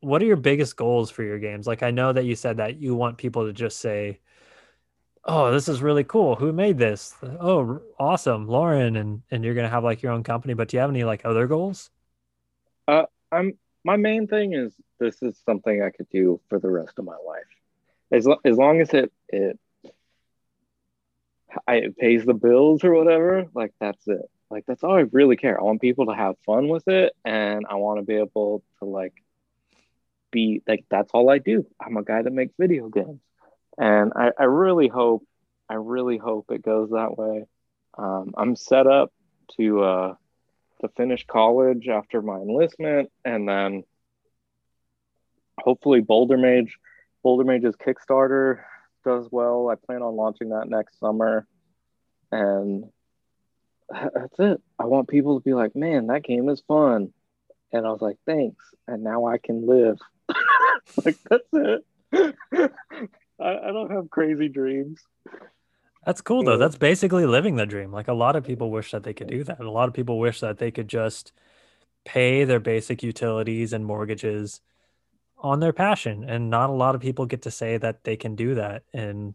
what 0.02 0.22
are 0.22 0.26
your 0.26 0.36
biggest 0.36 0.76
goals 0.76 1.10
for 1.10 1.24
your 1.24 1.40
games? 1.40 1.66
Like 1.66 1.82
I 1.84 1.92
know 1.92 2.14
that 2.14 2.26
you 2.26 2.36
said 2.36 2.58
that 2.58 2.78
you 2.78 2.96
want 2.96 3.18
people 3.18 3.46
to 3.48 3.54
just 3.54 3.80
say, 3.80 4.20
"Oh, 5.24 5.52
this 5.52 5.68
is 5.68 5.82
really 5.82 6.04
cool. 6.04 6.36
Who 6.36 6.52
made 6.54 6.78
this? 6.78 7.16
Oh, 7.24 7.82
awesome, 8.00 8.48
Lauren." 8.48 8.96
And 8.96 9.24
and 9.32 9.44
you're 9.44 9.54
going 9.54 9.66
to 9.66 9.70
have 9.70 9.84
like 9.84 10.02
your 10.02 10.12
own 10.12 10.24
company, 10.24 10.54
but 10.54 10.68
do 10.68 10.78
you 10.78 10.82
have 10.82 10.90
any 10.90 11.04
like 11.04 11.26
other 11.26 11.48
goals? 11.48 11.90
Uh, 12.88 13.06
I'm 13.32 13.54
my 13.84 13.98
main 13.98 14.28
thing 14.28 14.54
is 14.54 14.74
this 15.00 15.22
is 15.22 15.38
something 15.46 15.82
I 15.82 15.89
could 15.89 16.10
do 16.10 16.39
for 16.50 16.60
the 16.60 16.70
rest 16.70 17.00
of 17.00 17.06
my 17.06 17.17
life, 17.26 17.50
as 18.12 18.28
as 18.46 18.58
long 18.58 18.82
as 18.82 18.94
it 18.94 19.12
it 19.30 19.60
I, 21.67 21.76
it 21.76 21.98
pays 21.98 22.26
the 22.26 22.34
bills 22.34 22.84
or 22.84 22.94
whatever. 22.94 23.46
Like 23.54 23.74
that's 23.80 24.08
it. 24.08 24.30
Like 24.50 24.65
that's 24.65 24.84
all 24.84 24.96
I 24.96 25.02
really 25.12 25.38
care. 25.38 25.60
I 25.60 25.63
want 25.63 25.82
people 25.82 26.08
to 26.08 26.15
have 26.15 26.36
fun 26.46 26.67
with 26.67 26.88
it, 26.88 27.13
and 27.24 27.65
I 27.70 27.76
want 27.76 28.00
to 28.00 28.06
be 28.06 28.15
able 28.15 28.63
to 28.80 28.86
like 28.86 29.13
be 30.32 30.62
like 30.67 30.86
that's 30.89 31.12
all 31.13 31.30
I 31.30 31.39
do. 31.39 31.65
I'm 31.80 31.98
a 31.98 32.04
guy 32.04 32.22
that 32.22 32.32
makes 32.34 32.54
video 32.60 32.89
games, 32.89 33.20
and 33.78 34.13
I, 34.15 34.32
I 34.39 34.44
really 34.46 34.88
hope 34.88 35.24
I 35.70 35.76
really 35.76 36.17
hope 36.17 36.52
it 36.52 36.63
goes 36.63 36.91
that 36.91 37.17
way. 37.17 37.46
Um, 37.98 38.34
I'm 38.38 38.56
set 38.56 38.88
up 38.88 39.12
to 39.58 39.82
uh, 39.82 40.15
to 40.82 40.89
finish 40.89 41.26
college 41.26 41.88
after 41.88 42.22
my 42.22 42.36
enlistment 42.38 43.12
and 43.24 43.48
then 43.48 43.84
hopefully 45.60 46.02
Boulder 46.02 46.38
Mage 46.38 46.78
Boulder 47.24 47.44
Mage's 47.44 47.76
Kickstarter 47.76 48.63
does 49.04 49.28
well. 49.32 49.70
I 49.70 49.76
plan 49.76 50.02
on 50.02 50.15
launching 50.15 50.50
that 50.50 50.70
next 50.70 51.00
summer. 51.00 51.48
And 52.32 52.86
that's 53.89 54.39
it. 54.39 54.62
I 54.80 54.86
want 54.86 55.10
people 55.10 55.39
to 55.39 55.44
be 55.44 55.54
like, 55.54 55.76
man, 55.76 56.08
that 56.08 56.24
game 56.24 56.50
is 56.50 56.63
fun. 56.67 57.13
And 57.72 57.86
I 57.86 57.91
was 57.91 58.02
like, 58.02 58.17
thanks. 58.26 58.63
And 58.88 59.04
now 59.04 59.26
I 59.26 59.38
can 59.38 59.65
live. 59.67 60.00
like, 61.06 61.17
that's 61.30 61.48
it. 61.54 61.86
I, 63.39 63.58
I 63.58 63.72
don't 63.72 63.91
have 63.91 64.10
crazy 64.10 64.50
dreams. 64.50 65.02
That's 66.06 66.22
cool 66.22 66.44
though. 66.44 66.58
That's 66.58 66.78
basically 66.78 67.26
living 67.26 67.56
the 67.56 67.66
dream. 67.66 67.92
Like 67.92 68.08
a 68.08 68.14
lot 68.14 68.36
of 68.36 68.44
people 68.44 68.72
wish 68.72 68.92
that 68.92 69.04
they 69.04 69.14
could 69.14 69.28
do 69.28 69.44
that. 69.44 69.60
A 69.60 69.70
lot 69.72 69.88
of 69.88 69.94
people 69.94 70.20
wish 70.20 70.40
that 70.40 70.58
they 70.58 70.72
could 70.72 70.88
just 70.88 71.32
pay 72.06 72.44
their 72.44 72.60
basic 72.60 73.04
utilities 73.04 73.74
and 73.74 73.86
mortgages 73.86 74.62
on 75.38 75.60
their 75.60 75.74
passion 75.74 76.24
and 76.24 76.50
not 76.50 76.70
a 76.70 76.74
lot 76.74 76.96
of 76.96 77.02
people 77.02 77.26
get 77.26 77.44
to 77.44 77.52
say 77.52 77.78
that 77.78 78.04
they 78.04 78.16
can 78.16 78.36
do 78.36 78.56
that 78.56 78.84
and 78.94 79.34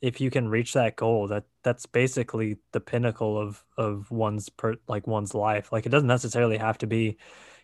if 0.00 0.20
you 0.20 0.30
can 0.30 0.48
reach 0.48 0.72
that 0.74 0.96
goal 0.96 1.28
that 1.28 1.44
that's 1.62 1.86
basically 1.86 2.56
the 2.72 2.80
pinnacle 2.80 3.38
of 3.38 3.64
of 3.76 4.10
one's 4.10 4.48
per 4.48 4.76
like 4.88 5.06
one's 5.06 5.34
life 5.34 5.72
like 5.72 5.86
it 5.86 5.90
doesn't 5.90 6.08
necessarily 6.08 6.56
have 6.56 6.78
to 6.78 6.86
be 6.86 7.16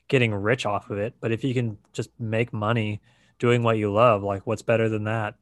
getting 0.08 0.34
rich 0.34 0.66
off 0.66 0.90
of 0.90 0.98
it 0.98 1.14
but 1.20 1.32
if 1.32 1.44
you 1.44 1.54
can 1.54 1.78
just 1.92 2.10
make 2.18 2.52
money 2.52 3.00
doing 3.38 3.62
what 3.62 3.78
you 3.78 3.92
love 3.92 4.22
like 4.22 4.46
what's 4.46 4.62
better 4.62 4.88
than 4.88 5.04
that 5.04 5.36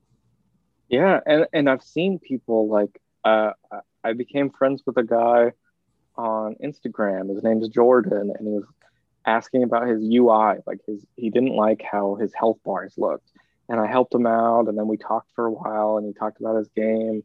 yeah, 0.89 1.21
and 1.27 1.47
and 1.53 1.69
I've 1.69 1.83
seen 1.83 2.19
people 2.19 2.69
like 2.69 3.01
uh, 3.25 3.53
I 4.03 4.13
became 4.13 4.51
friends 4.51 4.83
with 4.87 4.97
a 4.97 5.03
guy 5.03 5.53
on 6.17 6.57
Instagram. 6.63 7.35
His 7.35 7.43
name's 7.43 7.69
Jordan, 7.69 8.33
and 8.37 8.47
he 8.47 8.55
was 8.55 8.65
asking 9.27 9.63
about 9.63 9.89
his 9.89 10.03
UI. 10.03 10.59
Like 10.67 10.81
his 10.87 11.05
he 11.17 11.31
didn't 11.31 11.57
like 11.57 11.83
how 11.83 12.17
his 12.17 12.33
health 12.35 12.59
bars 12.65 12.95
looked, 12.97 13.31
and 13.69 13.81
I 13.81 13.87
helped 13.87 14.15
him 14.15 14.27
out. 14.27 14.69
And 14.69 14.77
then 14.77 14.89
we 14.89 14.97
talked 14.97 15.31
for 15.35 15.47
a 15.47 15.51
while, 15.51 15.97
and 15.97 16.07
he 16.07 16.13
talked 16.13 16.41
about 16.41 16.57
his 16.57 16.69
game, 16.69 17.25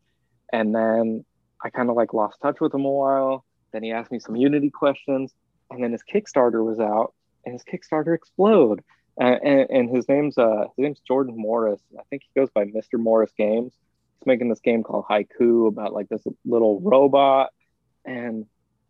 and 0.52 0.74
then 0.74 1.26
I 1.64 1.70
kind 1.70 1.90
of 1.90 1.96
like 1.96 2.14
lost 2.14 2.40
touch 2.42 2.62
with 2.62 2.74
him 2.74 2.86
a 2.86 2.92
while. 2.92 3.46
Then 3.72 3.84
he 3.84 3.92
asked 3.92 4.12
me 4.12 4.20
some 4.20 4.36
Unity 4.36 4.70
questions, 4.70 5.34
and 5.70 5.84
then 5.84 5.92
his 5.92 6.04
Kickstarter 6.04 6.66
was 6.66 6.80
out, 6.80 7.14
and 7.46 7.54
his 7.54 7.64
Kickstarter 7.64 8.16
exploded 8.16 8.84
and, 9.20 9.70
and 9.70 9.96
his 9.96 10.08
name's 10.08 10.38
uh 10.38 10.66
his 10.76 10.84
name's 10.84 11.00
Jordan 11.00 11.36
Morris. 11.38 11.82
I 11.98 12.04
think 12.10 12.24
he 12.24 12.40
goes 12.40 12.50
by 12.50 12.66
Mr. 12.66 12.98
Morris 12.98 13.32
Games. 13.38 13.74
He's 14.20 14.28
making 14.28 14.50
this 14.50 14.60
game 14.60 14.84
called 14.84 15.06
Haiku 15.10 15.68
about 15.68 15.94
like 15.94 16.10
this 16.10 16.24
little 16.46 16.80
robot, 16.82 17.52
and 18.06 18.46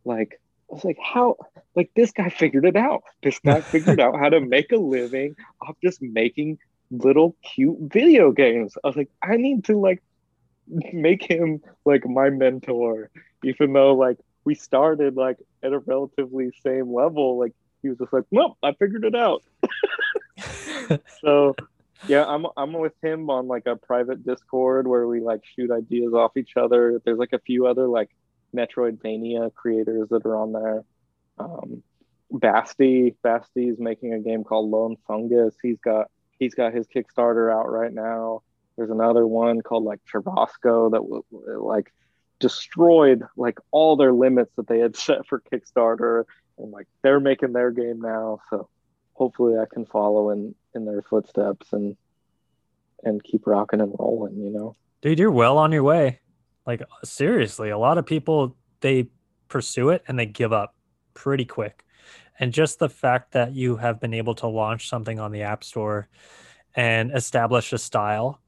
like 0.06 0.40
I 0.72 0.76
was 0.76 0.86
like, 0.86 1.00
how 1.02 1.38
like 1.76 1.92
this 1.96 2.12
guy 2.12 2.30
figured 2.30 2.66
it 2.66 2.76
out. 2.76 3.04
This 3.24 3.40
guy 3.40 3.62
figured 3.62 4.00
out 4.00 4.18
how 4.18 4.30
to 4.30 4.40
make 4.40 4.72
a 4.72 4.78
living 4.78 5.36
off 5.62 5.76
just 5.84 6.02
making 6.02 6.60
little 6.92 7.36
cute 7.44 7.78
video 7.82 8.32
games. 8.32 8.76
I 8.84 8.88
was 8.88 8.96
like, 8.96 9.10
I 9.22 9.38
need 9.38 9.66
to 9.66 9.80
like 9.80 10.04
make 10.68 11.24
him 11.24 11.62
like 11.86 12.08
my 12.08 12.30
mentor, 12.30 13.10
even 13.44 13.74
though 13.74 13.96
like 13.96 14.18
we 14.46 14.56
started 14.56 15.16
like 15.16 15.38
at 15.64 15.74
a 15.74 15.80
relatively 15.80 16.52
same 16.64 16.94
level. 16.94 17.40
Like 17.40 17.54
he 17.82 17.90
was 17.90 17.98
just 17.98 18.14
like, 18.14 18.26
nope, 18.32 18.58
I 18.62 18.74
figured 18.74 19.06
it 19.06 19.16
out. 19.16 19.44
so 21.22 21.56
yeah, 22.08 22.26
I'm 22.26 22.46
I'm 22.56 22.74
with 22.74 22.94
him 23.02 23.30
on 23.30 23.48
like 23.48 23.66
a 23.66 23.76
private 23.76 24.26
Discord 24.26 24.88
where 24.88 25.08
we 25.08 25.20
like 25.20 25.42
shoot 25.56 25.72
ideas 25.72 26.14
off 26.14 26.38
each 26.38 26.56
other. 26.56 27.02
There's 27.04 27.20
like 27.20 27.34
a 27.34 27.40
few 27.40 27.68
other 27.68 27.88
like 27.88 28.10
Metroidvania 28.56 29.54
creators 29.54 30.10
that 30.10 30.26
are 30.26 30.36
on 30.36 30.54
there. 30.54 30.84
Um, 31.38 31.84
Basti 32.32 33.16
Basti 33.22 33.68
is 33.68 33.80
making 33.80 34.14
a 34.14 34.20
game 34.20 34.44
called 34.44 34.70
Lone 34.70 34.98
Fungus. 35.08 35.56
He's 35.62 35.80
got 35.80 36.10
he's 36.38 36.54
got 36.54 36.74
his 36.74 36.88
Kickstarter 36.88 37.54
out 37.54 37.70
right 37.70 37.94
now. 37.94 38.44
There's 38.78 38.92
another 38.92 39.28
one 39.28 39.62
called 39.62 39.84
like 39.84 40.00
Churrasco 40.06 40.92
that 40.92 41.60
like 41.60 41.92
destroyed 42.40 43.24
like 43.36 43.60
all 43.72 43.98
their 43.98 44.14
limits 44.14 44.52
that 44.56 44.68
they 44.68 44.80
had 44.80 44.96
set 44.96 45.28
for 45.28 45.42
Kickstarter, 45.52 46.24
and 46.58 46.72
like 46.72 46.88
they're 47.02 47.20
making 47.20 47.54
their 47.54 47.72
game 47.72 48.00
now. 48.00 48.40
So 48.50 48.70
hopefully, 49.20 49.60
I 49.60 49.66
can 49.72 49.86
follow 49.86 50.32
in 50.32 50.56
in 50.74 50.86
their 50.86 51.04
footsteps 51.04 51.74
and 51.74 51.96
and 53.04 53.24
keep 53.24 53.46
rocking 53.46 53.82
and 53.82 53.94
rolling. 54.00 54.38
You 54.38 54.50
know, 54.50 54.76
dude, 55.02 55.20
you're 55.20 55.30
well 55.30 55.60
on 55.60 55.72
your 55.72 55.84
way. 55.84 56.22
Like 56.66 56.82
seriously, 57.04 57.70
a 57.70 57.78
lot 57.78 58.00
of 58.00 58.06
people 58.06 58.56
they 58.80 59.10
pursue 59.50 59.90
it 59.90 60.04
and 60.08 60.18
they 60.18 60.26
give 60.26 60.54
up 60.54 60.76
pretty 61.14 61.46
quick. 61.46 61.84
And 62.40 62.54
just 62.54 62.80
the 62.80 62.90
fact 62.90 63.34
that 63.34 63.54
you 63.54 63.76
have 63.76 64.00
been 64.00 64.14
able 64.14 64.36
to 64.36 64.48
launch 64.48 64.88
something 64.88 65.20
on 65.20 65.32
the 65.34 65.42
App 65.42 65.64
Store 65.64 66.08
and 66.74 67.12
establish 67.12 67.74
a 67.74 67.78
style 67.78 68.40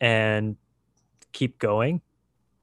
and 0.00 0.56
keep 1.32 1.58
going, 1.58 2.02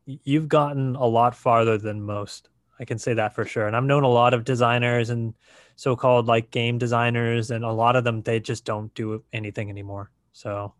you've 0.05 0.47
gotten 0.47 0.95
a 0.95 1.05
lot 1.05 1.35
farther 1.35 1.77
than 1.77 2.01
most. 2.01 2.47
I 2.79 2.85
can 2.85 2.97
say 2.97 3.13
that 3.13 3.35
for 3.35 3.45
sure. 3.45 3.67
And 3.67 3.75
I've 3.75 3.83
known 3.83 4.03
a 4.03 4.09
lot 4.09 4.33
of 4.33 4.45
designers 4.45 5.09
and 5.09 5.33
so-called 5.75 6.27
like 6.27 6.51
game 6.51 6.77
designers, 6.77 7.51
and 7.51 7.63
a 7.63 7.71
lot 7.71 7.95
of 7.95 8.03
them 8.03 8.21
they 8.21 8.39
just 8.39 8.65
don't 8.65 8.93
do 8.93 9.23
anything 9.33 9.69
anymore. 9.69 10.11
So 10.31 10.73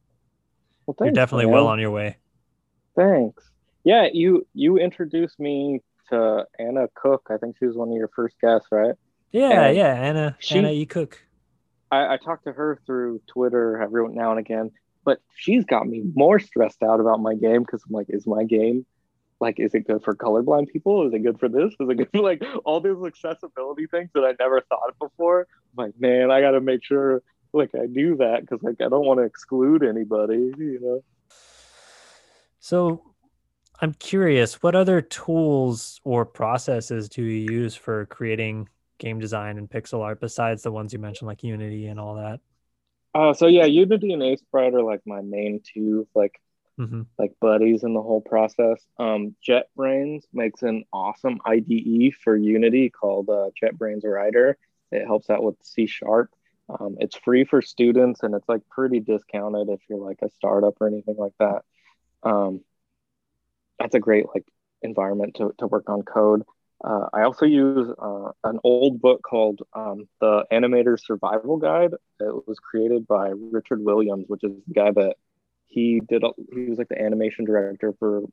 well, 0.85 0.95
thanks, 0.97 1.09
you're 1.09 1.11
definitely 1.13 1.45
man. 1.45 1.55
well 1.55 1.67
on 1.67 1.79
your 1.79 1.91
way. 1.91 2.17
Thanks. 2.95 3.49
Yeah, 3.83 4.07
you 4.11 4.47
you 4.53 4.77
introduced 4.77 5.39
me 5.39 5.81
to 6.09 6.45
Anna 6.57 6.87
Cook. 6.95 7.27
I 7.29 7.37
think 7.37 7.57
she 7.57 7.65
was 7.65 7.75
one 7.75 7.89
of 7.89 7.95
your 7.95 8.09
first 8.15 8.39
guests, 8.41 8.67
right? 8.71 8.95
Yeah, 9.31 9.67
and 9.67 9.77
yeah, 9.77 9.93
Anna 9.93 10.37
she, 10.39 10.57
Anna 10.57 10.71
E. 10.71 10.85
Cook. 10.85 11.21
I, 11.91 12.13
I 12.13 12.17
talked 12.17 12.45
to 12.45 12.53
her 12.53 12.79
through 12.85 13.21
Twitter 13.27 13.81
every 13.81 14.07
now 14.09 14.31
and 14.31 14.39
again, 14.39 14.71
but 15.03 15.19
she's 15.35 15.65
got 15.65 15.87
me 15.87 16.03
more 16.13 16.39
stressed 16.39 16.83
out 16.83 16.99
about 16.99 17.19
my 17.19 17.35
game 17.35 17.61
because 17.61 17.83
I'm 17.87 17.93
like, 17.93 18.07
is 18.09 18.27
my 18.27 18.43
game 18.43 18.85
like 19.39 19.59
is 19.59 19.73
it 19.73 19.87
good 19.87 20.03
for 20.03 20.15
colorblind 20.15 20.67
people? 20.67 21.07
Is 21.07 21.13
it 21.13 21.23
good 21.23 21.39
for 21.39 21.49
this? 21.49 21.73
Is 21.79 21.89
it 21.89 21.95
good 21.95 22.09
for 22.11 22.21
like 22.21 22.43
all 22.65 22.81
these 22.81 23.01
accessibility 23.05 23.87
things 23.87 24.09
that 24.13 24.23
I 24.23 24.33
never 24.39 24.61
thought 24.61 24.89
of 24.89 24.99
before? 24.99 25.47
I'm 25.77 25.85
like, 25.85 25.93
man, 25.99 26.31
I 26.31 26.41
gotta 26.41 26.61
make 26.61 26.83
sure 26.83 27.21
like 27.53 27.71
I 27.75 27.87
do 27.87 28.17
that 28.17 28.41
because 28.41 28.61
like 28.63 28.81
I 28.81 28.89
don't 28.89 29.05
want 29.05 29.19
to 29.19 29.23
exclude 29.23 29.83
anybody, 29.83 30.51
you 30.57 30.79
know. 30.81 31.03
So 32.59 33.03
I'm 33.81 33.93
curious, 33.93 34.61
what 34.61 34.75
other 34.75 35.01
tools 35.01 36.01
or 36.03 36.25
processes 36.25 37.07
do 37.07 37.23
you 37.23 37.51
use 37.51 37.75
for 37.75 38.05
creating 38.07 38.67
game 38.97 39.19
design 39.19 39.57
and 39.57 39.69
pixel 39.69 40.01
art 40.01 40.19
besides 40.19 40.63
the 40.63 40.71
ones 40.71 40.91
you 40.91 40.99
mentioned, 40.99 41.27
like 41.27 41.43
Unity 41.43 41.87
and 41.87 41.99
all 41.99 42.15
that? 42.15 42.41
Uh, 43.15 43.33
so 43.33 43.47
yeah, 43.47 43.65
Unity 43.65 44.11
and 44.11 44.21
Aseprite 44.21 44.73
are 44.73 44.83
like 44.83 45.01
my 45.05 45.21
main 45.21 45.61
two, 45.63 46.07
like 46.13 46.39
mm-hmm. 46.79 47.01
like 47.17 47.33
buddies 47.39 47.83
in 47.83 47.93
the 47.93 48.01
whole 48.01 48.21
process. 48.21 48.83
Um, 48.97 49.35
JetBrains 49.47 50.23
makes 50.33 50.63
an 50.63 50.85
awesome 50.93 51.39
IDE 51.45 52.13
for 52.23 52.35
Unity 52.35 52.89
called 52.89 53.29
uh, 53.29 53.49
JetBrains 53.61 54.05
Rider. 54.05 54.57
It 54.91 55.05
helps 55.05 55.29
out 55.29 55.43
with 55.43 55.55
C 55.61 55.85
Sharp. 55.85 56.31
Um, 56.69 56.97
it's 56.99 57.17
free 57.17 57.45
for 57.45 57.61
students 57.61 58.21
and 58.23 58.33
it's 58.35 58.47
like 58.47 58.61
pretty 58.69 58.99
discounted 58.99 59.69
if 59.69 59.81
you're 59.89 59.99
like 59.99 60.19
a 60.21 60.29
startup 60.29 60.79
or 60.79 60.87
anything 60.87 61.17
like 61.17 61.33
that. 61.39 61.63
Um, 62.23 62.61
that's 63.79 63.95
a 63.95 63.99
great 63.99 64.25
like 64.33 64.45
environment 64.81 65.35
to, 65.35 65.53
to 65.59 65.67
work 65.67 65.89
on 65.89 66.03
code. 66.03 66.43
Uh, 66.81 67.07
I 67.11 67.23
also 67.23 67.45
use 67.45 67.89
uh, 68.01 68.31
an 68.43 68.59
old 68.63 69.01
book 69.01 69.21
called 69.21 69.61
um, 69.73 70.07
The 70.21 70.45
Animator 70.51 70.97
Survival 70.99 71.57
Guide. 71.57 71.93
It 72.19 72.47
was 72.47 72.57
created 72.59 73.05
by 73.05 73.33
Richard 73.35 73.83
Williams, 73.83 74.25
which 74.27 74.43
is 74.43 74.51
the 74.67 74.73
guy 74.73 74.91
that 74.91 75.15
he 75.69 76.01
did. 76.01 76.23
He 76.53 76.65
was 76.65 76.77
like 76.77 76.89
the 76.89 77.01
animation 77.01 77.45
director 77.45 77.93
for 77.99 78.23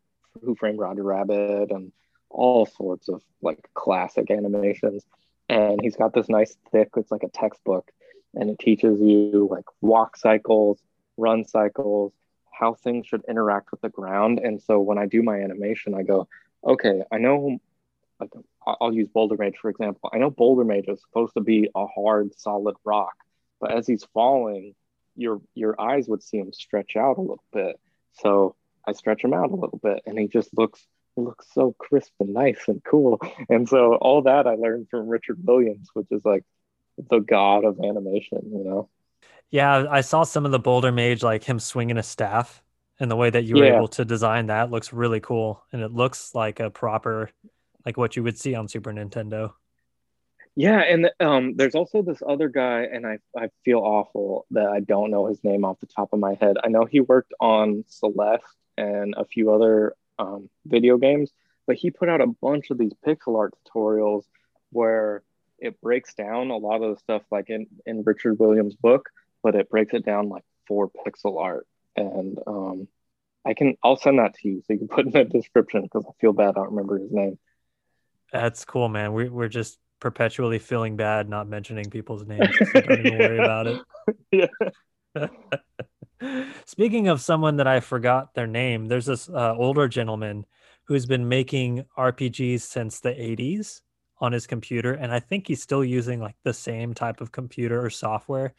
Who 0.43 0.57
Framed 0.57 0.79
Roger 0.79 1.05
Rabbit 1.05 1.71
and 1.71 1.93
all 2.31 2.67
sorts 2.67 3.09
of 3.09 3.23
like 3.41 3.69
classic 3.75 4.31
animations. 4.31 5.05
And 5.49 5.81
he's 5.81 5.97
got 5.97 6.13
this 6.13 6.29
nice 6.29 6.57
thick, 6.73 6.91
it's 6.97 7.13
like 7.13 7.23
a 7.23 7.29
textbook, 7.29 7.89
and 8.35 8.51
it 8.51 8.59
teaches 8.59 9.01
you 9.01 9.49
like 9.51 9.65
walk 9.81 10.17
cycles, 10.17 10.81
run 11.17 11.45
cycles, 11.45 12.13
how 12.51 12.75
things 12.75 13.07
should 13.07 13.23
interact 13.29 13.71
with 13.71 13.81
the 13.81 13.89
ground. 13.89 14.41
And 14.43 14.61
so 14.61 14.81
when 14.81 14.99
I 14.99 15.07
do 15.07 15.23
my 15.23 15.37
animation, 15.39 15.95
I 15.95 16.03
go, 16.03 16.27
okay, 16.67 17.03
I 17.13 17.19
know 17.19 17.59
like 18.19 18.31
I'll 18.67 18.93
use 18.93 19.09
Boulder 19.09 19.37
Mage 19.39 19.57
for 19.61 19.69
example. 19.69 20.11
I 20.13 20.19
know 20.19 20.31
Boulder 20.31 20.65
Mage 20.65 20.89
is 20.89 21.01
supposed 21.01 21.35
to 21.35 21.43
be 21.43 21.69
a 21.75 21.87
hard, 21.87 22.35
solid 22.39 22.77
rock, 22.85 23.15
but 23.61 23.73
as 23.73 23.87
he's 23.87 24.05
falling, 24.15 24.75
your 25.17 25.41
your 25.55 25.81
eyes 25.81 26.09
would 26.09 26.23
see 26.23 26.39
him 26.39 26.53
stretch 26.53 26.97
out 26.97 27.19
a 27.19 27.21
little 27.21 27.45
bit. 27.53 27.79
So 28.15 28.57
I 28.87 28.93
stretch 28.93 29.23
him 29.23 29.35
out 29.35 29.51
a 29.51 29.55
little 29.55 29.81
bit, 29.83 30.03
and 30.07 30.19
he 30.19 30.29
just 30.29 30.57
looks 30.57 30.87
he 31.17 31.23
looks 31.23 31.47
so 31.53 31.75
crisp 31.79 32.13
and 32.21 32.35
nice 32.35 32.69
and 32.69 32.83
cool. 32.85 33.21
And 33.49 33.69
so 33.69 33.95
all 33.95 34.23
that 34.23 34.47
I 34.47 34.55
learned 34.55 34.89
from 34.91 35.09
Richard 35.09 35.39
Williams, 35.43 35.89
which 35.95 36.09
is 36.11 36.25
like 36.25 36.45
the 37.11 37.21
god 37.21 37.65
of 37.65 37.79
animation, 37.81 38.41
you 38.45 38.65
know. 38.65 38.89
Yeah, 39.51 39.87
I 39.89 40.01
saw 40.01 40.25
some 40.25 40.45
of 40.45 40.53
the 40.53 40.59
Boulder 40.59 40.91
Mage, 40.91 41.23
like 41.23 41.45
him 41.45 41.61
swinging 41.61 41.99
a 41.99 42.03
staff, 42.03 42.63
and 42.99 43.11
the 43.11 43.17
way 43.17 43.31
that 43.31 43.45
you 43.45 43.57
were 43.57 43.65
yeah. 43.65 43.77
able 43.77 43.89
to 43.89 44.05
design 44.05 44.47
that 44.47 44.71
looks 44.71 44.93
really 44.93 45.21
cool, 45.21 45.63
and 45.73 45.83
it 45.83 45.93
looks 45.93 46.35
like 46.35 46.61
a 46.61 46.71
proper 46.71 47.31
like 47.85 47.97
what 47.97 48.17
you 48.17 48.25
would 48.25 48.39
see 48.39 48.55
on 48.55 48.69
Super 48.69 48.93
Nintendo. 48.93 49.53
Yeah, 50.59 50.81
and 50.81 51.11
um, 51.21 51.55
there's 51.55 51.75
also 51.75 52.01
this 52.01 52.23
other 52.27 52.49
guy, 52.49 52.85
and 52.91 53.07
I, 53.07 53.19
I 53.37 53.51
feel 53.63 53.79
awful 53.79 54.47
that 54.53 54.67
I 54.67 54.81
don't 54.81 55.11
know 55.11 55.27
his 55.27 55.45
name 55.45 55.67
off 55.67 55.81
the 55.81 55.87
top 55.87 56.15
of 56.15 56.19
my 56.19 56.35
head. 56.41 56.57
I 56.65 56.69
know 56.69 56.87
he 56.87 57.01
worked 57.01 57.35
on 57.39 57.85
Celeste 57.89 58.43
and 58.79 59.15
a 59.19 59.27
few 59.27 59.53
other 59.53 59.95
um, 60.19 60.49
video 60.65 60.97
games, 60.97 61.31
but 61.67 61.77
he 61.77 61.91
put 61.91 62.09
out 62.09 62.23
a 62.23 62.27
bunch 62.27 62.71
of 62.71 62.79
these 62.79 62.95
pixel 63.07 63.37
art 63.37 63.53
tutorials 63.69 64.23
where 64.71 65.23
it 65.59 65.79
breaks 65.83 66.15
down 66.15 66.51
a 66.51 66.57
lot 66.57 66.83
of 66.83 66.95
the 66.95 67.01
stuff 67.01 67.23
like 67.31 67.51
in, 67.51 67.67
in 67.85 68.03
Richard 68.03 68.39
Williams' 68.39 68.77
book, 68.77 69.11
but 69.43 69.55
it 69.55 69.69
breaks 69.69 69.93
it 69.93 70.07
down 70.07 70.31
like 70.31 70.45
for 70.67 70.91
pixel 71.07 71.39
art. 71.39 71.67
And 71.97 72.39
um, 72.47 72.89
I 73.45 73.53
can 73.53 73.77
I'll 73.85 73.97
send 73.97 74.21
that 74.21 74.35
to 74.37 74.49
you 74.49 74.63
so 74.67 74.73
you 74.73 74.79
can 74.79 74.89
put 74.97 75.05
in 75.05 75.13
the 75.13 75.25
description 75.25 75.83
because 75.83 76.07
I 76.09 76.13
feel 76.19 76.33
bad 76.33 76.51
I 76.51 76.53
don't 76.53 76.71
remember 76.71 76.99
his 76.99 77.13
name. 77.13 77.39
That's 78.33 78.65
cool, 78.65 78.89
man. 78.89 79.13
We, 79.13 79.29
we're 79.29 79.49
just 79.49 79.79
perpetually 80.01 80.59
feeling 80.59 80.97
bad 80.97 81.29
not 81.29 81.49
mentioning 81.49 81.91
people's 81.91 82.27
names. 82.27 82.49
So 82.73 82.81
don't 82.81 83.07
even 83.07 83.19
worry 83.19 83.39
about 83.39 83.67
it. 83.67 83.81
Yeah. 84.31 85.27
Speaking 86.65 87.09
of 87.09 87.21
someone 87.21 87.57
that 87.57 87.67
I 87.67 87.81
forgot 87.81 88.35
their 88.35 88.47
name, 88.47 88.87
there's 88.87 89.07
this 89.07 89.29
uh, 89.29 89.55
older 89.57 89.89
gentleman 89.89 90.47
who's 90.85 91.07
been 91.07 91.29
making 91.29 91.85
RPGs 91.97 92.61
since 92.61 93.01
the 93.01 93.11
80s 93.11 93.83
on 94.19 94.33
his 94.33 94.47
computer. 94.47 94.93
And 94.95 95.13
I 95.13 95.21
think 95.21 95.47
he's 95.47 95.63
still 95.63 95.85
using 95.85 96.21
like 96.21 96.37
the 96.43 96.55
same 96.55 96.95
type 96.95 97.21
of 97.21 97.33
computer 97.33 97.85
or 97.85 97.91
software. 97.91 98.55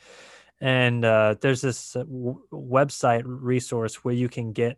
And 0.60 1.06
uh, 1.06 1.36
there's 1.42 1.62
this 1.62 1.96
uh, 1.96 2.00
w- 2.00 2.42
website 2.52 3.24
resource 3.26 4.04
where 4.04 4.14
you 4.14 4.30
can 4.30 4.54
get 4.54 4.78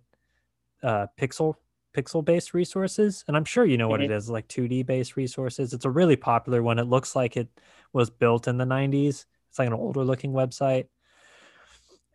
uh, 0.84 1.08
pixel 1.20 1.56
pixel 2.00 2.24
based 2.24 2.54
resources 2.54 3.24
and 3.28 3.36
i'm 3.36 3.46
sure 3.46 3.66
you 3.66 3.78
know 3.78 3.88
what 3.88 4.00
mm-hmm. 4.00 4.12
it 4.12 4.16
is 4.16 4.30
like 4.30 4.48
2d 4.48 4.86
based 4.86 5.18
resources. 5.18 5.74
It's 5.74 5.86
a 5.86 5.90
really 5.90 6.16
popular 6.16 6.62
one. 6.64 6.80
It 6.80 6.86
looks 6.86 7.16
like 7.16 7.36
it 7.36 7.50
was 7.94 8.10
built 8.10 8.48
in 8.48 8.58
the 8.58 8.66
90s 8.66 9.26
it's 9.50 9.60
like 9.60 9.68
an 9.68 9.74
older 9.74 10.04
looking 10.04 10.32
website. 10.32 10.88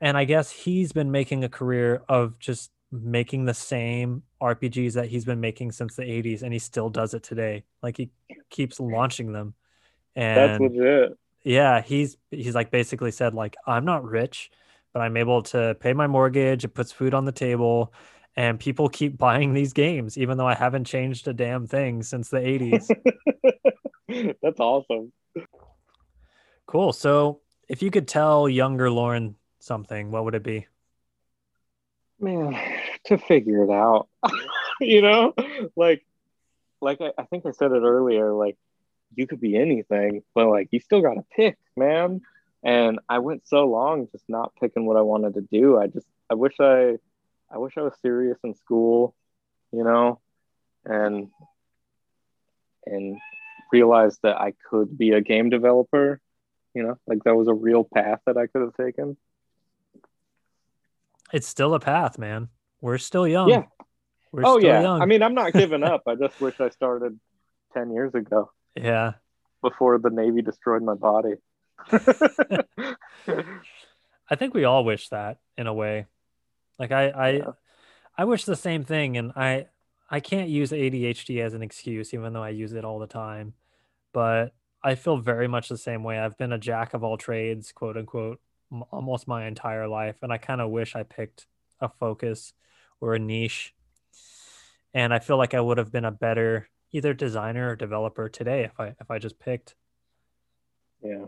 And 0.01 0.17
i 0.17 0.25
guess 0.25 0.51
he's 0.51 0.93
been 0.93 1.11
making 1.11 1.45
a 1.45 1.49
career 1.49 2.03
of 2.09 2.39
just 2.39 2.71
making 2.93 3.45
the 3.45 3.55
same 3.55 4.23
rpgs 4.41 4.93
that 4.93 5.09
he's 5.09 5.25
been 5.25 5.41
making 5.41 5.73
since 5.73 5.97
the 5.97 6.03
80s 6.03 6.43
and 6.43 6.53
he 6.53 6.59
still 6.59 6.91
does 6.91 7.15
it 7.15 7.23
today. 7.23 7.65
Like 7.83 7.97
he 7.97 8.11
keeps 8.51 8.79
launching 8.81 9.33
them. 9.33 9.55
And 10.15 10.39
that's 10.39 10.61
legit. 10.61 11.19
yeah 11.43 11.83
he's 11.83 12.17
he's 12.31 12.55
like 12.55 12.71
basically 12.71 13.11
said 13.11 13.35
like 13.35 13.57
i'm 13.67 13.85
not 13.85 14.05
rich 14.05 14.51
but 14.93 15.03
i'm 15.03 15.17
able 15.17 15.43
to 15.43 15.77
pay 15.81 15.93
my 15.93 16.07
mortgage 16.07 16.65
it 16.65 16.69
puts 16.69 16.93
food 16.93 17.15
on 17.15 17.25
the 17.25 17.33
table 17.33 17.93
and 18.37 18.59
people 18.59 18.89
keep 18.89 19.17
buying 19.17 19.53
these 19.53 19.73
games 19.73 20.19
even 20.19 20.39
though 20.39 20.47
I 20.47 20.55
haven't 20.55 20.85
changed 20.85 21.29
a 21.29 21.33
damn 21.33 21.67
thing 21.67 22.03
since 22.03 22.29
the 22.29 22.39
80s. 22.39 22.91
That's 24.43 24.61
awesome. 24.61 25.13
Cool. 26.67 26.93
So, 26.93 27.41
if 27.69 27.83
you 27.83 27.91
could 27.91 28.09
tell 28.09 28.49
younger 28.49 28.91
Lauren 28.91 29.37
something, 29.61 30.11
what 30.11 30.25
would 30.25 30.35
it 30.35 30.43
be? 30.43 30.67
Man, 32.21 32.57
to 33.07 33.19
figure 33.19 33.65
it 33.65 33.71
out. 33.71 34.09
you 34.81 35.03
know, 35.03 35.35
like 35.77 36.05
like 36.81 37.01
I, 37.01 37.13
I 37.19 37.25
think 37.25 37.47
I 37.47 37.51
said 37.53 37.73
it 37.73 37.83
earlier, 37.83 38.33
like 38.33 38.57
you 39.15 39.27
could 39.27 39.41
be 39.41 39.57
anything, 39.57 40.23
but 40.35 40.49
like 40.49 40.69
you 40.71 40.81
still 40.81 41.01
got 41.01 41.15
to 41.15 41.25
pick, 41.35 41.57
man. 41.77 42.21
And 42.63 42.99
I 43.09 43.19
went 43.19 43.47
so 43.47 43.67
long 43.67 44.09
just 44.11 44.25
not 44.29 44.55
picking 44.59 44.87
what 44.87 44.97
I 44.97 45.03
wanted 45.03 45.35
to 45.35 45.43
do. 45.43 45.79
I 45.79 45.87
just 45.87 46.07
I 46.31 46.35
wish 46.35 46.55
I 46.61 46.97
I 47.55 47.59
wish 47.59 47.75
I 47.77 47.83
was 47.83 47.95
serious 48.03 48.39
in 48.43 48.55
school, 48.57 49.15
you 49.71 49.85
know, 49.85 50.21
and 50.85 51.29
and 52.85 53.19
realized 53.73 54.19
that 54.25 54.41
I 54.41 54.55
could 54.69 54.99
be 54.99 55.13
a 55.13 55.21
game 55.21 55.51
developer, 55.51 56.21
you 56.75 56.83
know, 56.83 56.99
like 57.07 57.23
that 57.25 57.37
was 57.37 57.47
a 57.47 57.55
real 57.55 57.85
path 57.85 58.19
that 58.27 58.37
I 58.37 58.49
could 58.49 58.63
have 58.63 58.75
taken. 58.75 59.17
it's 61.33 61.47
still 61.47 61.75
a 61.75 61.81
path, 61.81 62.19
man. 62.19 62.49
We're 62.81 62.99
still 62.99 63.27
young. 63.27 63.49
Yeah. 63.49 63.63
We're 64.33 64.43
oh 64.45 64.59
yeah. 64.59 64.83
young. 64.83 65.01
I 65.01 65.07
mean, 65.07 65.23
I'm 65.23 65.35
not 65.35 65.53
giving 65.53 65.85
up. 65.93 66.03
I 66.09 66.17
just 66.17 66.41
wish 66.41 66.61
I 66.61 66.71
started 66.71 67.21
ten 67.73 67.93
years 67.93 68.15
ago 68.17 68.51
yeah. 68.75 69.13
before 69.63 69.99
the 69.99 70.11
Navy 70.11 70.43
destroyed 70.43 70.83
my 70.83 70.95
body. 70.95 71.35
I 74.29 74.37
think 74.37 74.55
we 74.55 74.65
all 74.65 74.85
wish 74.85 75.09
that 75.11 75.39
in 75.57 75.69
a 75.69 75.75
way. 75.75 76.07
Like 76.79 76.93
I 76.93 77.09
I 77.11 77.31
Yeah. 77.31 77.53
I 78.17 78.25
wish 78.25 78.45
the 78.45 78.57
same 78.57 78.85
thing 78.85 79.17
and 79.17 79.33
I 79.37 79.67
I 80.11 80.21
can't 80.21 80.49
use 80.49 80.71
ADHD 80.73 81.41
as 81.41 81.55
an 81.55 81.63
excuse 81.63 82.15
even 82.15 82.33
though 82.33 82.43
I 82.43 82.51
use 82.51 82.73
it 82.73 82.85
all 82.85 82.99
the 82.99 83.07
time. 83.07 83.55
But 84.13 84.55
I 84.83 84.95
feel 84.97 85.17
very 85.17 85.49
much 85.49 85.69
the 85.69 85.79
same 85.79 86.05
way. 86.05 86.19
I've 86.19 86.37
been 86.39 86.53
a 86.53 86.59
jack 86.59 86.95
of 86.95 87.03
all 87.03 87.17
trades, 87.17 87.73
quote 87.73 87.97
unquote, 87.97 88.41
m- 88.71 88.85
almost 88.91 89.27
my 89.27 89.47
entire 89.47 89.89
life 89.89 90.17
and 90.23 90.33
I 90.33 90.39
kind 90.39 90.61
of 90.61 90.71
wish 90.71 90.95
I 90.95 91.03
picked 91.03 91.47
a 91.81 91.89
focus 91.89 92.53
or 93.01 93.15
a 93.15 93.19
niche. 93.19 93.75
And 94.93 95.13
I 95.13 95.19
feel 95.19 95.37
like 95.39 95.55
I 95.55 95.61
would 95.61 95.79
have 95.79 95.91
been 95.91 96.05
a 96.05 96.13
better 96.13 96.69
either 96.93 97.13
designer 97.15 97.71
or 97.71 97.77
developer 97.77 98.29
today 98.29 98.63
if 98.65 98.79
I 98.79 98.95
if 99.01 99.11
I 99.11 99.19
just 99.19 99.39
picked. 99.41 99.75
yeah. 101.03 101.25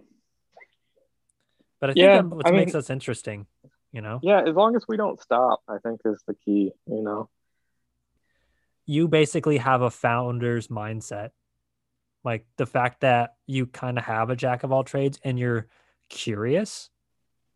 But 1.80 1.90
I 1.90 1.92
think 1.94 2.02
Yeah, 2.04 2.16
that 2.22 2.26
what 2.30 2.46
I 2.46 2.52
makes 2.52 2.72
mean- 2.74 2.78
us 2.78 2.90
interesting, 2.90 3.46
you 3.92 4.00
know. 4.00 4.20
Yeah, 4.22 4.42
as 4.46 4.54
long 4.54 4.76
as 4.76 4.84
we 4.88 4.96
don't 4.96 5.20
stop, 5.20 5.62
I 5.68 5.78
think 5.78 6.00
is 6.04 6.22
the 6.26 6.34
key, 6.34 6.72
you 6.86 7.02
know. 7.02 7.28
you 8.88 9.08
basically 9.08 9.58
have 9.58 9.82
a 9.82 9.90
founder's 9.90 10.68
mindset. 10.68 11.30
Like 12.24 12.46
the 12.56 12.66
fact 12.66 13.00
that 13.00 13.34
you 13.46 13.66
kind 13.66 13.98
of 13.98 14.04
have 14.04 14.30
a 14.30 14.36
jack 14.36 14.62
of 14.62 14.72
all 14.72 14.84
trades 14.84 15.18
and 15.24 15.38
you're 15.38 15.66
curious, 16.08 16.88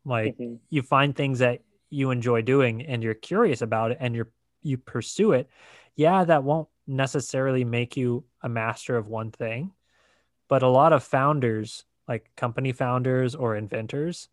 like 0.04 0.36
Mhm. 0.36 0.58
you 0.70 0.82
find 0.82 1.14
things 1.14 1.38
that 1.38 1.62
you 1.88 2.10
enjoy 2.10 2.42
doing 2.42 2.82
and 2.84 3.02
you're 3.02 3.14
curious 3.14 3.62
about 3.62 3.92
it 3.92 3.98
and 4.00 4.14
you're 4.14 4.30
you 4.62 4.76
pursue 4.76 5.32
it. 5.32 5.48
Yeah, 5.96 6.24
that 6.24 6.44
won't 6.44 6.68
necessarily 6.86 7.64
make 7.64 7.96
you 7.96 8.24
a 8.42 8.48
master 8.48 8.96
of 8.96 9.06
one 9.08 9.30
thing, 9.30 9.72
but 10.48 10.62
a 10.62 10.68
lot 10.68 10.92
of 10.92 11.02
founders, 11.02 11.84
like 12.08 12.30
company 12.36 12.72
founders 12.72 13.34
or 13.34 13.56
inventors, 13.56 14.28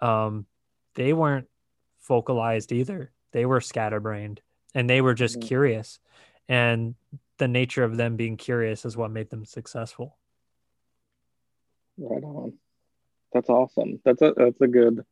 um, 0.00 0.46
they 1.00 1.14
weren't 1.14 1.48
focalized 1.98 2.72
either. 2.72 3.10
They 3.32 3.46
were 3.46 3.62
scatterbrained 3.62 4.42
and 4.74 4.88
they 4.90 5.00
were 5.00 5.14
just 5.14 5.38
Mhm. 5.40 5.46
curious. 5.46 5.98
And 6.46 6.94
the 7.38 7.48
nature 7.48 7.84
of 7.84 7.96
them 7.96 8.16
being 8.16 8.36
curious 8.36 8.84
is 8.84 8.98
what 8.98 9.10
made 9.10 9.30
them 9.30 9.46
successful. 9.46 10.18
Right 11.96 12.22
on. 12.22 12.58
That's 13.32 13.48
awesome. 13.48 14.02
That's 14.04 14.20
a 14.20 14.34
that's 14.36 14.60
a 14.60 14.66
good 14.66 15.06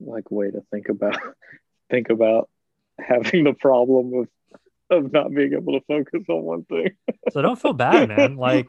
like 0.00 0.28
way 0.32 0.50
to 0.50 0.60
think 0.72 0.88
about 0.88 1.14
think 1.90 2.10
about 2.10 2.50
having 2.98 3.44
the 3.44 3.54
problem 3.54 4.12
of 4.12 4.28
of 4.90 5.12
not 5.12 5.32
being 5.32 5.52
able 5.52 5.78
to 5.78 5.86
focus 5.86 6.24
on 6.28 6.42
one 6.42 6.64
thing. 6.64 6.96
So 7.30 7.42
don't 7.42 7.60
feel 7.60 7.74
bad, 7.74 8.08
man. 8.08 8.36
Like 8.46 8.66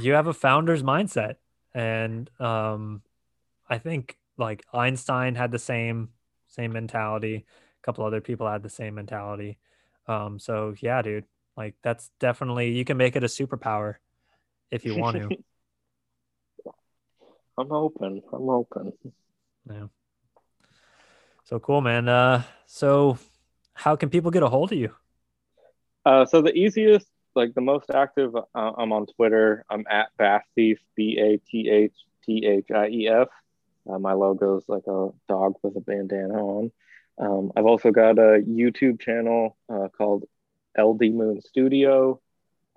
you 0.00 0.12
have 0.12 0.28
a 0.28 0.32
founder's 0.34 0.84
mindset. 0.84 1.36
And 1.74 2.30
um 2.38 3.02
I 3.68 3.78
think 3.78 4.16
like 4.36 4.64
Einstein 4.72 5.34
had 5.34 5.50
the 5.50 5.58
same 5.58 6.10
same 6.48 6.72
mentality. 6.72 7.46
A 7.82 7.82
couple 7.84 8.04
other 8.04 8.20
people 8.20 8.48
had 8.48 8.62
the 8.62 8.70
same 8.70 8.94
mentality. 8.94 9.58
Um 10.06 10.38
so 10.38 10.74
yeah, 10.80 11.02
dude. 11.02 11.24
Like 11.56 11.74
that's 11.82 12.10
definitely 12.18 12.72
you 12.72 12.84
can 12.84 12.96
make 12.96 13.16
it 13.16 13.24
a 13.24 13.28
superpower 13.28 13.96
if 14.70 14.84
you 14.84 14.96
want 14.96 15.16
to. 15.16 15.28
I'm 17.56 17.70
open. 17.70 18.20
I'm 18.32 18.50
open. 18.50 18.92
yeah. 19.70 19.86
So 21.44 21.60
cool, 21.60 21.80
man. 21.80 22.08
Uh 22.08 22.42
so 22.66 23.18
how 23.74 23.96
can 23.96 24.08
people 24.08 24.30
get 24.30 24.42
a 24.42 24.48
hold 24.48 24.72
of 24.72 24.78
you? 24.78 24.94
Uh, 26.04 26.24
so 26.24 26.42
the 26.42 26.52
easiest, 26.54 27.06
like 27.34 27.54
the 27.54 27.60
most 27.60 27.90
active, 27.90 28.34
uh, 28.36 28.42
I'm 28.54 28.92
on 28.92 29.06
Twitter. 29.06 29.64
I'm 29.68 29.84
at 29.90 30.08
Bath 30.16 30.44
Thief, 30.54 30.78
B 30.96 31.18
A 31.18 31.38
T 31.50 31.68
H 31.68 31.94
T 32.24 32.46
H 32.46 32.70
I 32.70 32.88
E 32.88 33.08
F. 33.08 33.28
Uh, 33.88 33.98
my 33.98 34.12
logo 34.12 34.56
is 34.56 34.64
like 34.68 34.86
a 34.86 35.10
dog 35.28 35.54
with 35.62 35.76
a 35.76 35.80
bandana 35.80 36.34
on. 36.34 36.72
Um, 37.18 37.52
I've 37.56 37.66
also 37.66 37.90
got 37.90 38.18
a 38.18 38.42
YouTube 38.42 39.00
channel 39.00 39.56
uh, 39.68 39.88
called 39.96 40.24
LD 40.76 41.12
Moon 41.14 41.40
Studio. 41.40 42.20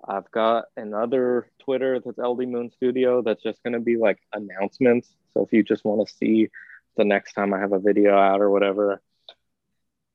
I've 0.06 0.30
got 0.30 0.66
another 0.76 1.50
Twitter 1.58 2.00
that's 2.00 2.18
LD 2.18 2.48
Moon 2.48 2.70
Studio 2.70 3.22
that's 3.22 3.42
just 3.42 3.62
going 3.62 3.72
to 3.72 3.80
be 3.80 3.96
like 3.96 4.18
announcements. 4.32 5.08
So 5.34 5.44
if 5.44 5.52
you 5.52 5.62
just 5.64 5.84
want 5.84 6.06
to 6.06 6.14
see 6.14 6.48
the 6.96 7.04
next 7.04 7.32
time 7.32 7.52
I 7.52 7.58
have 7.58 7.72
a 7.72 7.78
video 7.78 8.16
out 8.16 8.40
or 8.40 8.50
whatever. 8.50 9.02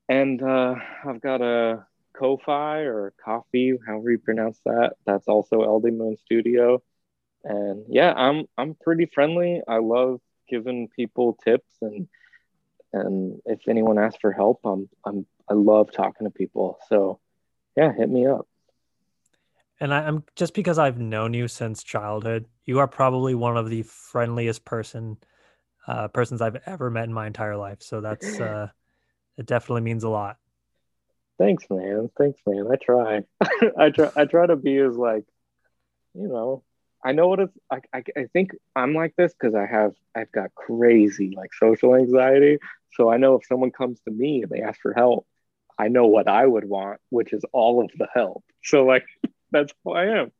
And 0.08 0.42
uh, 0.42 0.76
I've 1.06 1.22
got 1.22 1.42
a 1.42 1.86
Ko-fi 2.14 2.80
or 2.80 3.14
Coffee, 3.24 3.78
however 3.86 4.12
you 4.12 4.20
pronounce 4.20 4.60
that. 4.66 4.94
That's 5.06 5.28
also 5.28 5.62
LD 5.62 5.94
Moon 5.94 6.18
Studio. 6.18 6.82
And 7.44 7.86
yeah, 7.90 8.14
I'm 8.16 8.46
I'm 8.58 8.76
pretty 8.76 9.06
friendly. 9.08 9.62
I 9.68 9.78
love 9.80 10.22
giving 10.54 10.88
people 10.96 11.38
tips 11.44 11.74
and 11.82 12.08
and 12.96 13.42
if 13.46 13.68
anyone 13.68 13.98
asks 13.98 14.20
for 14.22 14.32
help, 14.32 14.60
I'm 14.64 14.88
I'm 15.04 15.26
I 15.50 15.56
love 15.56 15.92
talking 15.92 16.28
to 16.28 16.32
people. 16.32 16.78
So 16.90 17.20
yeah, 17.76 17.92
hit 17.92 18.10
me 18.10 18.28
up. 18.28 18.48
And 19.80 19.92
I, 19.92 20.06
I'm 20.06 20.24
just 20.36 20.54
because 20.54 20.78
I've 20.78 21.00
known 21.00 21.34
you 21.34 21.48
since 21.48 21.82
childhood, 21.84 22.46
you 22.66 22.80
are 22.80 22.88
probably 22.88 23.34
one 23.34 23.58
of 23.58 23.70
the 23.70 23.82
friendliest 23.82 24.64
person 24.64 25.18
uh, 25.88 26.08
persons 26.08 26.42
I've 26.42 26.58
ever 26.66 26.90
met 26.90 27.06
in 27.06 27.14
my 27.14 27.28
entire 27.28 27.58
life. 27.58 27.82
So 27.82 28.00
that's 28.00 28.40
uh, 28.40 28.68
it 29.38 29.48
definitely 29.48 29.82
means 29.82 30.04
a 30.04 30.10
lot. 30.10 30.38
Thanks, 31.40 31.66
man. 31.72 32.12
Thanks, 32.16 32.40
man. 32.46 32.68
I 32.72 32.76
try. 32.76 33.22
I 33.78 33.90
try. 33.90 34.12
I 34.16 34.26
try 34.26 34.46
to 34.46 34.56
be 34.56 34.78
as 34.78 34.96
like, 34.96 35.26
you 36.14 36.28
know, 36.28 36.64
I 37.04 37.12
know 37.12 37.28
what 37.28 37.40
it's. 37.40 37.58
I 37.72 37.80
I, 37.94 38.04
I 38.18 38.26
think 38.34 38.52
I'm 38.76 38.94
like 38.94 39.16
this 39.18 39.34
because 39.34 39.56
I 39.56 39.66
have 39.66 39.94
I've 40.16 40.32
got 40.32 40.56
crazy 40.56 41.34
like 41.36 41.54
social 41.54 41.96
anxiety. 41.96 42.60
So 42.94 43.10
I 43.10 43.18
know 43.18 43.36
if 43.36 43.46
someone 43.46 43.72
comes 43.72 44.00
to 44.02 44.12
me 44.12 44.44
and 44.44 44.52
they 44.52 44.62
ask 44.62 44.80
for 44.82 44.94
help, 44.94 45.28
I 45.78 45.88
know 45.90 46.08
what 46.08 46.28
I 46.28 46.46
would 46.46 46.66
want, 46.66 47.00
which 47.10 47.34
is 47.34 47.44
all 47.52 47.84
of 47.84 47.92
the 47.98 48.08
help. 48.14 48.44
So 48.66 48.86
like, 48.86 49.04
that's 49.52 49.74
who 49.84 49.92
I 49.92 50.06
am. 50.22 50.32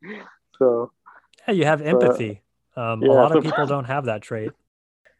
So 0.58 0.92
Yeah, 1.46 1.54
you 1.54 1.64
have 1.64 1.82
empathy. 1.82 2.42
Um, 2.76 3.06
a 3.06 3.06
yeah, 3.06 3.12
lot 3.12 3.32
of 3.32 3.40
people 3.40 3.66
don't 3.66 3.84
have 3.84 4.06
that 4.06 4.22
trait. 4.22 4.52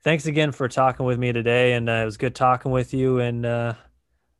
Thanks 0.03 0.27
again 0.27 0.53
for 0.53 0.69
talking 0.69 1.07
with 1.07 1.19
me 1.19 1.33
today, 1.33 1.73
and 1.75 1.89
uh, 1.89 1.93
it 1.93 2.05
was 2.05 2.17
good 2.17 2.35
talking 2.35 2.73
with 2.73 2.95
you. 2.95 3.21
And 3.21 3.47
uh, 3.47 3.75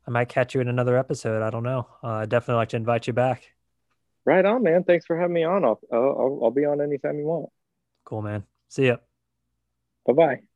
I 0.07 0.11
might 0.11 0.29
catch 0.29 0.55
you 0.55 0.61
in 0.61 0.67
another 0.67 0.97
episode. 0.97 1.43
I 1.43 1.49
don't 1.51 1.63
know. 1.63 1.87
Uh, 2.03 2.09
I'd 2.23 2.29
definitely 2.29 2.59
like 2.59 2.69
to 2.69 2.77
invite 2.77 3.07
you 3.07 3.13
back. 3.13 3.54
Right 4.25 4.45
on, 4.45 4.63
man. 4.63 4.83
Thanks 4.83 5.05
for 5.05 5.17
having 5.17 5.33
me 5.33 5.43
on. 5.43 5.63
I'll 5.65 5.79
I'll, 5.91 6.39
I'll 6.45 6.51
be 6.51 6.65
on 6.65 6.81
anytime 6.81 7.17
you 7.19 7.25
want. 7.25 7.49
Cool, 8.03 8.21
man. 8.21 8.45
See 8.69 8.87
ya. 8.87 8.97
Bye 10.05 10.13
bye. 10.13 10.54